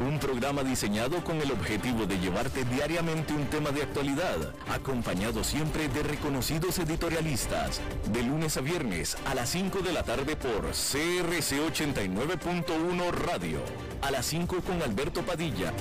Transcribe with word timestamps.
un 0.00 0.18
programa 0.18 0.62
diseñado 0.62 1.24
con 1.24 1.40
el 1.40 1.50
objetivo 1.50 2.06
de 2.06 2.18
llevarte 2.18 2.64
diariamente 2.64 3.32
un 3.32 3.46
tema 3.46 3.70
de 3.70 3.82
actualidad, 3.82 4.54
acompañado 4.68 5.42
siempre 5.42 5.88
de 5.88 6.02
reconocidos 6.02 6.78
editorialistas, 6.78 7.80
de 8.12 8.22
lunes 8.22 8.56
a 8.56 8.60
viernes 8.60 9.16
a 9.26 9.34
las 9.34 9.50
5 9.50 9.80
de 9.80 9.92
la 9.92 10.04
tarde 10.04 10.36
por 10.36 10.70
CRC 10.70 11.60
89.1 11.60 13.10
Radio, 13.10 13.60
a 14.02 14.10
las 14.10 14.26
5 14.26 14.60
con 14.60 14.80
Alberto 14.82 15.22
Padilla. 15.22 15.72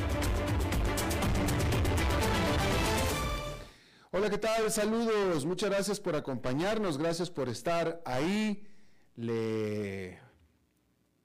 Hola, 4.11 4.29
¿qué 4.31 4.37
tal? 4.39 4.71
Saludos, 4.71 5.45
muchas 5.45 5.69
gracias 5.69 5.99
por 5.99 6.15
acompañarnos, 6.15 6.97
gracias 6.97 7.29
por 7.29 7.49
estar 7.49 8.01
ahí. 8.03 8.65
Le 9.15 10.19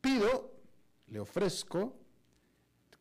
pido, 0.01 0.53
le 1.07 1.21
ofrezco 1.21 2.02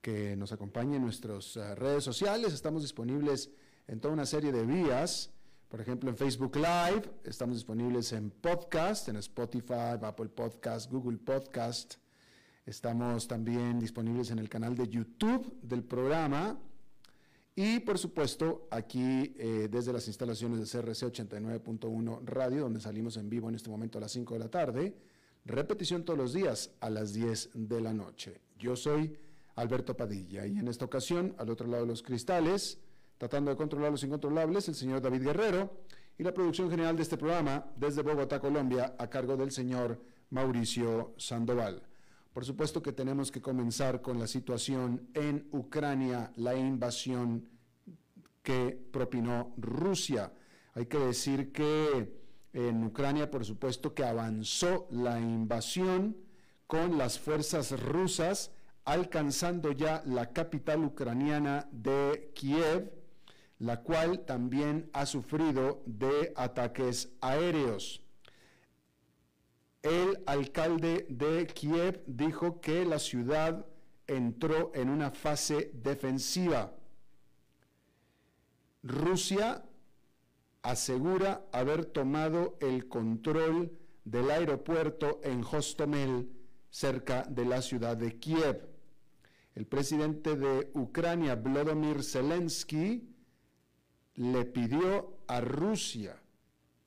que 0.02 0.36
nos 0.36 0.52
acompañe 0.52 0.96
en 0.96 1.04
nuestras 1.04 1.55
eh, 1.55 1.76
redes 1.76 2.04
sociales. 2.04 2.54
Estamos 2.54 2.82
disponibles 2.82 3.52
en 3.88 4.00
toda 4.00 4.14
una 4.14 4.26
serie 4.26 4.52
de 4.52 4.66
vías. 4.66 5.32
Por 5.70 5.80
ejemplo, 5.80 6.10
en 6.10 6.18
Facebook 6.18 6.55
Live, 6.55 7.04
estamos 7.24 7.55
disponibles 7.55 8.12
en 8.12 8.32
podcast, 8.32 9.08
en 9.08 9.16
Spotify, 9.18 9.96
Apple 10.02 10.30
Podcast, 10.30 10.91
Google 10.91 11.18
Podcast. 11.20 11.96
Estamos 12.66 13.27
también 13.27 13.80
disponibles 13.80 14.32
en 14.32 14.40
el 14.40 14.50
canal 14.50 14.76
de 14.76 14.90
YouTube 14.90 15.58
del 15.62 15.84
programa. 15.84 16.60
Y 17.55 17.80
por 17.80 17.98
supuesto, 17.98 18.68
aquí 18.71 19.34
eh, 19.38 19.68
desde 19.71 19.93
las 19.93 20.08
instalaciones 20.08 20.60
de 20.60 20.65
CRC 20.65 21.05
89.1 21.05 22.21
Radio, 22.26 22.62
donde 22.63 22.82
salimos 22.82 23.18
en 23.18 23.30
vivo 23.30 23.49
en 23.49 23.55
este 23.55 23.70
momento 23.70 23.98
a 23.98 24.02
las 24.02 24.12
5 24.12 24.34
de 24.34 24.40
la 24.40 24.49
tarde. 24.49 24.98
Repetición 25.46 26.04
todos 26.04 26.20
los 26.20 26.34
días 26.34 26.71
a 26.82 26.90
las 26.90 27.13
10 27.13 27.52
de 27.54 27.82
la 27.82 27.93
noche. 27.93 28.41
Yo 28.58 28.76
soy 28.76 29.18
Alberto 29.62 29.95
Padilla. 29.95 30.45
Y 30.45 30.57
en 30.57 30.67
esta 30.67 30.85
ocasión, 30.85 31.35
al 31.37 31.49
otro 31.49 31.67
lado 31.67 31.84
de 31.84 31.90
los 31.90 32.01
cristales, 32.01 32.79
tratando 33.17 33.51
de 33.51 33.57
controlar 33.57 33.91
los 33.91 34.03
incontrolables, 34.03 34.68
el 34.68 34.76
señor 34.76 35.01
David 35.01 35.23
Guerrero 35.23 35.81
y 36.18 36.23
la 36.23 36.34
producción 36.34 36.70
general 36.70 36.95
de 36.95 37.03
este 37.03 37.18
programa 37.18 37.65
desde 37.76 38.01
Bogotá, 38.01 38.40
Colombia, 38.40 38.95
a 38.98 39.09
cargo 39.09 39.37
del 39.37 39.51
señor 39.51 40.01
Mauricio 40.31 41.13
Sandoval. 41.18 41.84
Por 42.34 42.45
supuesto 42.45 42.81
que 42.81 42.93
tenemos 42.93 43.31
que 43.31 43.41
comenzar 43.41 44.01
con 44.01 44.18
la 44.18 44.26
situación 44.26 45.09
en 45.13 45.48
Ucrania, 45.51 46.31
la 46.37 46.55
invasión 46.55 47.48
que 48.41 48.77
propinó 48.91 49.53
Rusia. 49.57 50.31
Hay 50.73 50.85
que 50.85 50.98
decir 50.98 51.51
que 51.51 52.21
en 52.53 52.84
Ucrania, 52.84 53.29
por 53.29 53.46
supuesto, 53.46 53.93
que 53.93 54.03
avanzó 54.03 54.87
la 54.90 55.20
invasión 55.20 56.18
con 56.68 56.98
las 56.98 57.20
fuerzas 57.20 57.79
rusas 57.79 58.51
alcanzando 58.85 59.71
ya 59.71 60.01
la 60.05 60.32
capital 60.32 60.84
ucraniana 60.84 61.68
de 61.71 62.32
Kiev, 62.35 62.91
la 63.60 63.82
cual 63.82 64.25
también 64.25 64.90
ha 64.94 65.06
sufrido 65.06 65.84
de 65.85 66.34
ataques 66.35 67.09
aéreos. 67.22 68.02
El 69.84 70.22
alcalde 70.25 71.06
de 71.09 71.47
Kiev 71.47 72.03
dijo 72.06 72.62
que 72.62 72.85
la 72.85 73.00
ciudad 73.00 73.66
entró 74.07 74.72
en 74.75 74.90
una 74.90 75.12
fase 75.12 75.72
defensiva. 75.74 76.74
Rusia 78.84 79.63
asegura 80.63 81.46
haber 81.52 81.86
tomado 81.86 82.58
el 82.62 82.88
control 82.88 83.72
del 84.06 84.31
aeropuerto 84.31 85.19
en 85.24 85.44
Hostomel, 85.44 86.30
cerca 86.69 87.24
de 87.24 87.46
la 87.46 87.62
ciudad 87.62 87.98
de 87.98 88.19
Kiev. 88.19 88.71
El 89.56 89.66
presidente 89.66 90.35
de 90.35 90.72
Ucrania, 90.73 91.35
Vladimir 91.35 92.03
Zelensky, 92.03 93.07
le 94.16 94.45
pidió 94.45 95.17
a 95.28 95.41
Rusia 95.41 96.22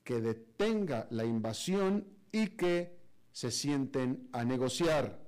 que 0.03 0.19
detenga 0.19 1.07
la 1.11 1.25
invasión 1.25 2.07
y 2.31 2.47
que 2.49 2.97
se 3.31 3.51
sienten 3.51 4.29
a 4.31 4.43
negociar. 4.43 5.19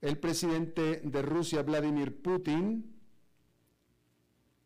El 0.00 0.18
presidente 0.18 1.02
de 1.04 1.22
Rusia, 1.22 1.62
Vladimir 1.62 2.20
Putin, 2.20 2.96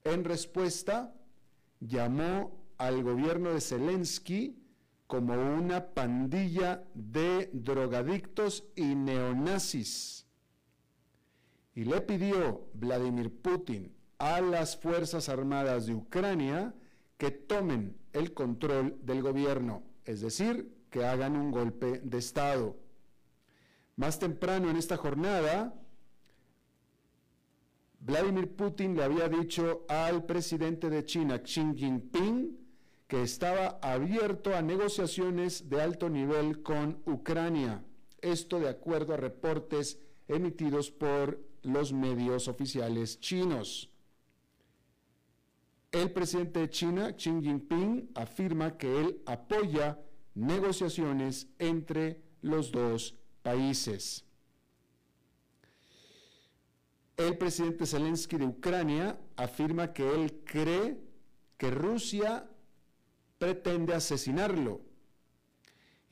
en 0.05 0.25
respuesta, 0.25 1.15
llamó 1.81 2.65
al 2.79 3.03
gobierno 3.03 3.53
de 3.53 3.61
Zelensky 3.61 4.63
como 5.07 5.35
una 5.35 5.85
pandilla 5.95 6.85
de 6.95 7.51
drogadictos 7.53 8.65
y 8.75 8.95
neonazis 8.95 10.26
y 11.77 11.85
le 11.85 12.01
pidió 12.01 12.63
Vladimir 12.73 13.31
Putin 13.31 13.95
a 14.19 14.41
las 14.41 14.79
Fuerzas 14.79 15.29
Armadas 15.29 15.87
de 15.87 15.95
Ucrania 15.95 16.75
que 17.19 17.31
tomen 17.31 17.99
el 18.15 18.33
control 18.33 18.99
del 19.03 19.21
gobierno, 19.21 19.83
es 20.07 20.23
decir, 20.23 20.75
que 20.91 21.05
hagan 21.05 21.37
un 21.37 21.51
golpe 21.51 22.01
de 22.03 22.17
Estado. 22.17 22.77
Más 23.95 24.19
temprano 24.19 24.71
en 24.71 24.77
esta 24.77 24.97
jornada, 24.97 25.75
Vladimir 28.01 28.57
Putin 28.57 28.97
le 28.97 29.05
había 29.05 29.29
dicho 29.29 29.85
al 29.89 30.25
presidente 30.25 30.89
de 30.89 31.05
China, 31.05 31.43
Xi 31.43 31.75
Jinping, 31.77 32.57
que 33.07 33.23
estaba 33.23 33.79
abierto 33.83 34.57
a 34.57 34.63
negociaciones 34.63 35.69
de 35.69 35.83
alto 35.83 36.09
nivel 36.09 36.63
con 36.63 37.03
Ucrania. 37.05 37.85
Esto 38.23 38.61
de 38.61 38.71
acuerdo 38.71 39.13
a 39.13 39.19
reportes 39.19 40.01
emitidos 40.27 40.91
por 40.91 41.46
los 41.67 41.93
medios 41.93 42.49
oficiales 42.49 43.21
chinos. 43.21 43.91
El 45.93 46.11
presidente 46.13 46.61
de 46.61 46.71
China, 46.71 47.17
Xi 47.17 47.31
Jinping, 47.43 48.11
afirma 48.15 48.77
que 48.77 49.01
él 49.01 49.23
apoya 49.27 49.99
negociaciones 50.35 51.49
entre 51.59 52.21
los 52.43 52.71
dos 52.71 53.15
países. 53.43 54.25
El 57.17 57.39
presidente 57.39 57.87
Zelensky 57.87 58.37
de 58.37 58.45
Ucrania 58.45 59.19
afirma 59.37 59.95
que 59.95 60.15
él 60.15 60.43
cree 60.45 61.01
que 61.57 61.71
Rusia 61.71 62.47
pretende 63.39 63.95
asesinarlo. 63.95 64.83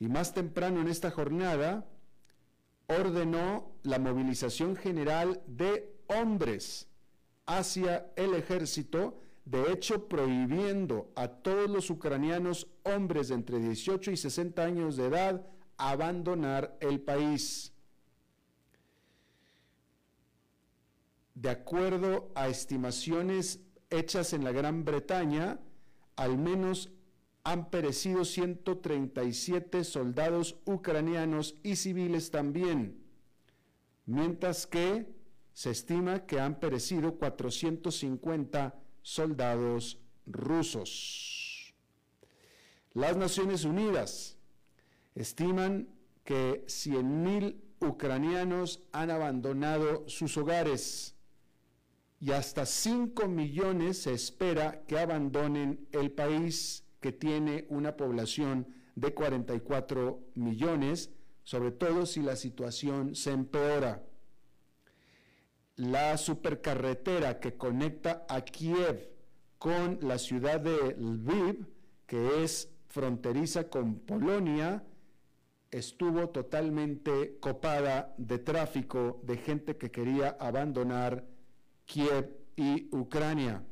Y 0.00 0.08
más 0.08 0.32
temprano 0.32 0.80
en 0.80 0.88
esta 0.88 1.10
jornada, 1.10 1.86
ordenó 2.86 3.72
la 3.82 3.98
movilización 3.98 4.76
general 4.76 5.42
de 5.46 5.94
hombres 6.06 6.88
hacia 7.46 8.10
el 8.16 8.34
ejército, 8.34 9.20
de 9.44 9.72
hecho 9.72 10.08
prohibiendo 10.08 11.10
a 11.14 11.28
todos 11.28 11.68
los 11.68 11.90
ucranianos 11.90 12.66
hombres 12.82 13.28
de 13.28 13.34
entre 13.34 13.58
18 13.58 14.10
y 14.10 14.16
60 14.16 14.62
años 14.62 14.96
de 14.96 15.06
edad 15.06 15.46
abandonar 15.76 16.76
el 16.80 17.00
país. 17.00 17.72
De 21.34 21.50
acuerdo 21.50 22.30
a 22.34 22.48
estimaciones 22.48 23.60
hechas 23.90 24.32
en 24.32 24.44
la 24.44 24.52
Gran 24.52 24.84
Bretaña, 24.84 25.58
al 26.16 26.38
menos 26.38 26.90
han 27.44 27.68
perecido 27.70 28.24
137 28.24 29.84
soldados 29.84 30.56
ucranianos 30.64 31.56
y 31.62 31.76
civiles 31.76 32.30
también, 32.30 33.04
mientras 34.06 34.66
que 34.66 35.06
se 35.52 35.70
estima 35.70 36.26
que 36.26 36.40
han 36.40 36.58
perecido 36.58 37.16
450 37.16 38.74
soldados 39.02 40.00
rusos. 40.26 41.74
Las 42.94 43.16
Naciones 43.16 43.64
Unidas 43.64 44.38
estiman 45.14 45.88
que 46.24 46.64
100.000 46.66 47.56
ucranianos 47.80 48.82
han 48.92 49.10
abandonado 49.10 50.08
sus 50.08 50.36
hogares 50.38 51.14
y 52.20 52.32
hasta 52.32 52.64
5 52.64 53.28
millones 53.28 54.02
se 54.02 54.14
espera 54.14 54.82
que 54.86 54.98
abandonen 54.98 55.86
el 55.92 56.10
país 56.10 56.83
que 57.04 57.12
tiene 57.12 57.66
una 57.68 57.98
población 57.98 58.66
de 58.94 59.12
44 59.12 60.20
millones, 60.36 61.10
sobre 61.42 61.70
todo 61.70 62.06
si 62.06 62.22
la 62.22 62.34
situación 62.34 63.14
se 63.14 63.30
empeora. 63.30 64.02
La 65.76 66.16
supercarretera 66.16 67.40
que 67.40 67.58
conecta 67.58 68.24
a 68.26 68.40
Kiev 68.40 69.10
con 69.58 69.98
la 70.00 70.16
ciudad 70.16 70.60
de 70.60 70.96
Lviv, 70.98 71.66
que 72.06 72.42
es 72.42 72.70
fronteriza 72.88 73.68
con 73.68 73.98
Polonia, 73.98 74.82
estuvo 75.70 76.30
totalmente 76.30 77.36
copada 77.38 78.14
de 78.16 78.38
tráfico 78.38 79.20
de 79.24 79.36
gente 79.36 79.76
que 79.76 79.90
quería 79.90 80.38
abandonar 80.40 81.26
Kiev 81.84 82.34
y 82.56 82.88
Ucrania. 82.96 83.62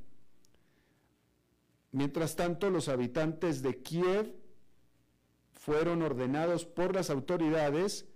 Mientras 1.93 2.37
tanto, 2.37 2.71
los 2.71 2.89
habitantes 2.89 3.63
de 3.63 3.83
Kiev 3.83 4.35
fueron 5.53 6.03
ordenados 6.03 6.65
por 6.65 6.95
las 6.95 7.11
autoridades 7.11 8.07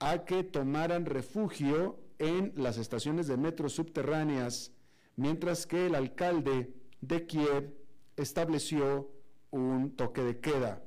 a 0.00 0.24
que 0.24 0.42
tomaran 0.42 1.04
refugio 1.06 2.00
en 2.18 2.52
las 2.56 2.78
estaciones 2.78 3.26
de 3.26 3.36
metro 3.36 3.68
subterráneas, 3.68 4.72
mientras 5.16 5.66
que 5.66 5.86
el 5.86 5.94
alcalde 5.94 6.74
de 7.00 7.26
Kiev 7.26 7.74
estableció 8.16 9.10
un 9.50 9.94
toque 9.96 10.22
de 10.22 10.40
queda. 10.40 10.82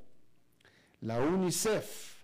La 1.01 1.19
UNICEF 1.19 2.23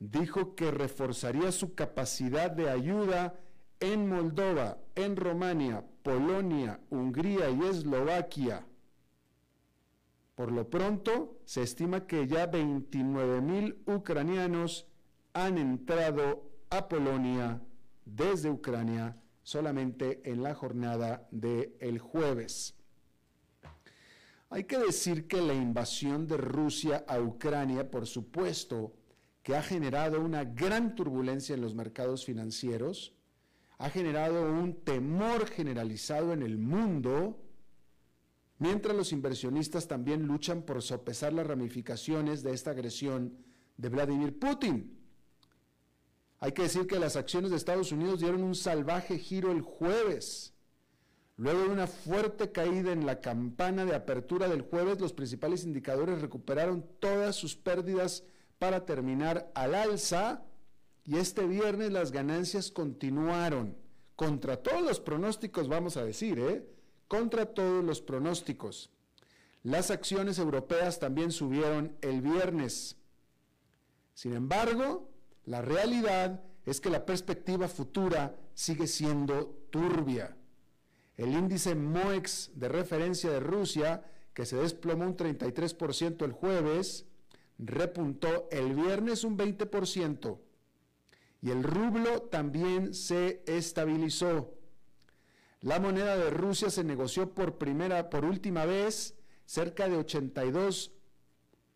dijo 0.00 0.54
que 0.54 0.70
reforzaría 0.70 1.52
su 1.52 1.74
capacidad 1.74 2.50
de 2.50 2.70
ayuda 2.70 3.38
en 3.80 4.08
Moldova, 4.08 4.78
en 4.94 5.16
Rumania, 5.16 5.84
Polonia, 6.02 6.80
Hungría 6.90 7.50
y 7.50 7.62
Eslovaquia. 7.62 8.66
Por 10.36 10.52
lo 10.52 10.68
pronto, 10.68 11.40
se 11.46 11.62
estima 11.62 12.06
que 12.06 12.28
ya 12.28 12.46
29 12.46 13.40
mil 13.40 13.82
ucranianos 13.86 14.86
han 15.32 15.56
entrado 15.56 16.44
a 16.70 16.88
Polonia 16.88 17.62
desde 18.04 18.50
Ucrania 18.50 19.16
solamente 19.42 20.20
en 20.30 20.42
la 20.42 20.54
jornada 20.54 21.26
del 21.30 21.74
el 21.80 21.98
jueves. 21.98 22.74
Hay 24.50 24.64
que 24.64 24.78
decir 24.78 25.26
que 25.26 25.40
la 25.40 25.54
invasión 25.54 26.26
de 26.26 26.36
Rusia 26.36 27.04
a 27.08 27.18
Ucrania, 27.18 27.90
por 27.90 28.06
supuesto, 28.06 28.92
que 29.42 29.56
ha 29.56 29.62
generado 29.62 30.20
una 30.20 30.44
gran 30.44 30.94
turbulencia 30.94 31.54
en 31.54 31.62
los 31.62 31.74
mercados 31.74 32.26
financieros, 32.26 33.14
ha 33.78 33.88
generado 33.88 34.52
un 34.52 34.74
temor 34.84 35.46
generalizado 35.46 36.32
en 36.32 36.42
el 36.42 36.58
mundo, 36.58 37.38
mientras 38.58 38.96
los 38.96 39.12
inversionistas 39.12 39.88
también 39.88 40.26
luchan 40.26 40.62
por 40.62 40.82
sopesar 40.82 41.32
las 41.32 41.46
ramificaciones 41.46 42.42
de 42.42 42.52
esta 42.52 42.70
agresión 42.70 43.36
de 43.76 43.88
Vladimir 43.88 44.38
Putin. 44.38 44.98
Hay 46.38 46.52
que 46.52 46.62
decir 46.62 46.86
que 46.86 46.98
las 46.98 47.16
acciones 47.16 47.50
de 47.50 47.56
Estados 47.56 47.92
Unidos 47.92 48.20
dieron 48.20 48.42
un 48.42 48.54
salvaje 48.54 49.18
giro 49.18 49.52
el 49.52 49.62
jueves. 49.62 50.52
Luego 51.38 51.62
de 51.62 51.68
una 51.68 51.86
fuerte 51.86 52.50
caída 52.50 52.92
en 52.92 53.04
la 53.04 53.20
campana 53.20 53.84
de 53.84 53.94
apertura 53.94 54.48
del 54.48 54.62
jueves, 54.62 55.00
los 55.00 55.12
principales 55.12 55.64
indicadores 55.64 56.20
recuperaron 56.20 56.86
todas 56.98 57.36
sus 57.36 57.56
pérdidas 57.56 58.24
para 58.58 58.86
terminar 58.86 59.50
al 59.54 59.74
alza 59.74 60.42
y 61.04 61.16
este 61.16 61.46
viernes 61.46 61.92
las 61.92 62.10
ganancias 62.10 62.70
continuaron, 62.70 63.76
contra 64.16 64.62
todos 64.62 64.82
los 64.82 64.98
pronósticos, 64.98 65.68
vamos 65.68 65.96
a 65.96 66.04
decir, 66.04 66.38
¿eh? 66.38 66.66
Contra 67.08 67.46
todos 67.46 67.84
los 67.84 68.00
pronósticos. 68.00 68.90
Las 69.62 69.90
acciones 69.90 70.38
europeas 70.38 70.98
también 70.98 71.32
subieron 71.32 71.96
el 72.00 72.20
viernes. 72.20 72.96
Sin 74.14 74.32
embargo, 74.32 75.10
la 75.44 75.62
realidad 75.62 76.42
es 76.64 76.80
que 76.80 76.90
la 76.90 77.04
perspectiva 77.04 77.68
futura 77.68 78.36
sigue 78.54 78.86
siendo 78.86 79.66
turbia. 79.70 80.36
El 81.16 81.32
índice 81.32 81.74
MOEX 81.74 82.50
de 82.54 82.68
referencia 82.68 83.30
de 83.30 83.40
Rusia, 83.40 84.04
que 84.34 84.46
se 84.46 84.56
desplomó 84.56 85.04
un 85.04 85.16
33% 85.16 86.24
el 86.24 86.32
jueves, 86.32 87.06
repuntó 87.58 88.48
el 88.50 88.74
viernes 88.74 89.24
un 89.24 89.38
20% 89.38 90.38
y 91.42 91.50
el 91.50 91.62
rublo 91.62 92.22
también 92.22 92.94
se 92.94 93.42
estabilizó. 93.46 94.52
La 95.60 95.80
moneda 95.80 96.16
de 96.16 96.30
Rusia 96.30 96.70
se 96.70 96.84
negoció 96.84 97.34
por 97.34 97.58
primera, 97.58 98.10
por 98.10 98.24
última 98.24 98.64
vez, 98.66 99.14
cerca 99.46 99.88
de 99.88 99.96
82 99.96 100.92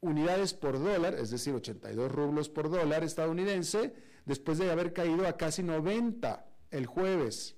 unidades 0.00 0.54
por 0.54 0.78
dólar, 0.78 1.14
es 1.14 1.30
decir, 1.30 1.54
82 1.54 2.10
rublos 2.10 2.48
por 2.48 2.70
dólar 2.70 3.04
estadounidense, 3.04 3.94
después 4.24 4.58
de 4.58 4.70
haber 4.70 4.92
caído 4.92 5.26
a 5.26 5.36
casi 5.36 5.62
90 5.62 6.46
el 6.70 6.86
jueves. 6.86 7.56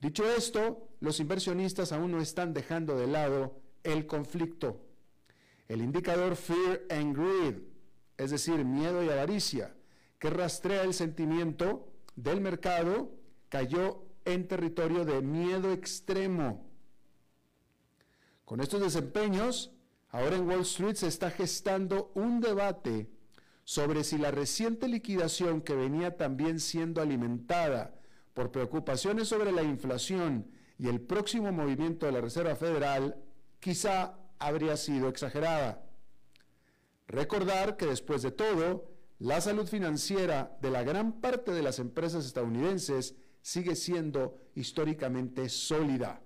Dicho 0.00 0.28
esto, 0.28 0.88
los 1.00 1.20
inversionistas 1.20 1.92
aún 1.92 2.12
no 2.12 2.20
están 2.20 2.52
dejando 2.52 2.96
de 2.96 3.06
lado 3.06 3.60
el 3.82 4.06
conflicto. 4.06 4.82
El 5.68 5.82
indicador 5.82 6.36
Fear 6.36 6.82
and 6.90 7.16
Greed, 7.16 7.62
es 8.16 8.30
decir, 8.30 8.64
miedo 8.64 9.02
y 9.02 9.08
avaricia, 9.08 9.74
que 10.18 10.30
rastrea 10.30 10.82
el 10.82 10.94
sentimiento 10.94 11.92
del 12.14 12.40
mercado, 12.40 13.10
cayó 13.48 14.05
en 14.26 14.46
territorio 14.46 15.04
de 15.04 15.22
miedo 15.22 15.72
extremo. 15.72 16.66
Con 18.44 18.60
estos 18.60 18.80
desempeños, 18.80 19.72
ahora 20.10 20.36
en 20.36 20.46
Wall 20.46 20.60
Street 20.60 20.96
se 20.96 21.08
está 21.08 21.30
gestando 21.30 22.12
un 22.14 22.40
debate 22.40 23.08
sobre 23.64 24.04
si 24.04 24.18
la 24.18 24.30
reciente 24.30 24.86
liquidación 24.86 25.60
que 25.60 25.74
venía 25.74 26.16
también 26.16 26.60
siendo 26.60 27.00
alimentada 27.00 27.94
por 28.34 28.52
preocupaciones 28.52 29.28
sobre 29.28 29.50
la 29.50 29.62
inflación 29.62 30.50
y 30.78 30.88
el 30.88 31.00
próximo 31.00 31.50
movimiento 31.52 32.06
de 32.06 32.12
la 32.12 32.20
Reserva 32.20 32.54
Federal 32.54 33.16
quizá 33.60 34.18
habría 34.38 34.76
sido 34.76 35.08
exagerada. 35.08 35.82
Recordar 37.08 37.76
que 37.76 37.86
después 37.86 38.22
de 38.22 38.30
todo, 38.30 38.90
la 39.18 39.40
salud 39.40 39.66
financiera 39.66 40.56
de 40.60 40.70
la 40.70 40.82
gran 40.82 41.20
parte 41.20 41.52
de 41.52 41.62
las 41.62 41.78
empresas 41.78 42.26
estadounidenses 42.26 43.14
sigue 43.46 43.76
siendo 43.76 44.36
históricamente 44.56 45.48
sólida. 45.48 46.20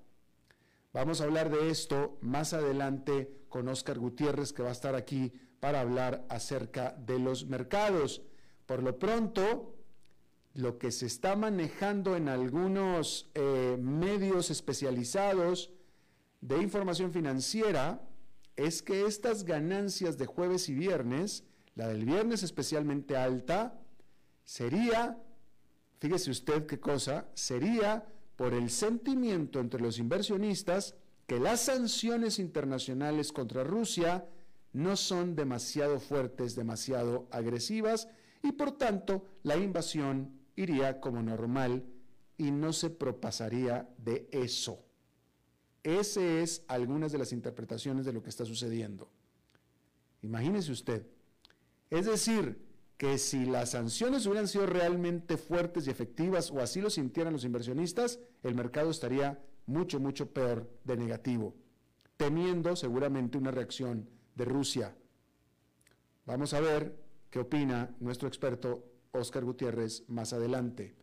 Vamos 0.95 1.21
a 1.21 1.25
hablar 1.25 1.51
de 1.51 1.69
esto 1.69 2.17
más 2.23 2.55
adelante 2.55 3.45
con 3.51 3.69
Oscar 3.69 3.99
Gutiérrez, 3.99 4.55
que 4.55 4.63
va 4.63 4.71
a 4.71 4.73
estar 4.73 4.95
aquí 4.95 5.31
para 5.61 5.83
hablar 5.83 6.25
acerca 6.31 6.93
de 6.93 7.19
los 7.19 7.45
mercados. 7.45 8.23
Por 8.65 8.83
lo 8.83 8.99
pronto, 8.99 9.77
lo 10.55 10.79
que 10.79 10.91
se 10.91 11.05
está 11.05 11.37
manejando 11.37 12.17
en 12.17 12.31
algunos 12.31 13.31
eh, 13.35 13.77
medios 13.79 14.51
especializados 14.51 15.75
de 16.41 16.57
información 16.63 17.13
financiera 17.13 18.01
es 18.57 18.81
que 18.81 19.05
estas 19.05 19.45
ganancias 19.45 20.17
de 20.17 20.25
jueves 20.25 20.71
y 20.71 20.75
viernes 20.75 21.45
la 21.75 21.89
del 21.89 22.05
viernes 22.05 22.43
especialmente 22.43 23.17
alta, 23.17 23.79
sería, 24.45 25.19
fíjese 26.01 26.31
usted 26.31 26.67
qué 26.67 26.81
cosa, 26.81 27.29
sería 27.35 28.05
por 28.37 28.55
el 28.55 28.71
sentimiento 28.71 29.61
entre 29.61 29.81
los 29.81 29.99
inversionistas 29.99 30.97
que 31.27 31.39
las 31.39 31.61
sanciones 31.61 32.39
internacionales 32.39 33.33
contra 33.33 33.63
Rusia 33.63 34.27
no 34.73 34.97
son 34.97 35.37
demasiado 35.37 36.01
fuertes, 36.01 36.57
demasiado 36.57 37.29
agresivas, 37.31 38.09
y 38.43 38.53
por 38.53 38.73
tanto 38.73 39.27
la 39.43 39.57
invasión 39.57 40.41
iría 40.57 41.01
como 41.01 41.23
normal 41.23 41.85
y 42.39 42.51
no 42.51 42.73
se 42.73 42.91
propasaría 42.91 43.89
de 43.99 44.29
eso. 44.33 44.83
Esa 45.83 46.23
es 46.23 46.65
algunas 46.69 47.13
de 47.13 47.19
las 47.19 47.33
interpretaciones 47.33 48.07
de 48.07 48.13
lo 48.13 48.23
que 48.23 48.31
está 48.31 48.45
sucediendo. 48.45 49.11
Imagínese 50.23 50.73
usted, 50.73 51.07
es 51.91 52.07
decir, 52.07 52.70
que 53.01 53.17
si 53.17 53.47
las 53.47 53.71
sanciones 53.71 54.27
hubieran 54.27 54.47
sido 54.47 54.67
realmente 54.67 55.39
fuertes 55.39 55.87
y 55.87 55.91
efectivas 55.91 56.51
o 56.51 56.61
así 56.61 56.83
lo 56.83 56.91
sintieran 56.91 57.33
los 57.33 57.47
inversionistas, 57.47 58.21
el 58.43 58.55
mercado 58.55 58.91
estaría 58.91 59.43
mucho, 59.65 59.99
mucho 59.99 60.35
peor 60.35 60.71
de 60.85 60.99
negativo, 60.99 61.55
temiendo 62.19 62.77
seguramente 62.77 63.39
una 63.39 63.53
reacción 63.53 64.07
de 64.35 64.45
Rusia. 64.45 64.95
Vamos 66.27 66.53
a 66.53 66.61
ver 66.61 66.95
qué 67.31 67.39
opina 67.39 67.97
nuestro 68.01 68.29
experto 68.29 68.85
Oscar 69.13 69.47
Gutiérrez 69.47 70.05
más 70.09 70.35
adelante. 70.35 70.95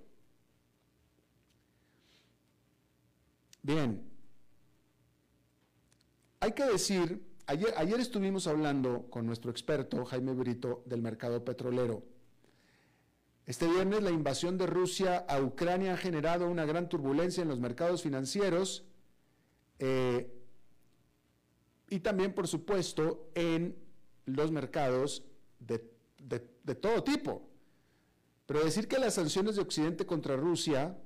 Bien, 3.62 4.02
hay 6.40 6.54
que 6.54 6.64
decir, 6.66 7.22
ayer, 7.46 7.74
ayer 7.76 8.00
estuvimos 8.00 8.48
hablando 8.48 9.10
con 9.10 9.26
nuestro 9.26 9.52
experto 9.52 10.06
Jaime 10.06 10.32
Brito 10.34 10.82
del 10.86 11.02
mercado 11.02 11.44
petrolero. 11.44 12.06
Este 13.46 13.68
viernes 13.68 14.02
la 14.04 14.12
invasión 14.12 14.58
de 14.58 14.68
Rusia 14.68 15.26
a 15.28 15.42
Ucrania 15.42 15.96
ha 15.96 15.98
generado 15.98 16.48
una 16.48 16.64
gran 16.66 16.88
turbulencia 16.88 17.42
en 17.42 17.50
los 17.50 17.60
mercados 17.60 18.04
financieros 18.04 18.86
eh, 19.80 20.32
y 21.90 22.00
también, 22.00 22.34
por 22.34 22.48
supuesto, 22.48 23.32
en 23.34 23.76
los 24.26 24.52
mercados 24.52 25.24
de, 25.60 25.84
de 26.20 26.76
todo 26.76 27.04
tipo. 27.04 27.50
Pero 28.46 28.64
decir 28.64 28.88
que 28.88 29.00
las 29.00 29.16
sanciones 29.16 29.56
de 29.56 29.62
Occidente 29.62 30.06
contra 30.06 30.36
Rusia 30.36 30.98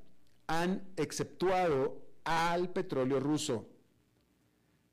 han 0.47 0.83
exceptuado 0.97 2.01
al 2.23 2.71
petróleo 2.71 3.19
ruso. 3.19 3.67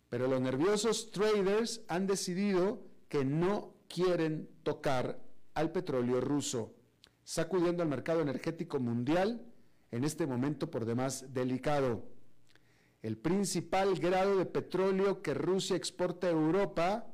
Pero 0.09 0.27
los 0.27 0.41
nerviosos 0.41 1.11
traders 1.13 1.83
han 1.89 2.07
decidido 2.07 2.83
que 3.09 3.25
no 3.25 3.75
quieren 3.89 4.49
tocar 4.63 5.21
al 5.55 5.73
petróleo 5.73 6.21
ruso, 6.21 6.75
sacudiendo 7.25 7.83
al 7.83 7.89
mercado 7.89 8.21
energético 8.21 8.81
mundial 8.81 9.45
en 9.91 10.05
este 10.05 10.27
momento 10.27 10.71
por 10.71 10.85
demás 10.85 11.33
delicado. 11.33 12.05
El 13.03 13.17
principal 13.17 13.99
grado 13.99 14.37
de 14.37 14.45
petróleo 14.45 15.23
que 15.23 15.33
Rusia 15.33 15.77
exporta 15.77 16.27
a 16.27 16.31
Europa 16.31 17.07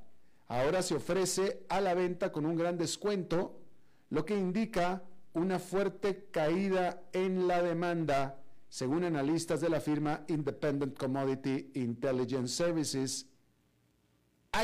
ahora 0.48 0.82
se 0.82 0.96
ofrece 0.96 1.64
a 1.68 1.80
la 1.80 1.94
venta 1.94 2.32
con 2.32 2.44
un 2.44 2.56
gran 2.56 2.76
descuento, 2.76 3.60
lo 4.10 4.24
que 4.24 4.36
indica 4.36 5.04
una 5.32 5.58
fuerte 5.58 6.28
caída 6.30 7.02
en 7.12 7.46
la 7.46 7.62
demanda, 7.62 8.42
según 8.68 9.04
analistas 9.04 9.60
de 9.60 9.68
la 9.68 9.80
firma 9.80 10.24
Independent 10.28 10.98
Commodity 10.98 11.70
Intelligence 11.74 12.54
Services, 12.54 13.26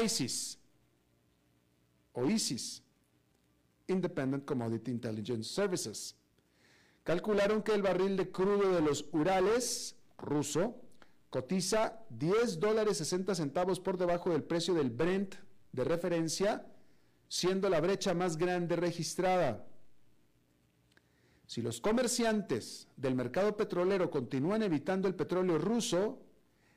ISIS, 0.02 0.58
o 2.14 2.24
ISIS, 2.26 2.82
Independent 3.86 4.44
Commodity 4.44 4.90
Intelligence 4.90 5.52
Services. 5.52 6.16
Calcularon 7.04 7.62
que 7.62 7.74
el 7.74 7.82
barril 7.82 8.16
de 8.16 8.30
crudo 8.30 8.72
de 8.72 8.80
los 8.80 9.06
Urales 9.12 9.96
ruso 10.18 10.76
cotiza 11.32 12.04
10 12.10 12.60
dólares 12.60 12.98
60 12.98 13.34
centavos 13.34 13.80
por 13.80 13.96
debajo 13.96 14.28
del 14.28 14.42
precio 14.42 14.74
del 14.74 14.90
Brent 14.90 15.36
de 15.72 15.82
referencia, 15.82 16.66
siendo 17.26 17.70
la 17.70 17.80
brecha 17.80 18.12
más 18.12 18.36
grande 18.36 18.76
registrada. 18.76 19.66
Si 21.46 21.62
los 21.62 21.80
comerciantes 21.80 22.86
del 22.98 23.14
mercado 23.14 23.56
petrolero 23.56 24.10
continúan 24.10 24.62
evitando 24.62 25.08
el 25.08 25.14
petróleo 25.14 25.56
ruso, 25.56 26.20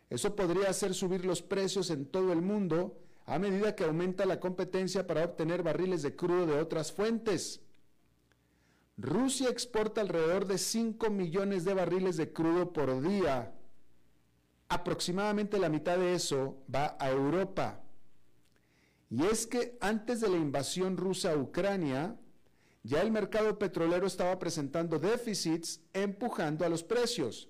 eso 0.10 0.38
podría 0.38 0.70
hacer 0.70 0.94
subir 0.94 1.26
los 1.26 1.42
precios 1.42 1.90
en 1.90 2.06
todo 2.06 2.32
el 2.32 2.42
mundo 2.42 2.98
a 3.26 3.38
medida 3.38 3.76
que 3.76 3.84
aumenta 3.84 4.26
la 4.26 4.40
competencia 4.40 5.06
para 5.06 5.26
obtener 5.26 5.64
barriles 5.64 6.02
de 6.02 6.16
crudo 6.16 6.46
de 6.46 6.62
otras 6.62 6.94
fuentes. 6.94 7.60
Rusia 8.96 9.50
exporta 9.50 10.00
alrededor 10.00 10.46
de 10.48 10.58
5 10.58 11.10
millones 11.10 11.66
de 11.66 11.74
barriles 11.74 12.16
de 12.16 12.32
crudo 12.32 12.72
por 12.72 13.02
día. 13.02 13.52
Aproximadamente 14.68 15.60
la 15.60 15.70
mitad 15.70 15.98
de 15.98 16.16
eso 16.16 16.64
va 16.74 16.98
a 17.00 17.10
Europa. 17.10 17.82
Y 19.10 19.24
es 19.26 19.46
que 19.46 19.78
antes 19.80 20.22
de 20.22 20.30
la 20.30 20.38
invasión 20.38 20.98
rusa 20.98 21.34
a 21.34 21.38
Ucrania, 21.38 22.18
ya 22.84 23.02
el 23.02 23.12
mercado 23.12 23.58
petrolero 23.58 24.08
estaba 24.08 24.38
presentando 24.40 25.00
déficits 25.00 25.82
empujando 25.94 26.66
a 26.66 26.70
los 26.70 26.84
precios. 26.84 27.50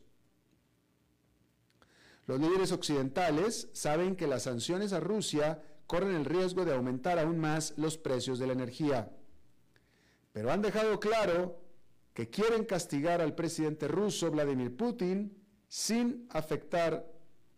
Los 2.27 2.39
líderes 2.39 2.71
occidentales 2.71 3.69
saben 3.73 4.15
que 4.15 4.27
las 4.27 4.43
sanciones 4.43 4.93
a 4.93 4.99
Rusia 4.99 5.63
corren 5.87 6.15
el 6.15 6.25
riesgo 6.25 6.65
de 6.65 6.73
aumentar 6.73 7.19
aún 7.19 7.37
más 7.37 7.73
los 7.77 7.97
precios 7.97 8.39
de 8.39 8.47
la 8.47 8.53
energía 8.53 9.11
pero 10.35 10.51
han 10.51 10.61
dejado 10.61 10.99
claro 10.99 11.61
que 12.13 12.29
quieren 12.29 12.65
castigar 12.65 13.21
al 13.21 13.35
presidente 13.35 13.87
ruso 13.87 14.29
Vladimir 14.29 14.75
Putin 14.75 15.33
sin 15.75 16.25
afectar 16.29 17.05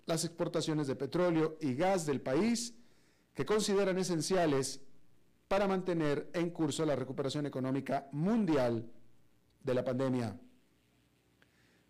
las 0.07 0.25
exportaciones 0.25 0.87
de 0.87 0.95
petróleo 0.95 1.55
y 1.61 1.75
gas 1.75 2.07
del 2.07 2.19
país 2.19 2.73
que 3.35 3.45
consideran 3.45 3.99
esenciales 3.99 4.81
para 5.47 5.67
mantener 5.67 6.27
en 6.33 6.49
curso 6.49 6.83
la 6.83 6.95
recuperación 6.95 7.45
económica 7.45 8.07
mundial 8.11 8.89
de 9.61 9.73
la 9.75 9.83
pandemia. 9.83 10.35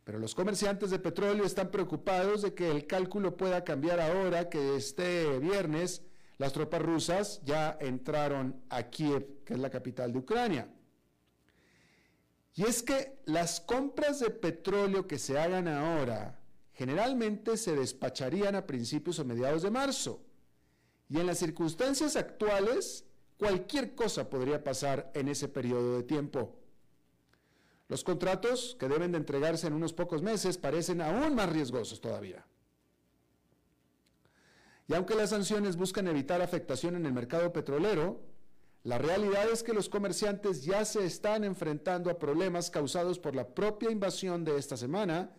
Pero 0.03 0.19
los 0.19 0.35
comerciantes 0.35 0.89
de 0.89 0.99
petróleo 0.99 1.45
están 1.45 1.71
preocupados 1.71 2.41
de 2.41 2.53
que 2.53 2.71
el 2.71 2.87
cálculo 2.87 3.37
pueda 3.37 3.63
cambiar 3.63 4.01
ahora 4.01 4.49
que 4.49 4.75
este 4.75 5.39
viernes 5.39 6.03
las 6.39 6.51
tropas 6.51 6.81
rusas 6.81 7.41
ya 7.45 7.77
entraron 7.79 8.63
a 8.67 8.83
Kiev, 8.83 9.45
que 9.45 9.53
es 9.53 9.59
la 9.61 9.69
capital 9.69 10.11
de 10.11 10.19
Ucrania. 10.19 10.67
Y 12.57 12.63
es 12.63 12.81
que 12.81 13.19
las 13.25 13.61
compras 13.61 14.19
de 14.19 14.31
petróleo 14.31 15.07
que 15.07 15.19
se 15.19 15.37
hagan 15.37 15.67
ahora 15.67 16.39
generalmente 16.73 17.55
se 17.55 17.75
despacharían 17.75 18.55
a 18.55 18.65
principios 18.65 19.19
o 19.19 19.25
mediados 19.25 19.61
de 19.61 19.69
marzo. 19.69 20.23
Y 21.07 21.19
en 21.19 21.27
las 21.27 21.37
circunstancias 21.37 22.15
actuales, 22.15 23.05
cualquier 23.37 23.93
cosa 23.93 24.27
podría 24.27 24.63
pasar 24.63 25.11
en 25.13 25.27
ese 25.27 25.47
periodo 25.47 25.97
de 25.97 26.03
tiempo. 26.03 26.55
Los 27.89 28.03
contratos 28.03 28.75
que 28.79 28.87
deben 28.89 29.11
de 29.11 29.19
entregarse 29.19 29.67
en 29.67 29.73
unos 29.73 29.93
pocos 29.93 30.23
meses 30.23 30.57
parecen 30.57 31.01
aún 31.01 31.35
más 31.35 31.49
riesgosos 31.49 32.01
todavía. 32.01 32.43
Y 34.87 34.95
aunque 34.95 35.13
las 35.13 35.29
sanciones 35.29 35.77
buscan 35.77 36.07
evitar 36.07 36.41
afectación 36.41 36.95
en 36.95 37.05
el 37.05 37.13
mercado 37.13 37.53
petrolero, 37.53 38.19
la 38.87 38.97
realidad 38.97 39.49
es 39.51 39.63
que 39.63 39.73
los 39.73 39.89
comerciantes 39.89 40.63
ya 40.63 40.85
se 40.85 41.05
están 41.05 41.43
enfrentando 41.43 42.09
a 42.09 42.17
problemas 42.17 42.71
causados 42.71 43.19
por 43.19 43.35
la 43.35 43.45
propia 43.45 43.91
invasión 43.91 44.45
de 44.45 44.57
esta 44.57 44.77
semana 44.77 45.29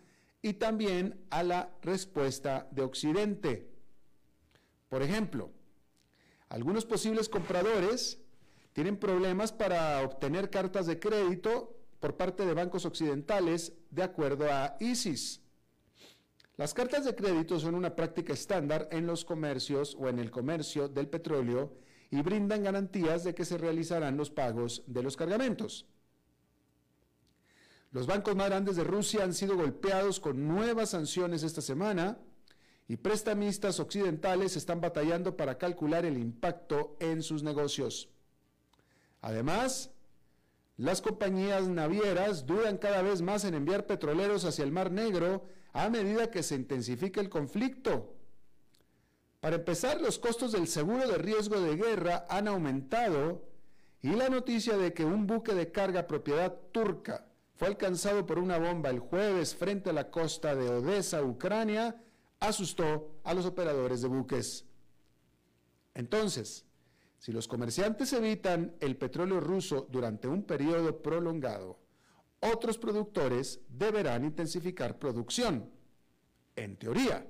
y 0.42 0.52
también 0.52 1.24
a 1.30 1.42
la 1.42 1.70
respuesta 1.80 2.68
de 2.72 2.82
Occidente. 2.82 3.70
Por 4.90 5.02
ejemplo, 5.02 5.50
algunos 6.50 6.84
posibles 6.84 7.30
compradores 7.30 8.18
tienen 8.74 8.98
problemas 8.98 9.50
para 9.50 10.02
obtener 10.02 10.50
cartas 10.50 10.84
de 10.84 11.00
crédito 11.00 11.74
por 12.00 12.18
parte 12.18 12.44
de 12.44 12.52
bancos 12.52 12.84
occidentales 12.84 13.72
de 13.88 14.02
acuerdo 14.02 14.52
a 14.52 14.76
ISIS. 14.78 15.40
Las 16.58 16.74
cartas 16.74 17.06
de 17.06 17.14
crédito 17.14 17.58
son 17.58 17.74
una 17.74 17.96
práctica 17.96 18.34
estándar 18.34 18.90
en 18.92 19.06
los 19.06 19.24
comercios 19.24 19.96
o 19.98 20.10
en 20.10 20.18
el 20.18 20.30
comercio 20.30 20.86
del 20.86 21.08
petróleo 21.08 21.87
y 22.10 22.22
brindan 22.22 22.62
garantías 22.62 23.24
de 23.24 23.34
que 23.34 23.44
se 23.44 23.58
realizarán 23.58 24.16
los 24.16 24.30
pagos 24.30 24.82
de 24.86 25.02
los 25.02 25.16
cargamentos. 25.16 25.86
Los 27.90 28.06
bancos 28.06 28.36
más 28.36 28.48
grandes 28.48 28.76
de 28.76 28.84
Rusia 28.84 29.24
han 29.24 29.34
sido 29.34 29.56
golpeados 29.56 30.20
con 30.20 30.46
nuevas 30.46 30.90
sanciones 30.90 31.42
esta 31.42 31.62
semana 31.62 32.18
y 32.86 32.96
prestamistas 32.96 33.80
occidentales 33.80 34.56
están 34.56 34.80
batallando 34.80 35.36
para 35.36 35.58
calcular 35.58 36.04
el 36.04 36.18
impacto 36.18 36.96
en 37.00 37.22
sus 37.22 37.42
negocios. 37.42 38.08
Además, 39.20 39.90
las 40.76 41.02
compañías 41.02 41.68
navieras 41.68 42.46
dudan 42.46 42.78
cada 42.78 43.02
vez 43.02 43.20
más 43.20 43.44
en 43.44 43.54
enviar 43.54 43.86
petroleros 43.86 44.44
hacia 44.44 44.64
el 44.64 44.72
Mar 44.72 44.90
Negro 44.90 45.46
a 45.72 45.88
medida 45.88 46.30
que 46.30 46.42
se 46.42 46.54
intensifica 46.54 47.20
el 47.20 47.28
conflicto. 47.28 48.17
Para 49.40 49.56
empezar, 49.56 50.00
los 50.00 50.18
costos 50.18 50.52
del 50.52 50.66
seguro 50.66 51.06
de 51.06 51.18
riesgo 51.18 51.60
de 51.60 51.76
guerra 51.76 52.26
han 52.28 52.48
aumentado 52.48 53.48
y 54.00 54.10
la 54.10 54.28
noticia 54.28 54.76
de 54.76 54.92
que 54.92 55.04
un 55.04 55.26
buque 55.26 55.54
de 55.54 55.70
carga 55.70 56.06
propiedad 56.06 56.56
turca 56.72 57.26
fue 57.54 57.68
alcanzado 57.68 58.26
por 58.26 58.38
una 58.38 58.58
bomba 58.58 58.90
el 58.90 59.00
jueves 59.00 59.54
frente 59.54 59.90
a 59.90 59.92
la 59.92 60.10
costa 60.10 60.54
de 60.54 60.68
Odessa, 60.68 61.22
Ucrania, 61.22 62.00
asustó 62.40 63.20
a 63.24 63.34
los 63.34 63.46
operadores 63.46 64.02
de 64.02 64.08
buques. 64.08 64.64
Entonces, 65.94 66.64
si 67.18 67.32
los 67.32 67.48
comerciantes 67.48 68.12
evitan 68.12 68.76
el 68.80 68.96
petróleo 68.96 69.40
ruso 69.40 69.88
durante 69.90 70.28
un 70.28 70.44
periodo 70.44 71.02
prolongado, 71.02 71.80
otros 72.40 72.78
productores 72.78 73.60
deberán 73.68 74.24
intensificar 74.24 74.98
producción, 74.98 75.68
en 76.54 76.76
teoría. 76.76 77.26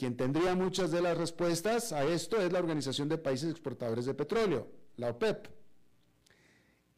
Quien 0.00 0.16
tendría 0.16 0.54
muchas 0.54 0.90
de 0.90 1.02
las 1.02 1.18
respuestas 1.18 1.92
a 1.92 2.04
esto 2.04 2.40
es 2.40 2.50
la 2.50 2.58
Organización 2.58 3.10
de 3.10 3.18
Países 3.18 3.50
Exportadores 3.50 4.06
de 4.06 4.14
Petróleo, 4.14 4.66
la 4.96 5.10
OPEP. 5.10 5.48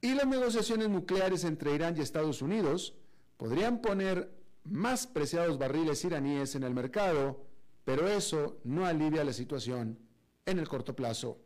Y 0.00 0.14
las 0.14 0.28
negociaciones 0.28 0.88
nucleares 0.88 1.42
entre 1.42 1.74
Irán 1.74 1.96
y 1.96 2.00
Estados 2.00 2.42
Unidos 2.42 2.94
podrían 3.38 3.80
poner 3.80 4.30
más 4.62 5.08
preciados 5.08 5.58
barriles 5.58 6.04
iraníes 6.04 6.54
en 6.54 6.62
el 6.62 6.74
mercado, 6.74 7.44
pero 7.84 8.06
eso 8.06 8.60
no 8.62 8.86
alivia 8.86 9.24
la 9.24 9.32
situación 9.32 9.98
en 10.46 10.60
el 10.60 10.68
corto 10.68 10.94
plazo. 10.94 11.40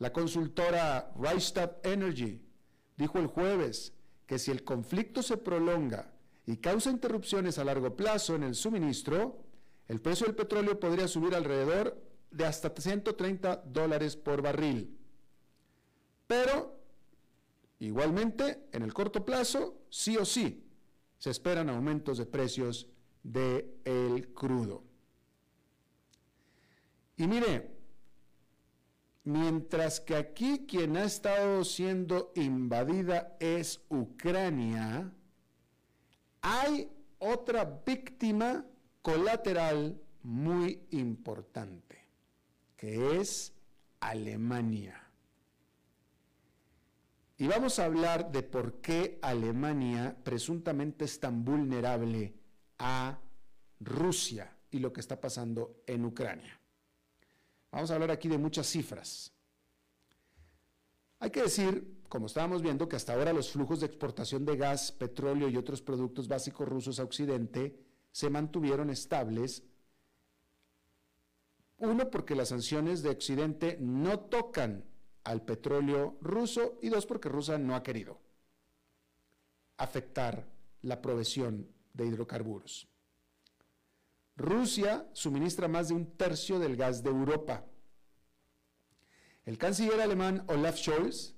La 0.00 0.12
consultora 0.12 1.12
Rystad 1.16 1.76
Energy 1.84 2.42
dijo 2.96 3.20
el 3.20 3.28
jueves 3.28 3.92
que 4.26 4.40
si 4.40 4.50
el 4.50 4.64
conflicto 4.64 5.22
se 5.22 5.36
prolonga 5.36 6.10
y 6.46 6.56
causa 6.56 6.90
interrupciones 6.90 7.58
a 7.58 7.64
largo 7.64 7.94
plazo 7.94 8.34
en 8.34 8.42
el 8.42 8.56
suministro, 8.56 9.51
el 9.92 10.00
precio 10.00 10.24
del 10.24 10.34
petróleo 10.34 10.80
podría 10.80 11.06
subir 11.06 11.34
alrededor 11.34 12.02
de 12.30 12.46
hasta 12.46 12.72
130 12.74 13.56
dólares 13.66 14.16
por 14.16 14.40
barril. 14.40 14.98
Pero, 16.26 16.80
igualmente, 17.78 18.68
en 18.72 18.84
el 18.84 18.94
corto 18.94 19.22
plazo, 19.22 19.82
sí 19.90 20.16
o 20.16 20.24
sí, 20.24 20.66
se 21.18 21.28
esperan 21.28 21.68
aumentos 21.68 22.16
de 22.16 22.24
precios 22.24 22.88
del 23.22 24.32
crudo. 24.32 24.82
Y 27.18 27.26
mire, 27.26 27.76
mientras 29.24 30.00
que 30.00 30.16
aquí 30.16 30.64
quien 30.66 30.96
ha 30.96 31.04
estado 31.04 31.66
siendo 31.66 32.32
invadida 32.34 33.36
es 33.40 33.84
Ucrania, 33.90 35.12
hay 36.40 36.90
otra 37.18 37.82
víctima 37.84 38.64
colateral 39.02 40.00
muy 40.22 40.80
importante, 40.90 42.06
que 42.76 43.20
es 43.20 43.52
Alemania. 44.00 44.98
Y 47.36 47.48
vamos 47.48 47.80
a 47.80 47.86
hablar 47.86 48.30
de 48.30 48.44
por 48.44 48.80
qué 48.80 49.18
Alemania 49.20 50.16
presuntamente 50.22 51.04
es 51.04 51.18
tan 51.18 51.44
vulnerable 51.44 52.32
a 52.78 53.18
Rusia 53.80 54.56
y 54.70 54.78
lo 54.78 54.92
que 54.92 55.00
está 55.00 55.20
pasando 55.20 55.82
en 55.86 56.04
Ucrania. 56.04 56.58
Vamos 57.72 57.90
a 57.90 57.94
hablar 57.94 58.12
aquí 58.12 58.28
de 58.28 58.38
muchas 58.38 58.68
cifras. 58.68 59.32
Hay 61.18 61.30
que 61.30 61.42
decir, 61.42 62.02
como 62.08 62.26
estábamos 62.26 62.62
viendo, 62.62 62.88
que 62.88 62.96
hasta 62.96 63.14
ahora 63.14 63.32
los 63.32 63.50
flujos 63.50 63.80
de 63.80 63.86
exportación 63.86 64.44
de 64.44 64.56
gas, 64.56 64.92
petróleo 64.92 65.48
y 65.48 65.56
otros 65.56 65.82
productos 65.82 66.28
básicos 66.28 66.68
rusos 66.68 67.00
a 67.00 67.04
Occidente 67.04 67.81
se 68.12 68.30
mantuvieron 68.30 68.90
estables. 68.90 69.64
Uno, 71.78 72.10
porque 72.10 72.36
las 72.36 72.50
sanciones 72.50 73.02
de 73.02 73.10
Occidente 73.10 73.76
no 73.80 74.20
tocan 74.20 74.84
al 75.24 75.42
petróleo 75.42 76.16
ruso 76.20 76.78
y 76.80 76.88
dos, 76.88 77.06
porque 77.06 77.28
Rusia 77.28 77.58
no 77.58 77.74
ha 77.74 77.82
querido 77.82 78.20
afectar 79.78 80.46
la 80.82 81.02
provisión 81.02 81.68
de 81.92 82.06
hidrocarburos. 82.06 82.88
Rusia 84.36 85.08
suministra 85.12 85.68
más 85.68 85.88
de 85.88 85.94
un 85.94 86.16
tercio 86.16 86.58
del 86.58 86.76
gas 86.76 87.02
de 87.02 87.10
Europa. 87.10 87.66
El 89.44 89.58
canciller 89.58 90.00
alemán 90.00 90.44
Olaf 90.48 90.78
Scholz 90.78 91.34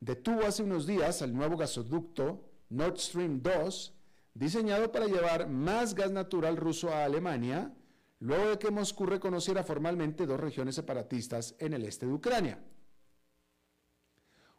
detuvo 0.00 0.44
hace 0.44 0.62
unos 0.62 0.86
días 0.86 1.22
al 1.22 1.34
nuevo 1.34 1.56
gasoducto 1.56 2.44
Nord 2.68 2.98
Stream 2.98 3.40
2, 3.42 3.95
diseñado 4.38 4.92
para 4.92 5.06
llevar 5.06 5.48
más 5.48 5.94
gas 5.94 6.12
natural 6.12 6.56
ruso 6.56 6.90
a 6.90 7.04
Alemania, 7.04 7.74
luego 8.20 8.50
de 8.50 8.58
que 8.58 8.70
Moscú 8.70 9.06
reconociera 9.06 9.64
formalmente 9.64 10.26
dos 10.26 10.38
regiones 10.38 10.74
separatistas 10.74 11.54
en 11.58 11.72
el 11.72 11.84
este 11.84 12.06
de 12.06 12.12
Ucrania. 12.12 12.62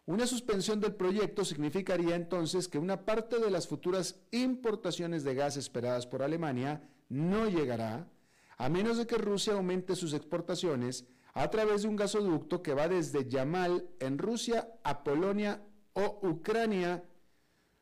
Una 0.05 0.25
suspensión 0.25 0.79
del 0.79 0.95
proyecto 0.95 1.45
significaría 1.45 2.15
entonces 2.15 2.67
que 2.67 2.79
una 2.79 3.05
parte 3.05 3.39
de 3.39 3.51
las 3.51 3.67
futuras 3.67 4.21
importaciones 4.31 5.23
de 5.23 5.35
gas 5.35 5.57
esperadas 5.57 6.07
por 6.07 6.23
Alemania 6.23 6.81
no 7.09 7.47
llegará, 7.47 8.09
a 8.57 8.69
menos 8.69 8.97
de 8.97 9.05
que 9.05 9.17
Rusia 9.17 9.53
aumente 9.53 9.95
sus 9.95 10.13
exportaciones 10.13 11.05
a 11.33 11.51
través 11.51 11.83
de 11.83 11.89
un 11.89 11.97
gasoducto 11.97 12.63
que 12.63 12.73
va 12.73 12.87
desde 12.87 13.29
Yamal 13.29 13.87
en 13.99 14.17
Rusia 14.17 14.73
a 14.83 15.03
Polonia 15.03 15.61
o 15.93 16.19
Ucrania, 16.23 17.03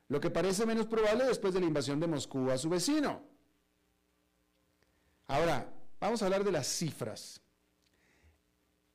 lo 0.07 0.19
que 0.19 0.29
parece 0.29 0.65
menos 0.65 0.85
probable 0.85 1.25
después 1.25 1.53
de 1.53 1.59
la 1.59 1.65
invasión 1.65 1.99
de 1.99 2.07
Moscú 2.07 2.49
a 2.51 2.57
su 2.57 2.69
vecino. 2.69 3.23
Ahora, 5.27 5.73
vamos 5.99 6.21
a 6.21 6.25
hablar 6.25 6.43
de 6.43 6.51
las 6.51 6.67
cifras. 6.67 7.41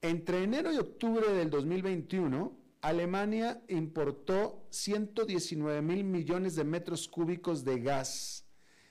Entre 0.01 0.43
enero 0.45 0.73
y 0.73 0.79
octubre 0.79 1.29
del 1.33 1.51
2021, 1.51 2.57
Alemania 2.81 3.63
importó 3.69 4.67
119 4.71 5.83
mil 5.83 6.05
millones 6.05 6.55
de 6.55 6.65
metros 6.65 7.09
cúbicos 7.09 7.65
de 7.65 7.81
gas, 7.81 8.47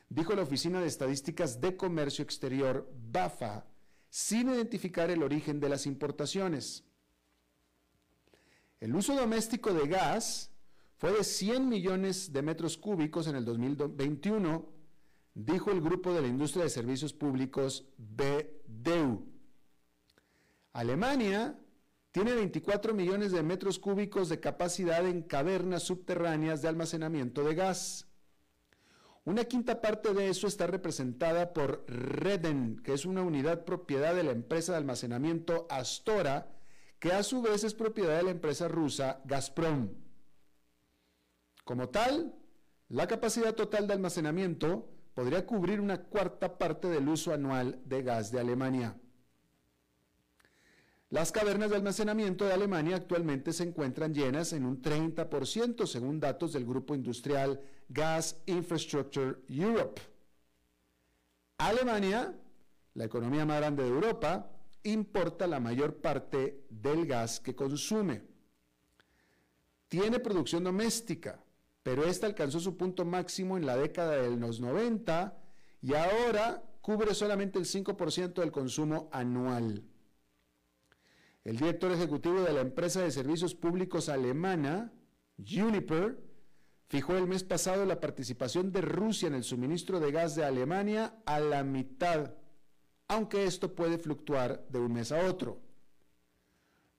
dijo 0.10 0.36
la 0.36 0.44
Oficina 0.44 0.80
de 0.80 0.88
Estadísticas 0.88 1.60
de 1.60 1.76
Comercio 1.76 2.24
Exterior, 2.24 2.88
BAFA, 3.12 3.66
sin 4.10 4.50
identificar 4.50 5.10
el 5.10 5.24
origen 5.24 5.60
de 5.60 5.70
las 5.70 5.88
importaciones. 5.88 6.84
El 8.80 8.96
uso 8.96 9.16
doméstico 9.16 9.74
de 9.74 9.88
gas 9.88 10.49
fue 11.00 11.14
de 11.14 11.24
100 11.24 11.70
millones 11.70 12.34
de 12.34 12.42
metros 12.42 12.78
cúbicos 12.78 13.28
en 13.28 13.38
el 13.38 13.46
2021, 13.46 14.70
dijo 15.34 15.72
el 15.72 15.80
grupo 15.80 16.14
de 16.14 16.22
la 16.22 16.28
industria 16.28 16.66
de 16.66 16.70
servicios 16.70 17.14
públicos 17.14 17.88
BDEU. 17.98 19.26
Alemania 20.74 21.58
tiene 22.12 22.34
24 22.34 22.94
millones 22.94 23.32
de 23.32 23.42
metros 23.44 23.80
cúbicos 23.80 24.28
de 24.28 24.42
capacidad 24.42 25.08
en 25.08 25.22
cavernas 25.22 25.84
subterráneas 25.84 26.62
de 26.62 26.68
almacenamiento 26.68 27.46
de 27.46 27.56
gas. 27.56 28.06
Una 29.24 29.46
quinta 29.46 29.80
parte 29.80 30.14
de 30.14 30.28
eso 30.28 30.48
está 30.48 30.68
representada 30.68 31.54
por 31.54 31.86
Reden, 31.88 32.82
que 32.84 32.92
es 32.92 33.06
una 33.06 33.22
unidad 33.22 33.64
propiedad 33.64 34.14
de 34.14 34.24
la 34.24 34.32
empresa 34.32 34.74
de 34.74 34.80
almacenamiento 34.80 35.66
Astora, 35.70 36.52
que 37.00 37.14
a 37.14 37.24
su 37.24 37.42
vez 37.42 37.64
es 37.64 37.74
propiedad 37.74 38.18
de 38.18 38.24
la 38.24 38.32
empresa 38.32 38.68
rusa 38.68 39.22
Gazprom. 39.24 39.92
Como 41.70 41.90
tal, 41.90 42.34
la 42.88 43.06
capacidad 43.06 43.54
total 43.54 43.86
de 43.86 43.94
almacenamiento 43.94 44.90
podría 45.14 45.46
cubrir 45.46 45.80
una 45.80 46.02
cuarta 46.02 46.58
parte 46.58 46.88
del 46.88 47.08
uso 47.08 47.32
anual 47.32 47.80
de 47.86 48.02
gas 48.02 48.32
de 48.32 48.40
Alemania. 48.40 48.98
Las 51.12 51.32
cavernas 51.32 51.70
de 51.70 51.76
almacenamiento 51.76 52.46
de 52.46 52.54
Alemania 52.54 52.96
actualmente 52.96 53.54
se 53.54 53.66
encuentran 53.66 54.16
llenas 54.16 54.52
en 54.54 54.66
un 54.66 54.82
30%, 54.82 55.86
según 55.86 56.20
datos 56.20 56.54
del 56.54 56.66
grupo 56.66 56.96
industrial 56.96 57.62
Gas 57.88 58.42
Infrastructure 58.48 59.38
Europe. 59.48 60.02
Alemania, 61.60 62.34
la 62.96 63.06
economía 63.06 63.46
más 63.46 63.60
grande 63.60 63.84
de 63.84 63.90
Europa, 63.90 64.52
importa 64.82 65.46
la 65.46 65.60
mayor 65.60 65.98
parte 65.98 66.66
del 66.72 67.06
gas 67.06 67.40
que 67.40 67.54
consume. 67.54 68.24
Tiene 69.88 70.20
producción 70.20 70.64
doméstica, 70.64 71.40
pero 71.90 72.06
esta 72.06 72.28
alcanzó 72.28 72.60
su 72.60 72.78
punto 72.78 73.04
máximo 73.04 73.58
en 73.58 73.66
la 73.66 73.76
década 73.76 74.22
de 74.22 74.30
los 74.38 74.62
90 74.62 75.36
y 75.82 75.96
ahora 75.96 76.64
cubre 76.82 77.16
solamente 77.16 77.58
el 77.58 77.66
5% 77.66 78.34
del 78.36 78.52
consumo 78.52 79.10
anual. 79.12 79.84
El 81.44 81.58
director 81.58 81.92
ejecutivo 81.92 82.42
de 82.42 82.54
la 82.54 82.62
empresa 82.62 83.02
de 83.02 83.10
servicios 83.10 83.56
públicos 83.56 84.08
alemana, 84.08 84.94
Uniper, 85.40 86.24
fijó 86.90 87.18
el 87.18 87.26
mes 87.26 87.44
pasado 87.44 87.84
la 87.88 88.00
participación 88.00 88.72
de 88.72 88.82
Rusia 88.82 89.28
en 89.28 89.34
el 89.34 89.44
suministro 89.44 90.00
de 90.00 90.12
gas 90.12 90.36
de 90.36 90.46
Alemania 90.46 91.16
a 91.26 91.40
la 91.40 91.64
mitad, 91.64 92.36
aunque 93.08 93.46
esto 93.46 93.74
puede 93.74 93.98
fluctuar 93.98 94.64
de 94.70 94.78
un 94.78 94.94
mes 94.94 95.12
a 95.12 95.26
otro. 95.28 95.60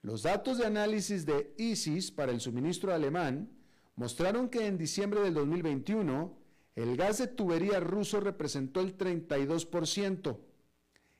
Los 0.02 0.24
datos 0.24 0.58
de 0.58 0.66
análisis 0.66 1.24
de 1.26 1.54
ISIS 1.58 2.10
para 2.10 2.32
el 2.32 2.40
suministro 2.40 2.92
alemán 2.92 3.59
mostraron 3.96 4.48
que 4.48 4.66
en 4.66 4.78
diciembre 4.78 5.20
del 5.20 5.34
2021 5.34 6.38
el 6.76 6.96
gas 6.96 7.18
de 7.18 7.26
tubería 7.26 7.80
ruso 7.80 8.20
representó 8.20 8.80
el 8.80 8.96
32%, 8.96 10.38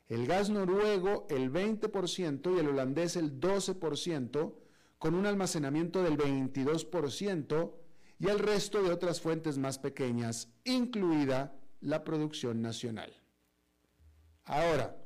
el 0.08 0.26
gas 0.26 0.50
noruego 0.50 1.26
el 1.30 1.52
20% 1.52 2.56
y 2.56 2.58
el 2.58 2.68
holandés 2.68 3.16
el 3.16 3.40
12%, 3.40 4.54
con 4.98 5.14
un 5.14 5.26
almacenamiento 5.26 6.02
del 6.02 6.18
22% 6.18 7.72
y 8.18 8.28
el 8.28 8.38
resto 8.38 8.82
de 8.82 8.90
otras 8.90 9.20
fuentes 9.20 9.56
más 9.56 9.78
pequeñas, 9.78 10.48
incluida 10.64 11.54
la 11.80 12.04
producción 12.04 12.60
nacional. 12.60 13.10
Ahora, 14.44 14.96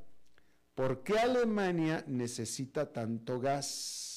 ¿por 0.74 1.05
qué 1.05 1.18
Alemania 1.18 2.05
necesita 2.09 2.92
tanto 2.92 3.38
gas? 3.38 4.13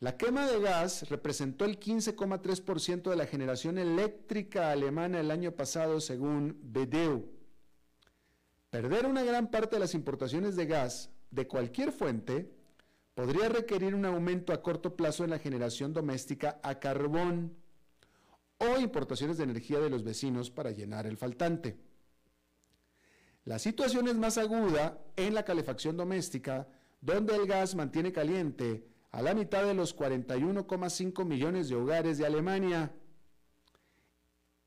La 0.00 0.16
quema 0.16 0.46
de 0.46 0.58
gas 0.60 1.10
representó 1.10 1.66
el 1.66 1.78
15,3% 1.78 3.10
de 3.10 3.16
la 3.16 3.26
generación 3.26 3.76
eléctrica 3.76 4.72
alemana 4.72 5.20
el 5.20 5.30
año 5.30 5.52
pasado, 5.52 6.00
según 6.00 6.58
BDEU 6.62 7.28
Perder 8.70 9.04
una 9.04 9.24
gran 9.24 9.50
parte 9.50 9.76
de 9.76 9.80
las 9.80 9.94
importaciones 9.94 10.56
de 10.56 10.64
gas 10.64 11.10
de 11.30 11.46
cualquier 11.46 11.92
fuente 11.92 12.50
podría 13.14 13.50
requerir 13.50 13.94
un 13.94 14.06
aumento 14.06 14.54
a 14.54 14.62
corto 14.62 14.96
plazo 14.96 15.24
en 15.24 15.30
la 15.30 15.38
generación 15.38 15.92
doméstica 15.92 16.60
a 16.62 16.78
carbón 16.78 17.56
o 18.56 18.78
importaciones 18.78 19.36
de 19.36 19.44
energía 19.44 19.80
de 19.80 19.90
los 19.90 20.02
vecinos 20.02 20.50
para 20.50 20.70
llenar 20.70 21.06
el 21.06 21.18
faltante. 21.18 21.76
La 23.44 23.58
situación 23.58 24.08
es 24.08 24.14
más 24.14 24.38
aguda 24.38 24.98
en 25.16 25.34
la 25.34 25.44
calefacción 25.44 25.96
doméstica, 25.96 26.68
donde 27.00 27.34
el 27.34 27.46
gas 27.46 27.74
mantiene 27.74 28.12
caliente 28.12 28.89
a 29.10 29.22
la 29.22 29.34
mitad 29.34 29.64
de 29.64 29.74
los 29.74 29.96
41,5 29.96 31.24
millones 31.24 31.68
de 31.68 31.76
hogares 31.76 32.18
de 32.18 32.26
Alemania, 32.26 32.94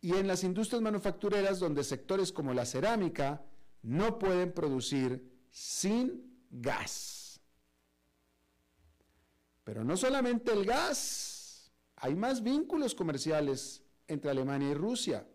y 0.03 0.13
en 0.15 0.27
las 0.27 0.43
industrias 0.43 0.81
manufactureras, 0.81 1.59
donde 1.59 1.81
sectores 1.81 2.33
como 2.33 2.53
la 2.53 2.65
cerámica, 2.65 3.41
no 3.83 4.19
pueden 4.19 4.51
producir 4.51 5.31
sin 5.49 6.45
gas. 6.49 7.39
Pero 9.63 9.85
no 9.85 9.95
solamente 9.95 10.51
el 10.51 10.65
gas, 10.65 11.71
hay 11.95 12.15
más 12.15 12.43
vínculos 12.43 12.93
comerciales 12.95 13.81
entre 14.07 14.29
Alemania 14.29 14.71
y 14.71 14.73
Rusia. 14.73 15.25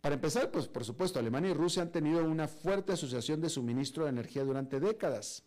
Para 0.00 0.14
empezar, 0.14 0.52
pues 0.52 0.68
por 0.68 0.84
supuesto, 0.84 1.18
Alemania 1.18 1.50
y 1.50 1.54
Rusia 1.54 1.82
han 1.82 1.90
tenido 1.90 2.22
una 2.24 2.46
fuerte 2.46 2.92
asociación 2.92 3.40
de 3.40 3.48
suministro 3.48 4.04
de 4.04 4.10
energía 4.10 4.44
durante 4.44 4.78
décadas. 4.78 5.42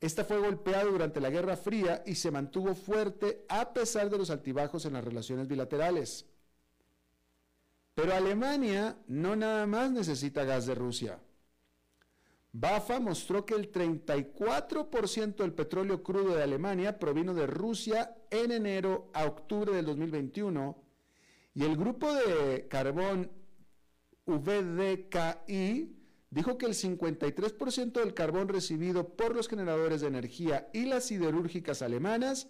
Esta 0.00 0.24
fue 0.24 0.38
golpeada 0.38 0.84
durante 0.84 1.20
la 1.20 1.30
Guerra 1.30 1.56
Fría 1.56 2.02
y 2.06 2.14
se 2.14 2.30
mantuvo 2.30 2.74
fuerte 2.74 3.44
a 3.48 3.72
pesar 3.72 4.08
de 4.08 4.18
los 4.18 4.30
altibajos 4.30 4.84
en 4.86 4.92
las 4.92 5.04
relaciones 5.04 5.48
bilaterales. 5.48 6.26
Pero 7.94 8.14
Alemania 8.14 8.96
no 9.08 9.34
nada 9.34 9.66
más 9.66 9.90
necesita 9.90 10.44
gas 10.44 10.66
de 10.66 10.76
Rusia. 10.76 11.18
BAFA 12.52 13.00
mostró 13.00 13.44
que 13.44 13.54
el 13.54 13.72
34% 13.72 15.36
del 15.36 15.52
petróleo 15.52 16.02
crudo 16.02 16.36
de 16.36 16.44
Alemania 16.44 16.98
provino 16.98 17.34
de 17.34 17.46
Rusia 17.46 18.16
en 18.30 18.52
enero 18.52 19.10
a 19.14 19.24
octubre 19.24 19.72
del 19.72 19.84
2021 19.86 20.76
y 21.54 21.64
el 21.64 21.76
grupo 21.76 22.12
de 22.12 22.68
carbón 22.68 23.30
VDKI 24.26 25.97
dijo 26.30 26.58
que 26.58 26.66
el 26.66 26.74
53% 26.74 27.92
del 27.92 28.14
carbón 28.14 28.48
recibido 28.48 29.16
por 29.16 29.34
los 29.34 29.48
generadores 29.48 30.00
de 30.00 30.08
energía 30.08 30.68
y 30.72 30.86
las 30.86 31.04
siderúrgicas 31.04 31.82
alemanas 31.82 32.48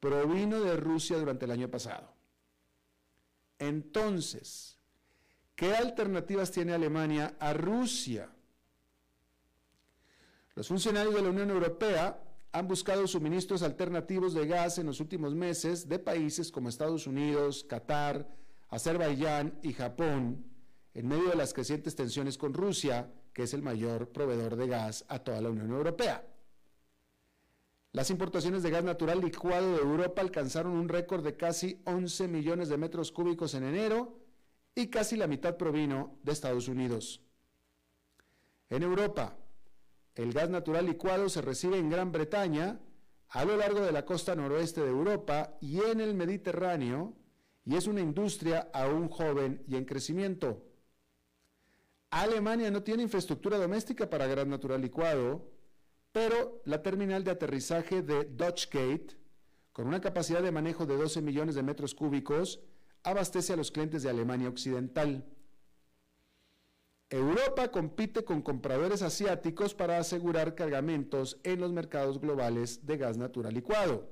provino 0.00 0.60
de 0.60 0.76
Rusia 0.76 1.18
durante 1.18 1.44
el 1.44 1.50
año 1.50 1.70
pasado. 1.70 2.12
Entonces, 3.58 4.78
¿qué 5.54 5.74
alternativas 5.74 6.50
tiene 6.50 6.72
Alemania 6.72 7.36
a 7.40 7.52
Rusia? 7.52 8.30
Los 10.54 10.68
funcionarios 10.68 11.14
de 11.14 11.22
la 11.22 11.30
Unión 11.30 11.50
Europea 11.50 12.22
han 12.52 12.66
buscado 12.66 13.06
suministros 13.06 13.62
alternativos 13.62 14.32
de 14.34 14.46
gas 14.46 14.78
en 14.78 14.86
los 14.86 15.00
últimos 15.00 15.34
meses 15.34 15.88
de 15.88 15.98
países 15.98 16.50
como 16.50 16.68
Estados 16.68 17.06
Unidos, 17.06 17.64
Qatar, 17.64 18.28
Azerbaiyán 18.70 19.58
y 19.62 19.72
Japón, 19.72 20.44
en 20.94 21.08
medio 21.08 21.28
de 21.28 21.36
las 21.36 21.52
crecientes 21.52 21.94
tensiones 21.94 22.38
con 22.38 22.54
Rusia, 22.54 23.12
que 23.38 23.44
es 23.44 23.54
el 23.54 23.62
mayor 23.62 24.08
proveedor 24.08 24.56
de 24.56 24.66
gas 24.66 25.04
a 25.06 25.20
toda 25.20 25.40
la 25.40 25.50
Unión 25.50 25.70
Europea. 25.70 26.26
Las 27.92 28.10
importaciones 28.10 28.64
de 28.64 28.70
gas 28.70 28.82
natural 28.82 29.20
licuado 29.20 29.76
de 29.76 29.80
Europa 29.80 30.22
alcanzaron 30.22 30.72
un 30.72 30.88
récord 30.88 31.22
de 31.22 31.36
casi 31.36 31.80
11 31.84 32.26
millones 32.26 32.68
de 32.68 32.78
metros 32.78 33.12
cúbicos 33.12 33.54
en 33.54 33.62
enero 33.62 34.18
y 34.74 34.88
casi 34.88 35.16
la 35.16 35.28
mitad 35.28 35.56
provino 35.56 36.18
de 36.24 36.32
Estados 36.32 36.66
Unidos. 36.66 37.22
En 38.70 38.82
Europa, 38.82 39.36
el 40.16 40.32
gas 40.32 40.50
natural 40.50 40.86
licuado 40.86 41.28
se 41.28 41.40
recibe 41.40 41.78
en 41.78 41.90
Gran 41.90 42.10
Bretaña, 42.10 42.80
a 43.28 43.44
lo 43.44 43.56
largo 43.56 43.82
de 43.82 43.92
la 43.92 44.04
costa 44.04 44.34
noroeste 44.34 44.80
de 44.80 44.90
Europa 44.90 45.56
y 45.60 45.80
en 45.80 46.00
el 46.00 46.16
Mediterráneo, 46.16 47.14
y 47.64 47.76
es 47.76 47.86
una 47.86 48.00
industria 48.00 48.68
aún 48.72 49.08
joven 49.08 49.62
y 49.68 49.76
en 49.76 49.84
crecimiento. 49.84 50.67
Alemania 52.10 52.70
no 52.70 52.82
tiene 52.82 53.02
infraestructura 53.02 53.58
doméstica 53.58 54.08
para 54.08 54.26
gas 54.26 54.46
natural 54.46 54.80
licuado, 54.80 55.50
pero 56.12 56.62
la 56.64 56.82
terminal 56.82 57.22
de 57.22 57.30
aterrizaje 57.30 58.02
de 58.02 58.24
Dutchgate, 58.24 59.18
con 59.72 59.86
una 59.86 60.00
capacidad 60.00 60.42
de 60.42 60.50
manejo 60.50 60.86
de 60.86 60.96
12 60.96 61.20
millones 61.20 61.54
de 61.54 61.62
metros 61.62 61.94
cúbicos, 61.94 62.60
abastece 63.02 63.52
a 63.52 63.56
los 63.56 63.70
clientes 63.70 64.02
de 64.02 64.10
Alemania 64.10 64.48
Occidental. 64.48 65.24
Europa 67.10 67.70
compite 67.70 68.24
con 68.24 68.42
compradores 68.42 69.02
asiáticos 69.02 69.74
para 69.74 69.98
asegurar 69.98 70.54
cargamentos 70.54 71.38
en 71.42 71.60
los 71.60 71.72
mercados 71.72 72.20
globales 72.20 72.84
de 72.86 72.96
gas 72.96 73.16
natural 73.16 73.54
licuado, 73.54 74.08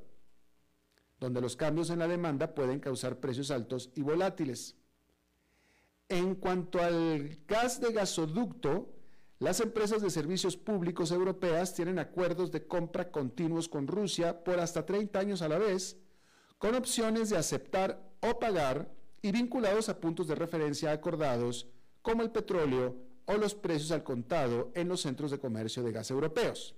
donde 1.18 1.40
los 1.40 1.56
cambios 1.56 1.90
en 1.90 1.98
la 1.98 2.08
demanda 2.08 2.54
pueden 2.54 2.78
causar 2.78 3.20
precios 3.20 3.50
altos 3.50 3.90
y 3.94 4.02
volátiles. 4.02 4.76
En 6.08 6.36
cuanto 6.36 6.80
al 6.80 7.38
gas 7.48 7.80
de 7.80 7.92
gasoducto, 7.92 8.92
las 9.38 9.60
empresas 9.60 10.00
de 10.00 10.10
servicios 10.10 10.56
públicos 10.56 11.10
europeas 11.10 11.74
tienen 11.74 11.98
acuerdos 11.98 12.52
de 12.52 12.66
compra 12.66 13.10
continuos 13.10 13.68
con 13.68 13.86
Rusia 13.86 14.44
por 14.44 14.60
hasta 14.60 14.86
30 14.86 15.18
años 15.18 15.42
a 15.42 15.48
la 15.48 15.58
vez, 15.58 15.98
con 16.58 16.74
opciones 16.74 17.28
de 17.28 17.36
aceptar 17.36 18.00
o 18.20 18.38
pagar 18.38 18.90
y 19.20 19.32
vinculados 19.32 19.88
a 19.88 20.00
puntos 20.00 20.28
de 20.28 20.36
referencia 20.36 20.92
acordados 20.92 21.66
como 22.02 22.22
el 22.22 22.30
petróleo 22.30 22.96
o 23.26 23.36
los 23.36 23.54
precios 23.54 23.90
al 23.90 24.04
contado 24.04 24.70
en 24.74 24.88
los 24.88 25.00
centros 25.00 25.32
de 25.32 25.40
comercio 25.40 25.82
de 25.82 25.92
gas 25.92 26.10
europeos. 26.10 26.76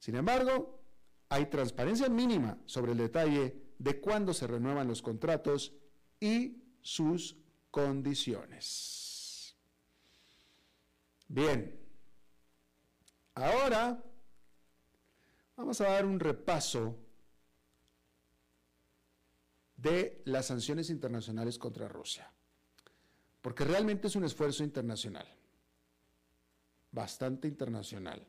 Sin 0.00 0.16
embargo, 0.16 0.80
hay 1.28 1.46
transparencia 1.46 2.08
mínima 2.08 2.58
sobre 2.66 2.92
el 2.92 2.98
detalle 2.98 3.56
de 3.78 4.00
cuándo 4.00 4.34
se 4.34 4.46
renuevan 4.46 4.88
los 4.88 5.00
contratos 5.00 5.72
y 6.20 6.62
sus 6.82 7.36
condiciones. 7.76 9.54
Bien, 11.28 11.78
ahora 13.34 14.02
vamos 15.58 15.78
a 15.82 15.84
dar 15.90 16.06
un 16.06 16.18
repaso 16.18 16.96
de 19.76 20.22
las 20.24 20.46
sanciones 20.46 20.88
internacionales 20.88 21.58
contra 21.58 21.86
Rusia 21.86 22.32
porque 23.42 23.66
realmente 23.66 24.06
es 24.06 24.16
un 24.16 24.24
esfuerzo 24.24 24.64
internacional, 24.64 25.28
bastante 26.92 27.46
internacional. 27.46 28.26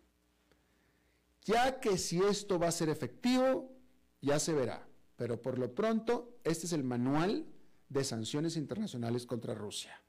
Ya 1.46 1.80
que 1.80 1.98
si 1.98 2.22
esto 2.22 2.60
va 2.60 2.68
a 2.68 2.72
ser 2.72 2.90
efectivo, 2.90 3.72
ya 4.20 4.40
se 4.40 4.54
verá, 4.54 4.86
pero 5.16 5.42
por 5.42 5.58
lo 5.58 5.74
pronto 5.74 6.38
este 6.44 6.66
es 6.66 6.74
el 6.74 6.84
manual 6.84 7.46
de 7.90 8.04
sanciones 8.04 8.58
internacionales 8.58 9.26
contra 9.26 9.54
Rusia. 9.54 10.02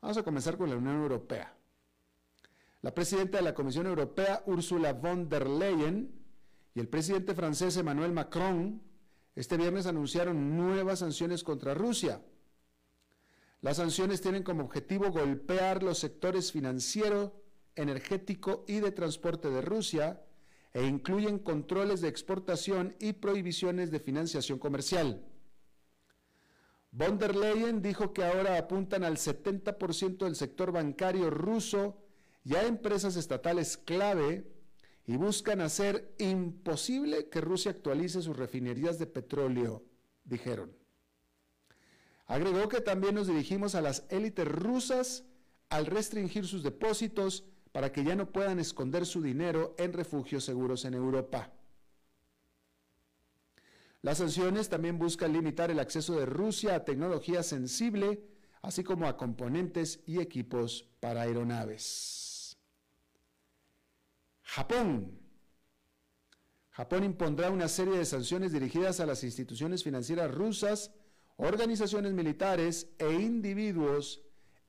Vamos 0.00 0.16
a 0.16 0.22
comenzar 0.22 0.56
con 0.56 0.70
la 0.70 0.76
Unión 0.76 0.96
Europea. 0.96 1.54
La 2.82 2.94
presidenta 2.94 3.38
de 3.38 3.44
la 3.44 3.54
Comisión 3.54 3.86
Europea, 3.86 4.42
Ursula 4.46 4.92
von 4.92 5.28
der 5.28 5.48
Leyen, 5.48 6.12
y 6.74 6.80
el 6.80 6.88
presidente 6.88 7.34
francés 7.34 7.76
Emmanuel 7.76 8.12
Macron, 8.12 8.80
este 9.34 9.56
viernes 9.56 9.86
anunciaron 9.86 10.56
nuevas 10.56 11.00
sanciones 11.00 11.42
contra 11.42 11.74
Rusia 11.74 12.20
las 13.60 13.78
sanciones 13.78 14.20
tienen 14.20 14.44
como 14.44 14.62
objetivo 14.62 15.10
golpear 15.10 15.82
los 15.82 15.98
sectores 15.98 16.52
financiero, 16.52 17.42
energético 17.74 18.64
y 18.68 18.78
de 18.78 18.92
transporte 18.92 19.50
de 19.50 19.62
Rusia 19.62 20.22
e 20.72 20.84
incluyen 20.86 21.40
controles 21.40 22.00
de 22.00 22.08
exportación 22.08 22.94
y 23.00 23.14
prohibiciones 23.14 23.90
de 23.90 23.98
financiación 23.98 24.60
comercial. 24.60 25.24
Von 26.90 27.18
der 27.18 27.36
Leyen 27.36 27.82
dijo 27.82 28.12
que 28.12 28.24
ahora 28.24 28.56
apuntan 28.56 29.04
al 29.04 29.16
70% 29.16 30.24
del 30.24 30.36
sector 30.36 30.72
bancario 30.72 31.30
ruso 31.30 31.98
y 32.44 32.54
a 32.54 32.66
empresas 32.66 33.16
estatales 33.16 33.76
clave 33.76 34.50
y 35.04 35.16
buscan 35.16 35.60
hacer 35.60 36.14
imposible 36.18 37.28
que 37.28 37.40
Rusia 37.40 37.70
actualice 37.70 38.22
sus 38.22 38.36
refinerías 38.36 38.98
de 38.98 39.06
petróleo, 39.06 39.84
dijeron. 40.24 40.76
Agregó 42.26 42.68
que 42.68 42.80
también 42.80 43.14
nos 43.14 43.26
dirigimos 43.26 43.74
a 43.74 43.80
las 43.80 44.04
élites 44.10 44.46
rusas 44.46 45.24
al 45.70 45.86
restringir 45.86 46.46
sus 46.46 46.62
depósitos 46.62 47.44
para 47.72 47.92
que 47.92 48.04
ya 48.04 48.16
no 48.16 48.32
puedan 48.32 48.58
esconder 48.58 49.06
su 49.06 49.22
dinero 49.22 49.74
en 49.78 49.92
refugios 49.92 50.44
seguros 50.44 50.84
en 50.84 50.94
Europa. 50.94 51.52
Las 54.02 54.18
sanciones 54.18 54.68
también 54.68 54.98
buscan 54.98 55.32
limitar 55.32 55.70
el 55.70 55.80
acceso 55.80 56.18
de 56.18 56.26
Rusia 56.26 56.76
a 56.76 56.84
tecnología 56.84 57.42
sensible, 57.42 58.22
así 58.62 58.84
como 58.84 59.06
a 59.06 59.16
componentes 59.16 60.00
y 60.06 60.20
equipos 60.20 60.88
para 61.00 61.22
aeronaves. 61.22 62.56
Japón. 64.42 65.18
Japón 66.70 67.04
impondrá 67.04 67.50
una 67.50 67.66
serie 67.66 67.98
de 67.98 68.04
sanciones 68.04 68.52
dirigidas 68.52 69.00
a 69.00 69.06
las 69.06 69.24
instituciones 69.24 69.82
financieras 69.82 70.32
rusas 70.32 70.92
organizaciones 71.38 72.12
militares 72.12 72.88
e 72.98 73.12
individuos 73.12 74.22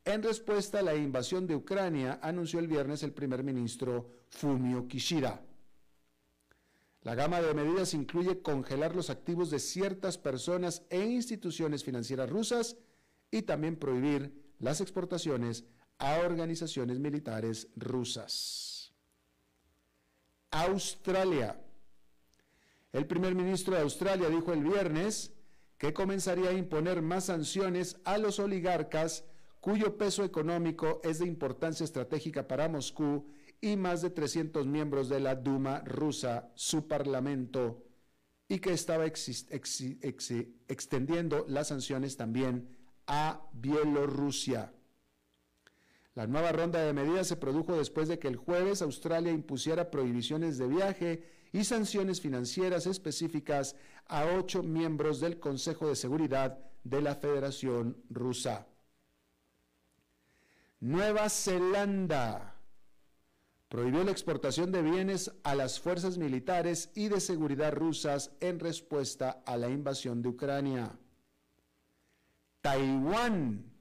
en 0.06 0.24
respuesta 0.24 0.80
a 0.80 0.84
la 0.84 0.96
invasión 0.96 1.46
de 1.46 1.56
Ucrania, 1.56 2.20
anunció 2.22 2.60
el 2.60 2.68
viernes 2.68 3.04
el 3.04 3.12
primer 3.12 3.44
ministro 3.44 4.10
Fumio 4.30 4.88
Kishida. 4.88 5.42
La 7.02 7.16
gama 7.16 7.42
de 7.42 7.54
medidas 7.54 7.94
incluye 7.94 8.42
congelar 8.42 8.96
los 8.96 9.10
activos 9.10 9.50
de 9.50 9.60
ciertas 9.60 10.18
personas 10.18 10.84
e 10.90 11.02
instituciones 11.02 11.84
financieras 11.84 12.30
rusas 12.30 12.76
y 13.32 13.44
también 13.44 13.78
prohibir 13.78 14.34
las 14.60 14.82
exportaciones 14.82 15.64
a 15.98 16.20
organizaciones 16.20 17.00
militares 17.00 17.68
rusas. 17.76 18.94
Australia. 20.52 21.62
El 22.92 23.06
primer 23.06 23.36
ministro 23.36 23.76
de 23.76 23.82
Australia 23.82 24.30
dijo 24.30 24.52
el 24.52 24.64
viernes 24.64 25.32
que 25.78 25.94
comenzaría 25.94 26.50
a 26.50 26.54
imponer 26.54 27.02
más 27.02 27.26
sanciones 27.26 27.98
a 28.04 28.18
los 28.18 28.40
oligarcas 28.40 29.24
cuyo 29.62 29.98
peso 29.98 30.24
económico 30.24 31.00
es 31.04 31.20
de 31.20 31.28
importancia 31.28 31.84
estratégica 31.84 32.48
para 32.48 32.68
Moscú 32.68 33.28
y 33.62 33.76
más 33.76 34.02
de 34.02 34.10
300 34.10 34.66
miembros 34.66 35.10
de 35.10 35.20
la 35.20 35.36
Duma 35.36 35.82
rusa, 35.82 36.52
su 36.56 36.88
parlamento, 36.88 37.86
y 38.48 38.60
que 38.60 38.72
estaba 38.74 39.06
extendiendo 40.68 41.46
las 41.48 41.68
sanciones 41.68 42.18
también 42.18 42.76
a 43.06 43.42
Bielorrusia. 43.54 44.74
La 46.16 46.26
nueva 46.28 46.52
ronda 46.52 46.84
de 46.84 46.94
medidas 46.94 47.28
se 47.28 47.36
produjo 47.36 47.78
después 47.78 48.08
de 48.08 48.18
que 48.18 48.28
el 48.28 48.36
jueves 48.36 48.82
Australia 48.82 49.32
impusiera 49.32 49.92
prohibiciones 49.92 50.58
de 50.58 50.68
viaje 50.68 51.24
y 51.54 51.64
sanciones 51.64 52.22
financieras 52.22 52.88
específicas 52.88 53.76
a 54.08 54.26
ocho 54.26 54.64
miembros 54.64 55.20
del 55.20 55.40
Consejo 55.40 55.88
de 55.88 55.96
Seguridad 55.96 56.60
de 56.84 57.02
la 57.02 57.16
Federación 57.16 58.04
Rusa. 58.10 58.68
Nueva 60.80 61.30
Zelanda 61.30 62.59
prohibió 63.70 64.04
la 64.04 64.12
exportación 64.12 64.72
de 64.72 64.82
bienes 64.82 65.32
a 65.44 65.54
las 65.54 65.80
fuerzas 65.80 66.18
militares 66.18 66.90
y 66.96 67.08
de 67.08 67.20
seguridad 67.20 67.72
rusas 67.72 68.32
en 68.40 68.60
respuesta 68.60 69.44
a 69.46 69.58
la 69.58 69.70
invasión 69.70 70.24
de 70.24 70.30
Ucrania. 70.30 70.98
Taiwán 72.62 73.72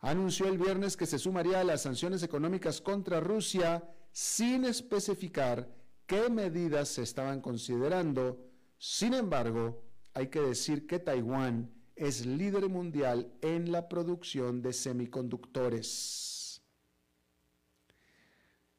anunció 0.00 0.46
el 0.46 0.58
viernes 0.58 0.96
que 0.96 1.06
se 1.06 1.18
sumaría 1.18 1.60
a 1.60 1.64
las 1.64 1.82
sanciones 1.82 2.22
económicas 2.22 2.82
contra 2.82 3.18
Rusia 3.18 3.82
sin 4.12 4.66
especificar 4.66 5.68
qué 6.06 6.28
medidas 6.28 6.88
se 6.88 7.02
estaban 7.02 7.40
considerando. 7.40 8.38
Sin 8.78 9.14
embargo, 9.14 9.82
hay 10.12 10.28
que 10.28 10.40
decir 10.40 10.86
que 10.86 10.98
Taiwán 10.98 11.70
es 11.96 12.26
líder 12.26 12.68
mundial 12.68 13.32
en 13.40 13.72
la 13.72 13.88
producción 13.88 14.60
de 14.62 14.72
semiconductores. 14.72 16.27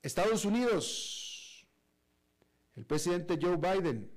Estados 0.02 0.46
Unidos. 0.46 1.68
El 2.76 2.86
presidente 2.86 3.38
Joe 3.42 3.58
Biden 3.58 4.10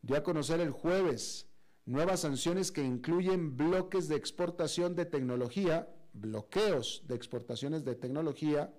dio 0.00 0.16
a 0.16 0.22
conocer 0.22 0.60
el 0.60 0.70
jueves 0.70 1.48
nuevas 1.86 2.20
sanciones 2.20 2.70
que 2.70 2.84
incluyen 2.84 3.56
bloques 3.56 4.06
de 4.08 4.14
exportación 4.14 4.94
de 4.94 5.06
tecnología, 5.06 5.88
bloqueos 6.12 7.02
de 7.08 7.16
exportaciones 7.16 7.84
de 7.84 7.96
tecnología, 7.96 8.72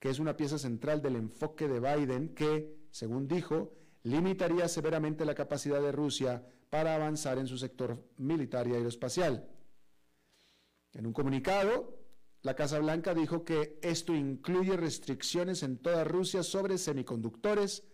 que 0.00 0.08
es 0.08 0.18
una 0.18 0.36
pieza 0.36 0.58
central 0.58 1.02
del 1.02 1.16
enfoque 1.16 1.68
de 1.68 1.78
Biden 1.78 2.34
que, 2.34 2.74
según 2.90 3.28
dijo, 3.28 3.74
limitaría 4.02 4.68
severamente 4.68 5.26
la 5.26 5.34
capacidad 5.34 5.80
de 5.82 5.92
Rusia 5.92 6.44
para 6.70 6.94
avanzar 6.94 7.38
en 7.38 7.46
su 7.46 7.58
sector 7.58 8.02
militar 8.16 8.66
y 8.66 8.72
aeroespacial. 8.72 9.46
En 10.94 11.06
un 11.06 11.12
comunicado, 11.12 12.01
la 12.42 12.54
Casa 12.54 12.80
Blanca 12.80 13.14
dijo 13.14 13.44
que 13.44 13.78
esto 13.82 14.14
incluye 14.14 14.76
restricciones 14.76 15.62
en 15.62 15.78
toda 15.78 16.02
Rusia 16.02 16.42
sobre 16.42 16.76
semiconductores, 16.76 17.84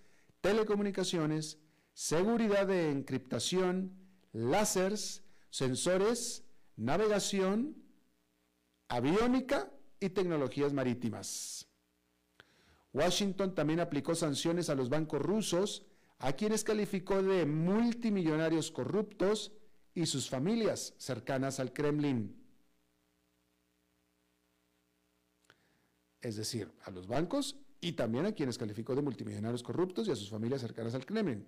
telecomunicaciones, 0.41 1.59
seguridad 1.93 2.67
de 2.67 2.91
encriptación, 2.91 3.93
láseres, 4.33 5.23
sensores, 5.51 6.45
navegación, 6.77 7.77
aviónica 8.89 9.71
y 10.01 10.09
tecnologías 10.11 10.73
marítimas. 10.73 11.67
Washington 12.95 13.55
también 13.55 13.81
aplicó 13.81 14.15
sanciones 14.15 14.71
a 14.71 14.75
los 14.75 14.89
bancos 14.89 15.21
rusos, 15.21 15.85
a 16.19 16.33
quienes 16.33 16.65
calificó 16.65 17.23
de 17.23 17.45
multimillonarios 17.45 18.71
corruptos 18.71 19.53
y 19.95 20.07
sus 20.07 20.31
familias 20.31 20.95
cercanas 20.97 21.61
al 21.61 21.73
Kremlin. 21.75 22.48
Es 26.21 26.37
decir, 26.37 26.73
a 26.85 26.91
los 26.91 27.07
bancos 27.07 27.57
y 27.81 27.93
también 27.93 28.27
a 28.27 28.33
quienes 28.33 28.59
calificó 28.59 28.95
de 28.95 29.03
multimillonarios 29.03 29.63
corruptos 29.63 30.09
y 30.09 30.11
a 30.11 30.17
sus 30.17 30.31
familias 30.31 30.61
cercanas 30.61 30.95
al 30.95 31.07
Kremlin 31.07 31.47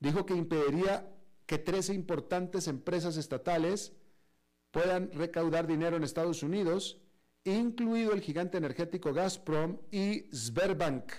dijo 0.00 0.26
que 0.26 0.34
impediría 0.34 1.14
que 1.46 1.58
13 1.58 1.94
importantes 1.94 2.66
empresas 2.66 3.16
estatales 3.16 3.92
puedan 4.70 5.10
recaudar 5.12 5.66
dinero 5.66 5.96
en 5.96 6.04
Estados 6.04 6.42
Unidos, 6.42 6.98
incluido 7.44 8.12
el 8.12 8.20
gigante 8.20 8.58
energético 8.58 9.12
Gazprom 9.12 9.78
y 9.90 10.26
Sberbank, 10.32 11.12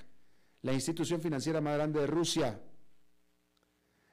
la 0.64 0.74
institución 0.74 1.22
financiera 1.22 1.62
más 1.62 1.76
grande 1.76 2.00
de 2.00 2.08
Rusia. 2.08 2.62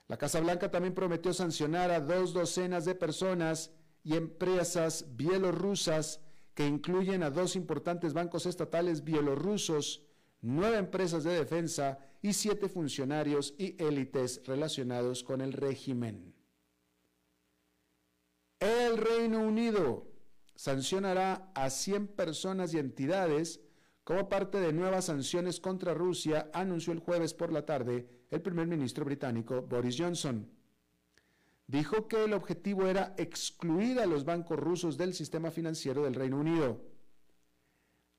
La 0.07 0.17
Casa 0.17 0.39
Blanca 0.39 0.71
también 0.71 0.93
prometió 0.93 1.33
sancionar 1.33 1.91
a 1.91 1.99
dos 1.99 2.33
docenas 2.33 2.85
de 2.85 2.95
personas 2.95 3.71
y 4.03 4.15
empresas 4.15 5.05
bielorrusas 5.15 6.19
que 6.59 6.67
incluyen 6.67 7.23
a 7.23 7.29
dos 7.29 7.55
importantes 7.55 8.11
bancos 8.11 8.45
estatales 8.45 9.05
bielorrusos, 9.05 10.03
nueve 10.41 10.75
empresas 10.75 11.23
de 11.23 11.31
defensa 11.31 11.99
y 12.21 12.33
siete 12.33 12.67
funcionarios 12.67 13.53
y 13.57 13.81
élites 13.81 14.41
relacionados 14.45 15.23
con 15.23 15.39
el 15.39 15.53
régimen. 15.53 16.35
El 18.59 18.97
Reino 18.97 19.39
Unido 19.39 20.11
sancionará 20.53 21.49
a 21.55 21.69
100 21.69 22.07
personas 22.07 22.73
y 22.73 22.79
entidades 22.79 23.61
como 24.03 24.27
parte 24.27 24.59
de 24.59 24.73
nuevas 24.73 25.05
sanciones 25.05 25.61
contra 25.61 25.93
Rusia, 25.93 26.51
anunció 26.53 26.91
el 26.91 26.99
jueves 26.99 27.33
por 27.33 27.53
la 27.53 27.65
tarde 27.65 28.25
el 28.29 28.41
primer 28.41 28.67
ministro 28.67 29.05
británico 29.05 29.61
Boris 29.61 29.95
Johnson. 29.97 30.58
Dijo 31.69 32.07
que 32.07 32.23
el 32.23 32.33
objetivo 32.33 32.87
era 32.87 33.13
excluir 33.15 33.99
a 33.99 34.07
los 34.07 34.25
bancos 34.25 34.57
rusos 34.57 34.97
del 34.97 35.13
sistema 35.13 35.51
financiero 35.51 36.03
del 36.03 36.15
Reino 36.15 36.39
Unido. 36.39 36.81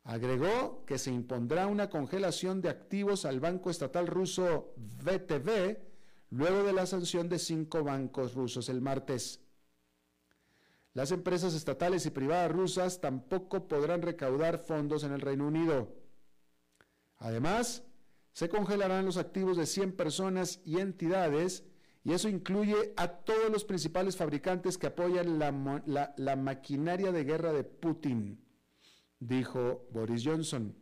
Agregó 0.04 0.84
que 0.86 0.98
se 0.98 1.10
impondrá 1.10 1.66
una 1.66 1.90
congelación 1.90 2.60
de 2.60 2.68
activos 2.68 3.24
al 3.24 3.40
banco 3.40 3.68
estatal 3.68 4.06
ruso 4.06 4.72
VTB 4.76 5.78
luego 6.30 6.62
de 6.62 6.72
la 6.72 6.86
sanción 6.86 7.28
de 7.28 7.40
cinco 7.40 7.82
bancos 7.82 8.34
rusos 8.34 8.68
el 8.68 8.80
martes. 8.80 9.40
Las 10.94 11.10
empresas 11.10 11.52
estatales 11.52 12.06
y 12.06 12.10
privadas 12.10 12.52
rusas 12.52 13.00
tampoco 13.00 13.66
podrán 13.66 14.02
recaudar 14.02 14.58
fondos 14.58 15.02
en 15.02 15.10
el 15.10 15.22
Reino 15.22 15.48
Unido. 15.48 15.92
Además, 17.16 17.82
se 18.32 18.48
congelarán 18.48 19.06
los 19.06 19.16
activos 19.16 19.56
de 19.56 19.66
100 19.66 19.96
personas 19.96 20.60
y 20.64 20.78
entidades, 20.78 21.64
y 22.02 22.12
eso 22.12 22.28
incluye 22.28 22.94
a 22.96 23.08
todos 23.08 23.50
los 23.50 23.64
principales 23.64 24.16
fabricantes 24.16 24.78
que 24.78 24.86
apoyan 24.86 25.38
la, 25.38 26.36
maquinaria 26.36 27.12
de 27.12 27.24
guerra 27.24 27.52
de 27.52 27.64
Putin 27.64 28.42
dijo 29.18 29.86
Boris 29.92 30.24
Johnson. 30.24 30.74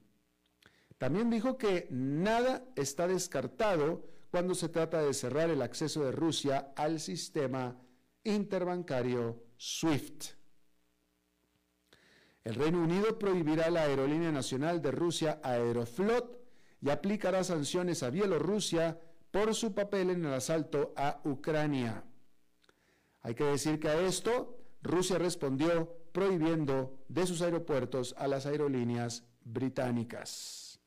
También 0.96 1.28
dijo 1.28 1.58
que 1.58 1.88
nada 1.90 2.64
está 2.76 3.08
descartado 3.08 4.06
cuando 4.30 4.54
se 4.54 4.68
trata 4.68 5.02
de 5.02 5.12
cerrar 5.12 5.50
el 5.50 5.62
acceso 5.62 6.04
de 6.04 6.12
Rusia 6.12 6.72
al 6.76 7.00
sistema 7.00 7.76
interbancario 8.22 9.44
SWIFT. 9.58 10.38
El 12.44 12.54
Reino 12.54 12.82
Unido 12.82 13.18
prohibirá 13.18 13.70
la 13.70 13.82
aerolínea 13.82 14.30
nacional 14.30 14.80
de 14.80 14.92
Rusia 14.92 15.40
Aeroflot 15.42 16.38
y 16.80 16.90
aplicará 16.90 17.42
sanciones 17.42 18.02
a 18.02 18.10
Bielorrusia 18.10 19.00
por 19.30 19.54
su 19.54 19.74
papel 19.74 20.10
en 20.10 20.24
el 20.24 20.32
asalto 20.32 20.92
a 20.96 21.20
Ucrania. 21.24 22.04
Hay 23.20 23.34
que 23.34 23.44
decir 23.44 23.78
que 23.78 23.88
a 23.88 24.00
esto 24.00 24.58
Rusia 24.82 25.18
respondió 25.18 25.92
prohibiendo 26.12 27.04
de 27.08 27.26
sus 27.26 27.42
aeropuertos 27.42 28.14
a 28.18 28.26
las 28.26 28.46
aerolíneas 28.46 29.24
británicas. 29.44 30.80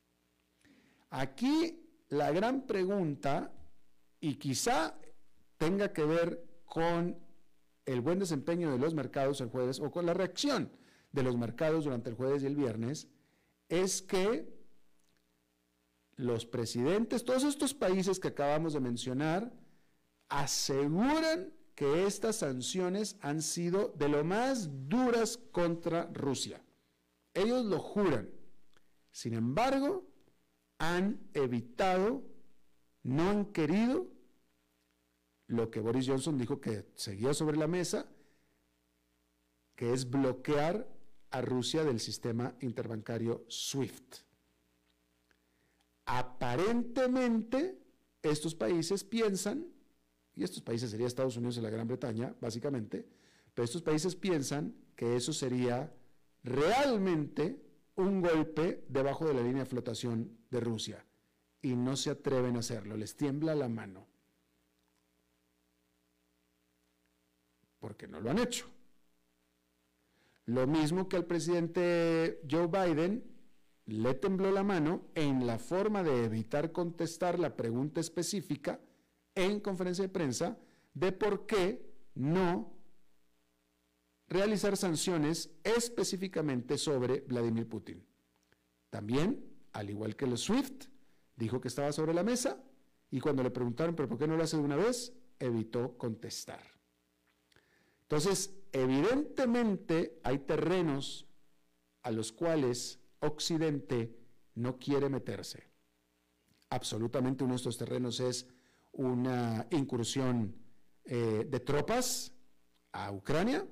Aquí 1.10 1.82
la 2.10 2.32
gran 2.32 2.66
pregunta, 2.68 3.54
y 4.20 4.36
quizá 4.36 4.98
tenga 5.58 5.94
que 5.94 6.04
ver 6.04 6.46
con 6.66 7.18
el 7.86 8.02
buen 8.02 8.20
desempeño 8.20 8.72
de 8.72 8.78
los 8.78 8.94
mercados 8.94 9.42
el 9.42 9.50
jueves 9.50 9.80
o 9.80 9.92
con 9.92 10.06
la 10.06 10.14
reacción 10.14 10.72
de 11.12 11.24
los 11.24 11.38
mercados 11.38 11.86
durante 11.86 12.10
el 12.10 12.16
jueves 12.16 12.44
y 12.44 12.48
el 12.48 12.56
viernes, 12.56 13.08
es 13.68 14.02
que 14.02 14.61
los 16.22 16.46
presidentes, 16.46 17.26
todos 17.26 17.44
estos 17.44 17.74
países 17.74 18.20
que 18.20 18.28
acabamos 18.28 18.74
de 18.74 18.80
mencionar, 18.80 19.52
aseguran 20.30 21.52
que 21.74 22.06
estas 22.06 22.38
sanciones 22.38 23.18
han 23.22 23.42
sido 23.42 23.90
de 23.98 24.08
lo 24.08 24.24
más 24.24 24.70
duras 24.88 25.40
contra 25.52 26.06
Rusia. 26.14 26.62
Ellos 27.34 27.66
lo 27.66 27.80
juran. 27.80 28.30
Sin 29.12 29.34
embargo, 29.34 30.08
han 30.78 31.20
evitado, 31.34 32.24
no 33.04 33.30
han 33.30 33.46
querido 33.46 34.08
lo 35.48 35.72
que 35.72 35.80
Boris 35.80 36.08
Johnson 36.08 36.38
dijo 36.38 36.62
que 36.62 36.86
seguía 36.96 37.34
sobre 37.34 37.58
la 37.58 37.68
mesa, 37.68 38.06
que 39.76 39.92
es 39.92 40.10
bloquear 40.10 40.88
a 41.32 41.42
Rusia 41.42 41.84
del 41.84 42.00
sistema 42.00 42.56
interbancario 42.62 43.44
SWIFT. 43.50 44.31
Aparentemente, 46.14 47.80
estos 48.22 48.54
países 48.54 49.02
piensan 49.02 49.66
y 50.36 50.44
estos 50.44 50.62
países 50.62 50.92
serían 50.92 51.08
Estados 51.08 51.38
Unidos 51.38 51.56
y 51.56 51.62
la 51.62 51.70
Gran 51.70 51.88
Bretaña, 51.88 52.36
básicamente, 52.42 53.08
pero 53.54 53.64
estos 53.64 53.82
países 53.82 54.14
piensan 54.18 54.76
que 54.94 55.16
eso 55.16 55.32
sería 55.32 55.90
realmente 56.44 57.62
un 57.96 58.22
golpe 58.22 58.84
debajo 58.90 59.26
de 59.26 59.36
la 59.36 59.42
línea 59.42 59.64
de 59.64 59.70
flotación 59.70 60.38
de 60.50 60.60
Rusia 60.60 61.06
y 61.62 61.78
no 61.78 61.96
se 61.96 62.10
atreven 62.10 62.58
a 62.58 62.60
hacerlo, 62.60 62.98
les 62.98 63.16
tiembla 63.16 63.56
la 63.56 63.70
mano. 63.70 64.06
Porque 67.80 68.06
no 68.10 68.20
lo 68.20 68.32
han 68.32 68.40
hecho. 68.40 68.66
Lo 70.46 70.68
mismo 70.68 71.08
que 71.08 71.16
al 71.16 71.26
presidente 71.26 72.42
Joe 72.50 72.68
Biden 72.68 73.24
le 73.92 74.14
tembló 74.14 74.52
la 74.52 74.64
mano 74.64 75.10
en 75.16 75.46
la 75.46 75.60
forma 75.60 76.02
de 76.02 76.24
evitar 76.24 76.72
contestar 76.72 77.38
la 77.38 77.56
pregunta 77.58 78.00
específica 78.00 78.80
en 79.36 79.60
conferencia 79.60 80.04
de 80.04 80.10
prensa 80.10 80.58
de 80.94 81.12
por 81.12 81.46
qué 81.46 81.86
no 82.16 82.74
realizar 84.28 84.78
sanciones 84.78 85.52
específicamente 85.64 86.78
sobre 86.78 87.20
Vladimir 87.22 87.68
Putin. 87.68 88.02
También, 88.90 89.44
al 89.74 89.90
igual 89.90 90.16
que 90.16 90.24
el 90.24 90.38
SWIFT, 90.38 90.86
dijo 91.36 91.60
que 91.60 91.68
estaba 91.68 91.92
sobre 91.92 92.14
la 92.14 92.24
mesa 92.24 92.64
y 93.10 93.20
cuando 93.20 93.44
le 93.44 93.52
preguntaron, 93.52 93.94
pero 93.94 94.08
¿por 94.08 94.18
qué 94.18 94.28
no 94.28 94.38
lo 94.38 94.44
hace 94.44 94.56
de 94.56 94.64
una 94.64 94.78
vez? 94.78 95.14
Evitó 95.38 95.98
contestar. 95.98 96.64
Entonces, 98.04 98.54
evidentemente 98.72 100.18
hay 100.24 100.40
terrenos 100.40 101.28
a 102.04 102.12
los 102.12 102.32
cuales 102.32 103.01
Occidente 103.22 104.16
no 104.56 104.78
quiere 104.78 105.10
meterse. 105.10 105.70
Absolutamente 106.70 107.44
uno 107.44 107.54
de 107.54 107.58
estos 107.58 107.78
terrenos 107.78 108.20
es 108.20 108.48
una 108.94 109.68
incursión 109.72 110.56
eh, 111.06 111.46
de 111.50 111.60
tropas 111.60 112.34
a 112.92 113.12
Ucrania. 113.12 113.68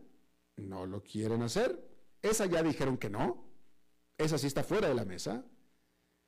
No 0.58 0.86
lo 0.86 1.04
quieren 1.04 1.42
hacer. 1.42 1.80
Esa 2.22 2.46
ya 2.46 2.64
dijeron 2.64 2.98
que 2.98 3.10
no. 3.10 3.46
Esa 4.18 4.38
sí 4.38 4.48
está 4.48 4.64
fuera 4.64 4.88
de 4.88 4.96
la 4.96 5.06
mesa. 5.06 5.46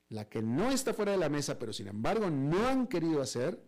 La 0.09 0.27
que 0.27 0.41
no 0.41 0.71
está 0.71 0.93
fuera 0.93 1.13
de 1.13 1.17
la 1.17 1.29
mesa, 1.29 1.57
pero 1.57 1.73
sin 1.73 1.87
embargo 1.87 2.29
no 2.29 2.67
han 2.67 2.87
querido 2.87 3.21
hacer, 3.21 3.63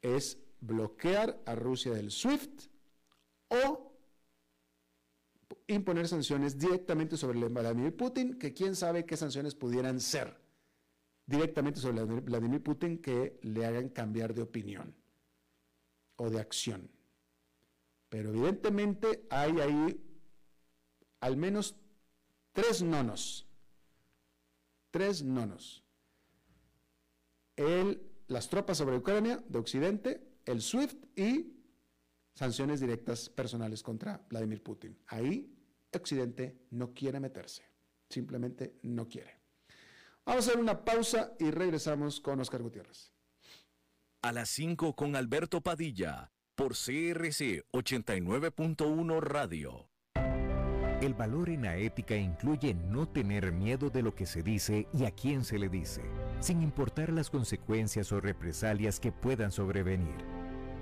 es 0.00 0.38
bloquear 0.60 1.42
a 1.44 1.54
Rusia 1.54 1.92
del 1.92 2.10
SWIFT 2.10 2.68
o 3.48 3.93
imponer 5.66 6.08
sanciones 6.08 6.58
directamente 6.58 7.16
sobre 7.16 7.40
Vladimir 7.48 7.96
Putin, 7.96 8.38
que 8.38 8.52
quién 8.52 8.76
sabe 8.76 9.06
qué 9.06 9.16
sanciones 9.16 9.54
pudieran 9.54 10.00
ser 10.00 10.38
directamente 11.26 11.80
sobre 11.80 12.04
Vladimir 12.04 12.62
Putin 12.62 12.98
que 12.98 13.38
le 13.42 13.64
hagan 13.64 13.88
cambiar 13.88 14.34
de 14.34 14.42
opinión 14.42 14.94
o 16.16 16.30
de 16.30 16.40
acción. 16.40 16.90
Pero 18.08 18.30
evidentemente 18.30 19.26
hay 19.30 19.60
ahí 19.60 20.00
al 21.20 21.36
menos 21.36 21.76
tres 22.52 22.82
nonos. 22.82 23.48
Tres 24.90 25.24
nonos. 25.24 25.82
El, 27.56 28.02
las 28.28 28.48
tropas 28.48 28.78
sobre 28.78 28.96
Ucrania 28.96 29.42
de 29.48 29.58
Occidente, 29.58 30.38
el 30.44 30.60
SWIFT 30.60 31.18
y 31.18 31.54
sanciones 32.34 32.80
directas 32.80 33.28
personales 33.28 33.82
contra 33.82 34.24
Vladimir 34.28 34.62
Putin. 34.62 34.96
Ahí 35.06 35.53
Occidente 35.98 36.58
no 36.70 36.92
quiere 36.94 37.20
meterse, 37.20 37.62
simplemente 38.08 38.78
no 38.82 39.08
quiere. 39.08 39.40
Vamos 40.26 40.46
a 40.46 40.50
hacer 40.50 40.60
una 40.60 40.84
pausa 40.84 41.34
y 41.38 41.50
regresamos 41.50 42.20
con 42.20 42.40
Oscar 42.40 42.62
Gutiérrez. 42.62 43.12
A 44.22 44.32
las 44.32 44.48
5 44.50 44.96
con 44.96 45.16
Alberto 45.16 45.60
Padilla, 45.60 46.32
por 46.54 46.72
CRC 46.72 47.64
89.1 47.72 49.20
Radio. 49.20 49.90
El 51.02 51.12
valor 51.12 51.50
en 51.50 51.62
la 51.62 51.76
ética 51.76 52.16
incluye 52.16 52.72
no 52.72 53.06
tener 53.06 53.52
miedo 53.52 53.90
de 53.90 54.00
lo 54.00 54.14
que 54.14 54.24
se 54.24 54.42
dice 54.42 54.88
y 54.94 55.04
a 55.04 55.10
quién 55.10 55.44
se 55.44 55.58
le 55.58 55.68
dice, 55.68 56.00
sin 56.40 56.62
importar 56.62 57.12
las 57.12 57.28
consecuencias 57.28 58.10
o 58.12 58.20
represalias 58.20 59.00
que 59.00 59.12
puedan 59.12 59.52
sobrevenir. 59.52 60.33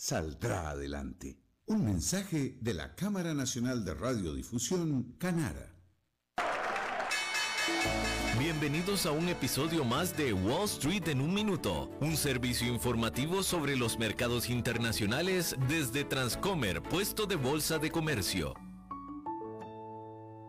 saldrá 0.00 0.70
adelante. 0.70 1.38
Un 1.66 1.84
mensaje 1.84 2.56
de 2.58 2.72
la 2.72 2.94
Cámara 2.94 3.34
Nacional 3.34 3.84
de 3.84 3.92
Radiodifusión, 3.92 5.14
Canara. 5.18 5.74
Bienvenidos 8.38 9.04
a 9.04 9.10
un 9.10 9.28
episodio 9.28 9.84
más 9.84 10.16
de 10.16 10.32
Wall 10.32 10.64
Street 10.64 11.06
en 11.08 11.20
un 11.20 11.34
minuto, 11.34 11.90
un 12.00 12.16
servicio 12.16 12.66
informativo 12.72 13.42
sobre 13.42 13.76
los 13.76 13.98
mercados 13.98 14.48
internacionales 14.48 15.54
desde 15.68 16.04
Transcomer, 16.04 16.80
puesto 16.80 17.26
de 17.26 17.36
bolsa 17.36 17.78
de 17.78 17.90
comercio. 17.90 18.54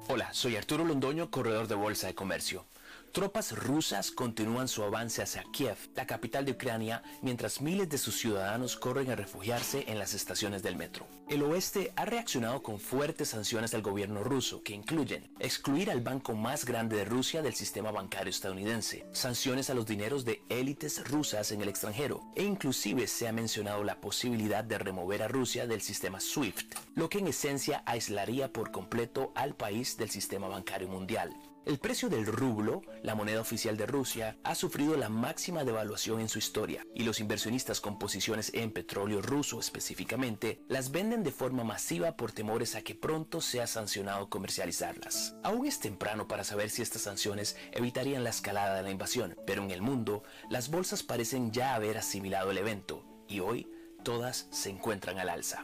Hola, 0.07 0.33
soy 0.33 0.55
Arturo 0.55 0.85
Londoño, 0.85 1.29
corredor 1.29 1.67
de 1.67 1.75
bolsa 1.75 2.07
de 2.07 2.15
comercio. 2.15 2.65
Tropas 3.11 3.51
rusas 3.51 4.09
continúan 4.09 4.69
su 4.69 4.83
avance 4.83 5.21
hacia 5.21 5.43
Kiev, 5.51 5.75
la 5.95 6.07
capital 6.07 6.45
de 6.45 6.53
Ucrania, 6.53 7.03
mientras 7.21 7.59
miles 7.59 7.89
de 7.89 7.97
sus 7.97 8.17
ciudadanos 8.17 8.77
corren 8.77 9.11
a 9.11 9.17
refugiarse 9.17 9.83
en 9.89 9.99
las 9.99 10.13
estaciones 10.13 10.63
del 10.63 10.77
metro. 10.77 11.05
El 11.27 11.43
oeste 11.43 11.91
ha 11.97 12.05
reaccionado 12.05 12.63
con 12.63 12.79
fuertes 12.79 13.27
sanciones 13.27 13.71
del 13.71 13.81
gobierno 13.81 14.23
ruso, 14.23 14.63
que 14.63 14.73
incluyen 14.73 15.29
excluir 15.39 15.91
al 15.91 15.99
banco 15.99 16.35
más 16.35 16.63
grande 16.63 16.95
de 16.95 17.03
Rusia 17.03 17.41
del 17.41 17.53
sistema 17.53 17.91
bancario 17.91 18.29
estadounidense, 18.29 19.05
sanciones 19.11 19.69
a 19.69 19.73
los 19.73 19.85
dineros 19.85 20.23
de 20.23 20.41
élites 20.47 21.05
rusas 21.09 21.51
en 21.51 21.61
el 21.61 21.67
extranjero, 21.67 22.21
e 22.37 22.43
inclusive 22.43 23.07
se 23.07 23.27
ha 23.27 23.33
mencionado 23.33 23.83
la 23.83 23.99
posibilidad 23.99 24.63
de 24.63 24.77
remover 24.77 25.21
a 25.21 25.27
Rusia 25.27 25.67
del 25.67 25.81
sistema 25.81 26.21
SWIFT, 26.21 26.75
lo 26.95 27.09
que 27.09 27.19
en 27.19 27.27
esencia 27.27 27.83
aislaría 27.85 28.53
por 28.53 28.71
completo 28.71 29.33
al 29.35 29.53
país 29.53 29.97
del 29.97 30.09
sistema 30.09 30.47
bancario 30.47 30.87
mundial. 30.87 31.35
El 31.63 31.77
precio 31.77 32.09
del 32.09 32.25
rublo, 32.25 32.81
la 33.03 33.13
moneda 33.13 33.39
oficial 33.39 33.77
de 33.77 33.85
Rusia, 33.85 34.35
ha 34.43 34.55
sufrido 34.55 34.97
la 34.97 35.09
máxima 35.09 35.63
devaluación 35.63 36.19
en 36.19 36.27
su 36.27 36.39
historia 36.39 36.87
y 36.95 37.03
los 37.03 37.19
inversionistas 37.19 37.79
con 37.79 37.99
posiciones 37.99 38.51
en 38.55 38.71
petróleo 38.71 39.21
ruso 39.21 39.59
específicamente 39.59 40.59
las 40.67 40.89
venden 40.91 41.23
de 41.23 41.31
forma 41.31 41.63
masiva 41.63 42.17
por 42.17 42.31
temores 42.31 42.73
a 42.73 42.81
que 42.81 42.95
pronto 42.95 43.41
sea 43.41 43.67
sancionado 43.67 44.27
comercializarlas. 44.27 45.35
Aún 45.43 45.67
es 45.67 45.79
temprano 45.79 46.27
para 46.27 46.43
saber 46.43 46.71
si 46.71 46.81
estas 46.81 47.03
sanciones 47.03 47.55
evitarían 47.71 48.23
la 48.23 48.31
escalada 48.31 48.77
de 48.77 48.83
la 48.83 48.91
invasión, 48.91 49.37
pero 49.45 49.61
en 49.61 49.69
el 49.69 49.83
mundo 49.83 50.23
las 50.49 50.71
bolsas 50.71 51.03
parecen 51.03 51.51
ya 51.51 51.75
haber 51.75 51.99
asimilado 51.99 52.49
el 52.49 52.57
evento 52.57 53.05
y 53.27 53.39
hoy 53.39 53.71
todas 54.03 54.47
se 54.49 54.71
encuentran 54.71 55.19
al 55.19 55.29
alza. 55.29 55.63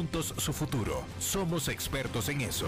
su 0.09 0.53
futuro. 0.53 1.03
Somos 1.19 1.67
expertos 1.67 2.29
en 2.29 2.41
eso. 2.41 2.67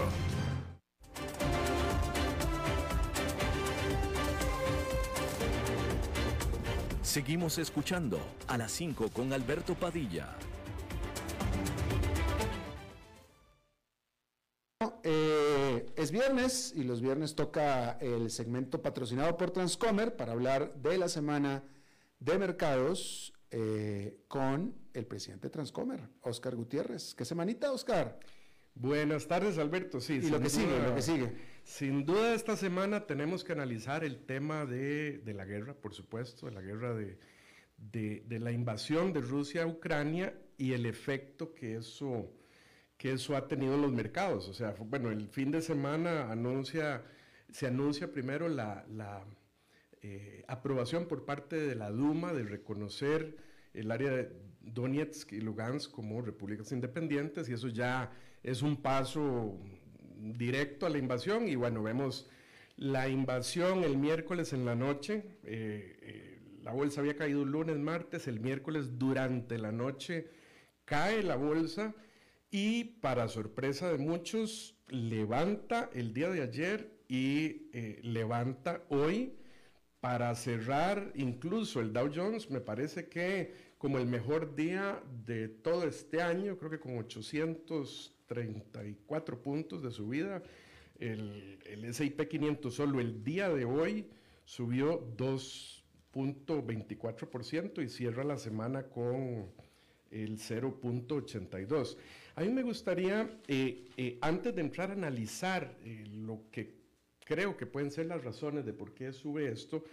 Seguimos 7.02 7.58
escuchando 7.58 8.18
a 8.46 8.56
las 8.56 8.72
5 8.72 9.08
con 9.10 9.32
Alberto 9.32 9.74
Padilla. 9.74 10.36
Eh, 15.02 15.86
es 15.96 16.10
viernes 16.10 16.72
y 16.74 16.84
los 16.84 17.00
viernes 17.00 17.34
toca 17.34 17.92
el 18.00 18.30
segmento 18.30 18.80
patrocinado 18.80 19.36
por 19.36 19.50
Transcomer 19.50 20.16
para 20.16 20.32
hablar 20.32 20.74
de 20.74 20.98
la 20.98 21.08
semana 21.08 21.64
de 22.20 22.38
mercados 22.38 23.32
eh, 23.50 24.18
con 24.28 24.83
el 24.94 25.06
presidente 25.06 25.50
Transcomer, 25.50 26.00
Oscar 26.22 26.54
Gutiérrez. 26.54 27.14
¿Qué 27.14 27.24
semanita, 27.24 27.72
Oscar? 27.72 28.18
Buenas 28.76 29.26
tardes, 29.26 29.58
Alberto. 29.58 30.00
Sí, 30.00 30.14
y 30.14 30.30
lo 30.30 30.40
que 30.40 30.48
sigue, 30.48 30.80
lo 30.80 30.94
que 30.94 31.02
sigue. 31.02 31.32
Sin 31.64 32.04
duda, 32.04 32.34
esta 32.34 32.56
semana 32.56 33.06
tenemos 33.06 33.44
que 33.44 33.52
analizar 33.52 34.04
el 34.04 34.24
tema 34.24 34.66
de, 34.66 35.22
la 35.26 35.44
guerra, 35.44 35.74
por 35.74 35.94
supuesto, 35.94 36.46
de 36.46 36.52
la 36.52 36.60
guerra 36.60 36.94
de, 36.94 37.18
de, 37.76 38.40
la 38.40 38.52
invasión 38.52 39.12
de 39.12 39.20
Rusia 39.20 39.64
a 39.64 39.66
Ucrania 39.66 40.34
y 40.56 40.72
el 40.72 40.86
efecto 40.86 41.54
que 41.54 41.76
eso, 41.76 42.32
que 42.96 43.12
eso 43.12 43.36
ha 43.36 43.46
tenido 43.46 43.74
en 43.74 43.82
los 43.82 43.92
mercados. 43.92 44.48
O 44.48 44.54
sea, 44.54 44.74
bueno, 44.78 45.10
el 45.10 45.28
fin 45.28 45.50
de 45.50 45.62
semana 45.62 46.30
anuncia, 46.30 47.04
se 47.50 47.66
anuncia 47.66 48.12
primero 48.12 48.48
la, 48.48 48.84
la 48.88 49.24
eh, 50.02 50.44
aprobación 50.48 51.06
por 51.06 51.24
parte 51.24 51.56
de 51.56 51.74
la 51.74 51.90
Duma 51.90 52.32
de 52.32 52.42
reconocer 52.42 53.36
el 53.72 53.90
área 53.90 54.10
de 54.10 54.43
Donetsk 54.66 55.32
y 55.32 55.40
Lugansk 55.40 55.90
como 55.90 56.20
repúblicas 56.22 56.72
independientes 56.72 57.48
y 57.48 57.52
eso 57.52 57.68
ya 57.68 58.10
es 58.42 58.62
un 58.62 58.80
paso 58.80 59.58
directo 60.16 60.86
a 60.86 60.90
la 60.90 60.98
invasión. 60.98 61.48
Y 61.48 61.56
bueno, 61.56 61.82
vemos 61.82 62.28
la 62.76 63.08
invasión 63.08 63.84
el 63.84 63.96
miércoles 63.96 64.52
en 64.52 64.64
la 64.64 64.74
noche, 64.74 65.38
eh, 65.44 65.96
eh, 66.02 66.40
la 66.62 66.72
bolsa 66.72 67.00
había 67.00 67.16
caído 67.16 67.42
el 67.42 67.50
lunes, 67.50 67.78
martes, 67.78 68.26
el 68.26 68.40
miércoles 68.40 68.98
durante 68.98 69.58
la 69.58 69.70
noche 69.70 70.28
cae 70.84 71.22
la 71.22 71.36
bolsa 71.36 71.94
y 72.50 72.84
para 72.84 73.28
sorpresa 73.28 73.90
de 73.90 73.98
muchos 73.98 74.76
levanta 74.88 75.90
el 75.94 76.14
día 76.14 76.30
de 76.30 76.42
ayer 76.42 77.00
y 77.08 77.70
levanta 78.02 78.82
hoy 78.88 79.34
para 80.04 80.34
cerrar 80.34 81.12
incluso 81.14 81.80
el 81.80 81.94
Dow 81.94 82.10
Jones, 82.14 82.50
me 82.50 82.60
parece 82.60 83.08
que 83.08 83.63
como 83.84 83.98
el 83.98 84.06
mejor 84.06 84.56
día 84.56 84.98
de 85.26 85.46
todo 85.46 85.86
este 85.86 86.22
año, 86.22 86.56
creo 86.56 86.70
que 86.70 86.80
con 86.80 86.96
834 86.96 89.42
puntos 89.42 89.82
de 89.82 89.90
subida, 89.90 90.42
el, 90.98 91.58
el 91.66 91.84
S&P 91.84 92.26
500 92.26 92.74
solo 92.74 92.98
el 92.98 93.22
día 93.22 93.50
de 93.50 93.66
hoy 93.66 94.06
subió 94.46 95.06
2.24% 95.18 97.84
y 97.84 97.90
cierra 97.90 98.24
la 98.24 98.38
semana 98.38 98.84
con 98.84 99.50
el 100.10 100.38
0.82. 100.38 101.98
A 102.36 102.40
mí 102.40 102.48
me 102.48 102.62
gustaría, 102.62 103.38
eh, 103.46 103.90
eh, 103.98 104.16
antes 104.22 104.54
de 104.54 104.62
entrar 104.62 104.92
a 104.92 104.94
analizar 104.94 105.76
eh, 105.84 106.04
lo 106.10 106.44
que 106.50 106.72
creo 107.22 107.54
que 107.54 107.66
pueden 107.66 107.90
ser 107.90 108.06
las 108.06 108.24
razones 108.24 108.64
de 108.64 108.72
por 108.72 108.94
qué 108.94 109.12
sube 109.12 109.52
esto, 109.52 109.84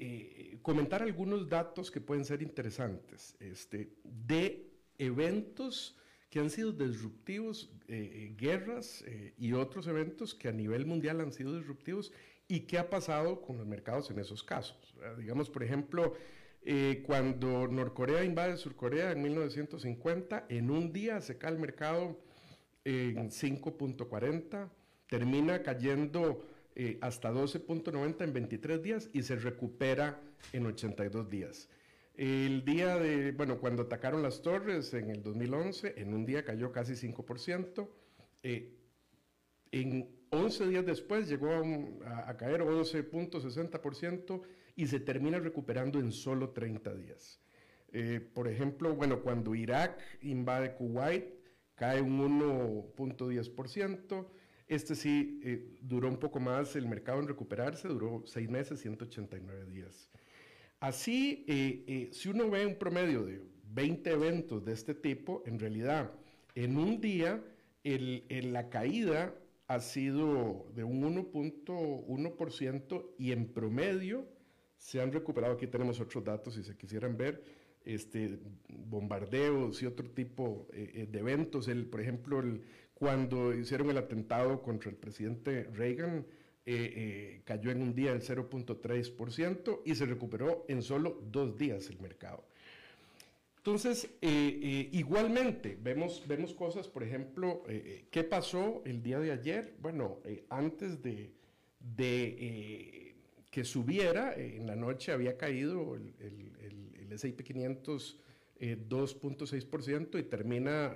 eh, 0.00 0.58
comentar 0.62 1.02
algunos 1.02 1.48
datos 1.48 1.90
que 1.90 2.00
pueden 2.00 2.24
ser 2.24 2.40
interesantes 2.42 3.36
este, 3.40 3.90
de 4.04 4.70
eventos 4.96 5.96
que 6.30 6.38
han 6.38 6.50
sido 6.50 6.72
disruptivos, 6.72 7.72
eh, 7.88 8.34
guerras 8.36 9.04
y 9.36 9.54
otros 9.54 9.86
eventos 9.86 10.34
que 10.34 10.48
a 10.48 10.52
nivel 10.52 10.86
mundial 10.86 11.20
han 11.20 11.32
sido 11.32 11.56
disruptivos 11.56 12.12
y 12.46 12.60
qué 12.60 12.78
ha 12.78 12.90
pasado 12.90 13.40
con 13.40 13.56
los 13.56 13.66
mercados 13.66 14.10
en 14.10 14.18
esos 14.18 14.42
casos. 14.44 14.94
Digamos, 15.16 15.48
por 15.48 15.62
ejemplo, 15.62 16.14
cuando 17.04 17.66
Norcorea 17.66 18.24
invade 18.24 18.58
Surcorea 18.58 19.12
en 19.12 19.22
1950, 19.22 20.46
en 20.50 20.70
un 20.70 20.92
día 20.92 21.20
se 21.22 21.38
cae 21.38 21.52
el 21.52 21.58
mercado 21.58 22.20
en 22.84 23.30
5.40, 23.30 24.68
termina 25.08 25.62
cayendo 25.62 26.44
eh, 26.80 26.96
hasta 27.00 27.32
12.90 27.32 28.22
en 28.22 28.32
23 28.32 28.80
días 28.80 29.10
y 29.12 29.24
se 29.24 29.34
recupera 29.34 30.22
en 30.52 30.64
82 30.64 31.28
días. 31.28 31.68
El 32.14 32.64
día 32.64 32.96
de, 32.98 33.32
bueno, 33.32 33.58
cuando 33.58 33.82
atacaron 33.82 34.22
las 34.22 34.42
torres 34.42 34.94
en 34.94 35.10
el 35.10 35.24
2011, 35.24 35.94
en 35.96 36.14
un 36.14 36.24
día 36.24 36.44
cayó 36.44 36.70
casi 36.70 36.92
5%. 36.92 37.88
Eh, 38.44 38.76
en 39.72 40.08
11 40.30 40.68
días 40.68 40.86
después 40.86 41.28
llegó 41.28 41.50
a, 42.06 42.36
caer 42.36 42.62
11.60% 42.62 44.40
y 44.76 44.86
se 44.86 45.00
termina 45.00 45.40
recuperando 45.40 45.98
en 45.98 46.12
solo 46.12 46.50
30 46.50 46.94
días. 46.94 47.40
Eh, 47.90 48.20
por 48.32 48.46
ejemplo, 48.46 48.94
bueno, 48.94 49.20
cuando 49.20 49.56
Irak 49.56 49.98
invade 50.22 50.76
Kuwait, 50.76 51.34
cae 51.74 52.00
un 52.00 52.20
1.10%. 52.40 54.26
Este 54.68 54.94
sí 54.94 55.40
eh, 55.42 55.76
duró 55.80 56.08
un 56.08 56.18
poco 56.18 56.38
más 56.40 56.76
el 56.76 56.86
mercado 56.86 57.20
en 57.20 57.26
recuperarse, 57.26 57.88
duró 57.88 58.22
seis 58.26 58.50
meses, 58.50 58.80
189 58.80 59.64
días. 59.64 60.10
Así, 60.78 61.46
eh, 61.48 61.84
eh, 61.86 62.10
si 62.12 62.28
uno 62.28 62.50
ve 62.50 62.66
un 62.66 62.76
promedio 62.76 63.24
de 63.24 63.40
20 63.72 64.10
eventos 64.10 64.66
de 64.66 64.74
este 64.74 64.94
tipo, 64.94 65.42
en 65.46 65.58
realidad, 65.58 66.12
en 66.54 66.76
un 66.76 67.00
día, 67.00 67.42
la 67.82 68.68
caída 68.68 69.34
ha 69.68 69.80
sido 69.80 70.66
de 70.74 70.84
un 70.84 71.02
1.1% 71.02 73.06
y 73.18 73.32
en 73.32 73.48
promedio 73.48 74.28
se 74.76 75.00
han 75.00 75.12
recuperado, 75.12 75.54
aquí 75.54 75.66
tenemos 75.66 75.98
otros 75.98 76.22
datos 76.24 76.52
si 76.54 76.62
se 76.62 76.76
quisieran 76.76 77.16
ver, 77.16 77.42
este, 77.84 78.38
bombardeos 78.68 79.82
y 79.82 79.86
otro 79.86 80.10
tipo 80.10 80.68
de 80.72 81.08
eventos. 81.18 81.68
El, 81.68 81.86
por 81.86 82.02
ejemplo, 82.02 82.40
el, 82.40 82.60
cuando 82.98 83.54
hicieron 83.54 83.90
el 83.90 83.98
atentado 83.98 84.60
contra 84.60 84.90
el 84.90 84.96
presidente 84.96 85.64
Reagan, 85.72 86.26
eh, 86.66 86.92
eh, 86.96 87.40
cayó 87.44 87.70
en 87.70 87.80
un 87.80 87.94
día 87.94 88.10
el 88.12 88.22
0.3% 88.22 89.82
y 89.84 89.94
se 89.94 90.04
recuperó 90.04 90.64
en 90.68 90.82
solo 90.82 91.22
dos 91.30 91.56
días 91.56 91.88
el 91.90 92.00
mercado. 92.00 92.44
Entonces, 93.58 94.08
eh, 94.20 94.88
igualmente, 94.92 95.78
vemos, 95.80 96.24
vemos 96.26 96.52
cosas, 96.54 96.88
por 96.88 97.04
ejemplo, 97.04 97.62
¿qué 98.10 98.24
pasó 98.24 98.82
el 98.84 99.02
día 99.02 99.20
de 99.20 99.30
ayer? 99.30 99.74
Bueno, 99.80 100.18
antes 100.48 101.00
de, 101.02 101.30
que 103.50 103.64
subiera, 103.64 104.34
en 104.34 104.66
la 104.66 104.74
noche 104.74 105.12
había 105.12 105.36
caído 105.36 105.94
el, 105.94 106.14
el, 106.18 106.96
el 107.00 107.12
S&P 107.12 107.44
500 107.44 108.20
2.6% 108.60 110.18
y 110.18 110.22
termina 110.24 110.92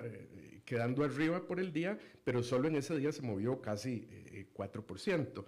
quedando 0.65 1.03
arriba 1.03 1.45
por 1.45 1.59
el 1.59 1.71
día, 1.73 1.97
pero 2.23 2.43
solo 2.43 2.67
en 2.67 2.75
ese 2.75 2.97
día 2.97 3.11
se 3.11 3.21
movió 3.21 3.61
casi 3.61 4.07
4%. 4.53 5.39
Eh, 5.39 5.43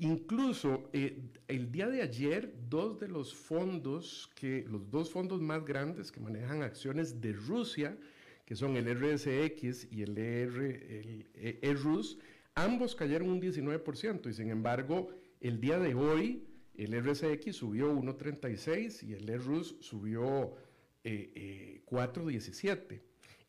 Incluso 0.00 0.90
eh, 0.92 1.18
el 1.48 1.72
día 1.72 1.88
de 1.88 2.02
ayer, 2.02 2.54
dos 2.68 3.00
de 3.00 3.08
los 3.08 3.34
fondos, 3.34 4.30
que, 4.36 4.64
los 4.68 4.88
dos 4.92 5.10
fondos 5.10 5.40
más 5.40 5.64
grandes 5.64 6.12
que 6.12 6.20
manejan 6.20 6.62
acciones 6.62 7.20
de 7.20 7.32
Rusia, 7.32 7.98
que 8.46 8.54
son 8.54 8.76
el 8.76 8.86
RSX 8.94 9.88
y 9.90 10.02
el, 10.02 10.16
ER, 10.16 11.26
ERUS, 11.62 12.16
ambos 12.54 12.94
cayeron 12.94 13.28
un 13.28 13.42
19% 13.42 14.30
y 14.30 14.32
sin 14.32 14.50
embargo 14.50 15.08
el 15.40 15.60
día 15.60 15.80
de 15.80 15.94
hoy 15.94 16.46
el 16.76 16.92
RSX 17.04 17.56
subió 17.56 17.92
1.36 17.92 19.02
y 19.02 19.14
el 19.14 19.28
ERUS 19.28 19.76
subió 19.80 20.54
4.17. 21.04 22.92
Eh, 22.92 23.00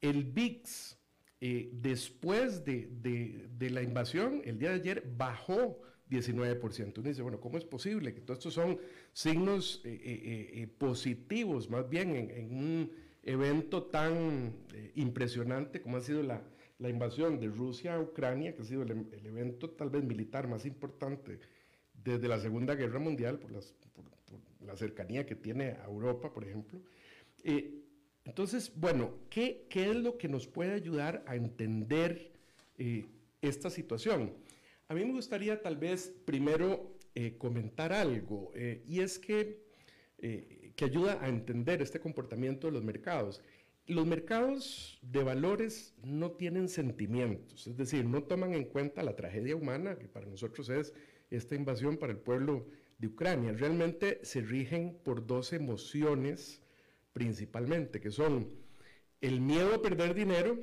el 0.02 0.24
VIX 0.24 0.99
eh, 1.42 1.70
después 1.74 2.66
de, 2.66 3.50
la 3.60 3.82
invasión, 3.82 4.42
el 4.46 4.60
día 4.60 4.70
de 4.70 4.76
ayer 4.76 5.04
bajó 5.16 5.80
19%. 6.10 6.98
Uno 6.98 7.10
dice, 7.10 7.22
bueno, 7.22 7.40
¿cómo 7.40 7.58
es 7.58 7.66
posible? 7.66 8.14
Que 8.14 8.22
todos 8.22 8.40
estos 8.40 8.54
son 8.54 8.80
signos 9.14 9.82
eh, 9.86 10.52
eh, 10.54 10.68
positivos, 10.68 11.70
más 11.70 11.90
bien 11.90 12.16
en, 12.16 12.92
evento 13.24 13.84
tan 13.84 14.54
eh, 14.74 14.92
impresionante 14.96 15.82
como 15.82 15.98
ha 15.98 16.02
sido 16.02 16.24
la, 16.24 16.42
la, 16.80 16.90
invasión 16.90 17.40
de 17.40 17.48
Rusia 17.48 17.96
a 17.96 18.00
Ucrania, 18.00 18.56
que 18.56 18.62
ha 18.62 18.66
sido 18.66 18.84
el, 18.84 18.92
el, 18.92 19.26
evento 19.26 19.70
tal 19.72 19.90
vez 19.90 20.04
militar 20.04 20.48
más 20.48 20.66
importante 20.66 21.40
desde 21.94 22.28
la 22.28 22.40
Segunda 22.40 22.76
Guerra 22.76 23.00
Mundial, 23.00 23.40
por, 23.40 23.52
las, 23.52 23.74
por, 23.94 24.06
por 24.06 24.40
la 24.66 24.76
cercanía 24.76 25.26
que 25.26 25.36
tiene 25.36 25.72
a 25.72 25.86
Europa, 25.86 26.34
por 26.34 26.46
ejemplo. 26.46 26.82
Eh, 27.44 27.79
entonces, 28.26 28.72
bueno, 28.76 29.16
¿qué, 29.30 29.66
¿qué, 29.70 29.90
es 29.90 29.96
lo 29.96 30.18
que 30.18 30.28
nos 30.28 30.48
puede 30.48 30.74
ayudar 30.74 31.24
a 31.28 31.36
entender 31.36 32.32
eh, 32.78 33.06
esta 33.42 33.70
situación? 33.70 34.34
A 34.88 34.94
mí 34.94 35.06
me 35.06 35.14
gustaría 35.14 35.62
tal 35.62 35.78
vez 35.78 36.14
primero 36.26 36.98
eh, 37.16 37.38
comentar 37.38 37.94
algo, 37.94 38.52
eh, 38.56 38.84
y 38.88 39.02
es 39.02 39.20
que, 39.20 39.68
que 40.20 40.86
ayuda 40.86 41.18
a 41.22 41.30
entender 41.30 41.82
este 41.82 42.02
comportamiento 42.02 42.68
de 42.68 42.74
los 42.74 42.84
mercados. 42.84 43.42
Los 43.88 44.06
mercados 44.06 45.00
de 45.02 45.24
valores 45.24 45.96
no 46.04 46.32
tienen 46.32 46.68
sentimientos, 46.68 47.68
es 47.68 47.78
decir, 47.78 48.06
no 48.06 48.24
toman 48.24 48.54
en 48.54 48.66
cuenta 48.66 49.02
la 49.02 49.16
tragedia 49.16 49.56
humana, 49.56 49.98
que 49.98 50.10
para 50.10 50.26
nosotros 50.26 50.70
es 50.70 50.94
esta 51.32 51.56
invasión 51.56 51.98
para 51.98 52.12
el 52.12 52.20
pueblo 52.20 52.68
de 52.98 53.08
Ucrania. 53.08 53.54
Realmente 53.54 54.20
se 54.24 54.42
rigen 54.42 55.00
por 55.04 55.26
dos 55.26 55.54
emociones 55.54 56.62
principalmente, 57.14 58.00
que 58.00 58.12
son 58.12 58.50
el 59.22 59.42
miedo 59.42 59.76
a 59.76 59.82
perder 59.82 60.14
dinero 60.14 60.60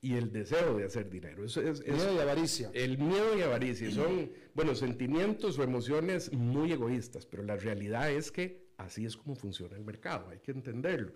y 0.00 0.14
el 0.14 0.32
deseo 0.32 0.76
de 0.76 0.84
hacer 0.84 1.08
dinero. 1.08 1.44
Eso 1.44 1.62
es, 1.62 1.80
miedo 1.86 2.14
y 2.14 2.18
avaricia. 2.18 2.70
El 2.74 2.98
miedo 2.98 3.38
y 3.38 3.42
avaricia 3.42 3.90
son, 3.90 4.30
bueno, 4.54 4.74
sentimientos 4.74 5.58
o 5.58 5.62
emociones 5.62 6.32
muy 6.32 6.72
egoístas, 6.72 7.24
pero 7.24 7.42
la 7.42 7.56
realidad 7.56 8.10
es 8.10 8.30
que 8.30 8.64
así 8.76 9.06
es 9.06 9.16
como 9.16 9.34
funciona 9.34 9.76
el 9.76 9.84
mercado, 9.84 10.28
hay 10.28 10.40
que 10.40 10.50
entenderlo. 10.50 11.12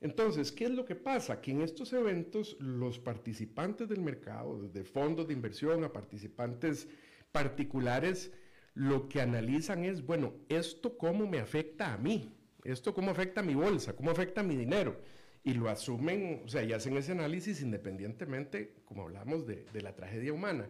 Entonces, 0.00 0.50
¿qué 0.50 0.64
es 0.64 0.72
lo 0.72 0.84
que 0.84 0.96
pasa? 0.96 1.40
Que 1.40 1.52
en 1.52 1.62
estos 1.62 1.92
eventos 1.92 2.56
los 2.58 2.98
participantes 2.98 3.88
del 3.88 4.00
mercado, 4.00 4.60
desde 4.60 4.84
fondos 4.84 5.28
de 5.28 5.32
inversión 5.32 5.84
a 5.84 5.92
participantes 5.92 6.88
particulares, 7.30 8.32
lo 8.74 9.08
que 9.08 9.20
analizan 9.20 9.84
es, 9.84 10.04
bueno, 10.04 10.34
¿esto 10.48 10.98
cómo 10.98 11.26
me 11.26 11.38
afecta 11.38 11.94
a 11.94 11.98
mí? 11.98 12.34
¿Esto 12.64 12.92
cómo 12.92 13.12
afecta 13.12 13.42
mi 13.42 13.54
bolsa? 13.54 13.94
¿Cómo 13.94 14.10
afecta 14.10 14.42
mi 14.42 14.56
dinero? 14.56 14.98
y 15.44 15.52
lo 15.52 15.68
asumen, 15.68 16.42
o 16.44 16.48
sea, 16.48 16.64
y 16.64 16.72
hacen 16.72 16.96
ese 16.96 17.12
análisis 17.12 17.60
independientemente, 17.60 18.76
como 18.86 19.02
hablamos, 19.02 19.46
de, 19.46 19.66
la 19.74 19.94
tragedia 19.94 20.32
humana. 20.32 20.68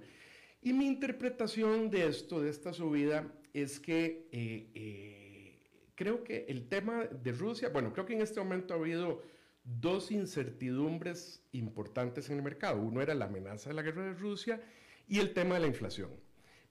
Y 0.61 0.72
mi 0.72 0.86
interpretación 0.86 1.90
de 1.90 2.09
esto, 2.09 2.42
de 2.42 2.51
esta 2.51 2.72
subida, 2.72 3.32
es 3.53 3.78
que 3.78 4.28
eh, 4.32 4.70
eh, 4.74 5.62
creo 5.95 6.24
que 6.24 6.47
el 6.49 6.68
tema 6.68 7.05
de 7.05 7.30
Rusia, 7.30 7.68
bueno, 7.68 7.92
creo 7.92 8.05
que 8.05 8.14
en 8.14 8.22
este 8.22 8.40
momento 8.40 8.74
ha 8.74 8.78
habido 8.78 9.22
dos 9.62 10.11
incertidumbres 10.11 11.45
importantes 11.53 12.28
en 12.28 12.38
el 12.38 12.42
mercado. 12.42 12.80
Uno 12.80 13.01
era 13.01 13.14
la 13.14 13.26
amenaza 13.26 13.70
de 13.70 13.76
la 13.76 13.82
guerra 13.82 14.07
de 14.07 14.14
Rusia 14.14 14.61
y 15.07 15.20
el 15.20 15.32
tema 15.32 15.55
de 15.55 15.61
la 15.61 15.66
inflación. 15.68 16.11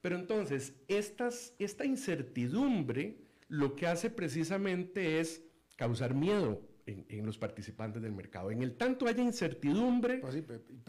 Pero 0.01 0.17
entonces, 0.17 0.75
esta 0.89 1.85
incertidumbre 1.85 3.15
lo 3.47 3.75
que 3.75 3.87
hace 3.87 4.09
precisamente 4.09 5.19
es 5.19 5.43
causar 5.75 6.13
miedo 6.13 6.61
en, 6.85 7.05
en, 7.09 7.25
los 7.25 7.37
participantes 7.37 8.01
del 8.01 8.11
mercado. 8.11 8.51
En 8.51 8.61
el 8.61 8.75
tanto 8.75 9.07
haya 9.07 9.23
incertidumbre... 9.23 10.19
Pues 10.19 10.35
sí, 10.35 10.43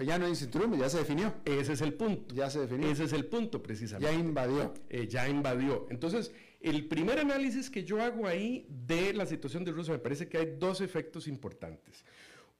ya 0.05 0.18
no 0.18 0.24
hay 0.24 0.30
incertidumbre, 0.30 0.80
ya 0.80 0.88
se 0.88 0.98
definió. 0.98 1.34
Ese 1.44 1.74
es 1.74 1.80
el 1.80 1.94
punto. 1.94 2.34
Ya 2.34 2.50
se 2.50 2.61
definió. 2.61 2.88
Ese 2.88 3.05
es 3.05 3.12
el 3.12 3.26
punto, 3.26 3.62
precisamente. 3.62 4.12
Ya 4.12 4.18
invadió. 4.18 4.74
Eh, 4.88 5.07
ya 5.09 5.28
invadió. 5.28 5.86
Entonces, 5.90 6.32
el 6.61 6.86
primer 6.88 7.18
análisis 7.18 7.70
que 7.70 7.84
yo 7.84 8.02
hago 8.02 8.26
ahí 8.26 8.66
de 8.68 9.12
la 9.12 9.26
situación 9.26 9.64
de 9.64 9.72
Rusia, 9.72 9.94
me 9.94 10.00
parece 10.00 10.28
que 10.28 10.38
hay 10.38 10.57
dos 10.59 10.80
efectos 10.80 11.28
importantes. 11.28 12.05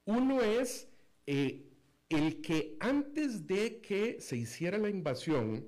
Uno 0.05 0.41
es 0.41 0.87
eh, 1.25 1.71
el 2.09 2.41
que 2.41 2.77
antes 2.79 3.47
de 3.47 3.81
que 3.81 4.21
se 4.21 4.37
hiciera 4.37 4.77
la 4.77 4.89
invasión, 4.89 5.65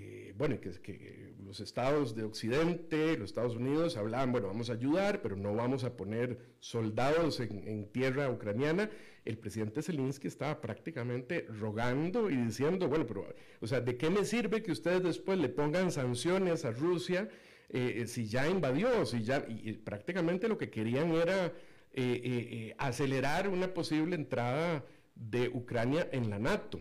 eh, 0.00 0.32
bueno, 0.36 0.60
que, 0.60 0.70
que, 0.80 1.34
los 1.44 1.60
estados 1.60 2.14
de 2.14 2.22
Occidente, 2.22 3.16
los 3.16 3.30
Estados 3.30 3.56
Unidos, 3.56 3.96
hablaban, 3.96 4.30
bueno, 4.30 4.46
vamos 4.46 4.70
a 4.70 4.74
ayudar, 4.74 5.22
pero 5.22 5.34
no 5.34 5.54
vamos 5.54 5.82
a 5.82 5.96
poner 5.96 6.38
soldados 6.60 7.40
en, 7.40 7.88
tierra 7.90 8.30
ucraniana. 8.30 8.90
El 9.24 9.38
presidente 9.38 9.82
Zelensky 9.82 10.28
estaba 10.28 10.60
prácticamente 10.60 11.46
rogando 11.48 12.30
y 12.30 12.36
diciendo, 12.36 12.88
bueno, 12.88 13.06
pero, 13.06 13.26
o 13.60 13.66
sea, 13.66 13.80
¿de 13.80 13.96
qué 13.96 14.10
me 14.10 14.24
sirve 14.24 14.62
que 14.62 14.72
ustedes 14.72 15.02
después 15.02 15.38
le 15.38 15.48
pongan 15.48 15.90
sanciones 15.90 16.64
a 16.64 16.70
Rusia 16.70 17.28
eh, 17.70 18.04
si 18.06 18.26
ya 18.28 18.48
invadió? 18.48 19.04
Si 19.04 19.24
ya, 19.24 19.44
y, 19.48 19.72
prácticamente 19.72 20.48
lo 20.48 20.58
que 20.58 20.70
querían 20.70 21.12
era 21.12 21.52
eh, 21.92 22.74
acelerar 22.78 23.48
una 23.48 23.74
posible 23.74 24.14
entrada 24.14 24.84
de 25.16 25.48
Ucrania 25.48 26.08
en 26.12 26.30
la 26.30 26.38
NATO. 26.38 26.80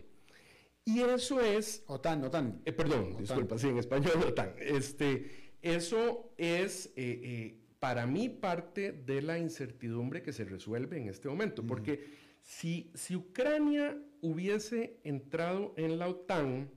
Y 0.87 1.01
eso 1.01 1.41
es... 1.41 1.83
OTAN, 1.87 2.23
OTAN. 2.23 2.61
Eh, 2.63 2.71
perdón, 2.71 3.07
OTAN. 3.09 3.17
disculpa, 3.17 3.57
sí, 3.57 3.67
en 3.67 3.77
español 3.77 4.23
OTAN. 4.25 4.53
Este, 4.57 5.51
eso 5.61 6.31
es 6.37 6.87
eh, 6.95 7.19
eh, 7.23 7.59
para 7.77 8.07
mí 8.07 8.29
parte 8.29 8.93
de 8.93 9.21
la 9.21 9.37
incertidumbre 9.37 10.21
que 10.21 10.31
se 10.31 10.45
resuelve 10.45 10.97
en 10.97 11.09
este 11.09 11.27
momento, 11.27 11.61
mm. 11.61 11.67
porque 11.67 12.05
si, 12.41 12.89
si 12.93 13.17
Ucrania 13.17 14.01
hubiese 14.21 15.01
entrado 15.03 15.73
en 15.75 15.99
la 15.99 16.07
OTAN, 16.07 16.71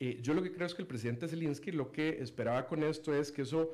yo 0.00 0.34
lo 0.34 0.42
que 0.42 0.52
creo 0.52 0.66
es 0.66 0.74
que 0.74 0.82
el 0.82 0.88
presidente 0.88 1.28
Zelensky 1.28 1.70
lo 1.70 1.92
que 1.92 2.20
esperaba 2.20 2.66
con 2.66 2.82
esto 2.82 3.14
es 3.14 3.30
que 3.30 3.42
eso 3.42 3.70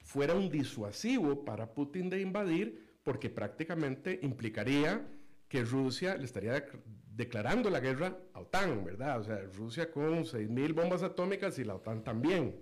fuera 0.00 0.34
un 0.34 0.48
disuasivo 0.48 1.44
para 1.44 1.74
Putin 1.74 2.08
de 2.08 2.22
invadir, 2.22 2.96
porque 3.02 3.28
prácticamente 3.28 4.18
implicaría 4.22 5.06
que 5.46 5.62
Rusia 5.62 6.16
le 6.16 6.24
estaría 6.24 6.64
declarando 7.20 7.68
la 7.68 7.80
guerra 7.80 8.16
a 8.32 8.40
OTAN, 8.40 8.82
¿verdad? 8.82 9.20
O 9.20 9.24
sea, 9.24 9.38
Rusia 9.52 9.90
con 9.90 10.24
6.000 10.24 10.72
bombas 10.72 11.02
atómicas 11.02 11.58
y 11.58 11.64
la 11.64 11.74
OTAN 11.74 12.02
también. 12.02 12.56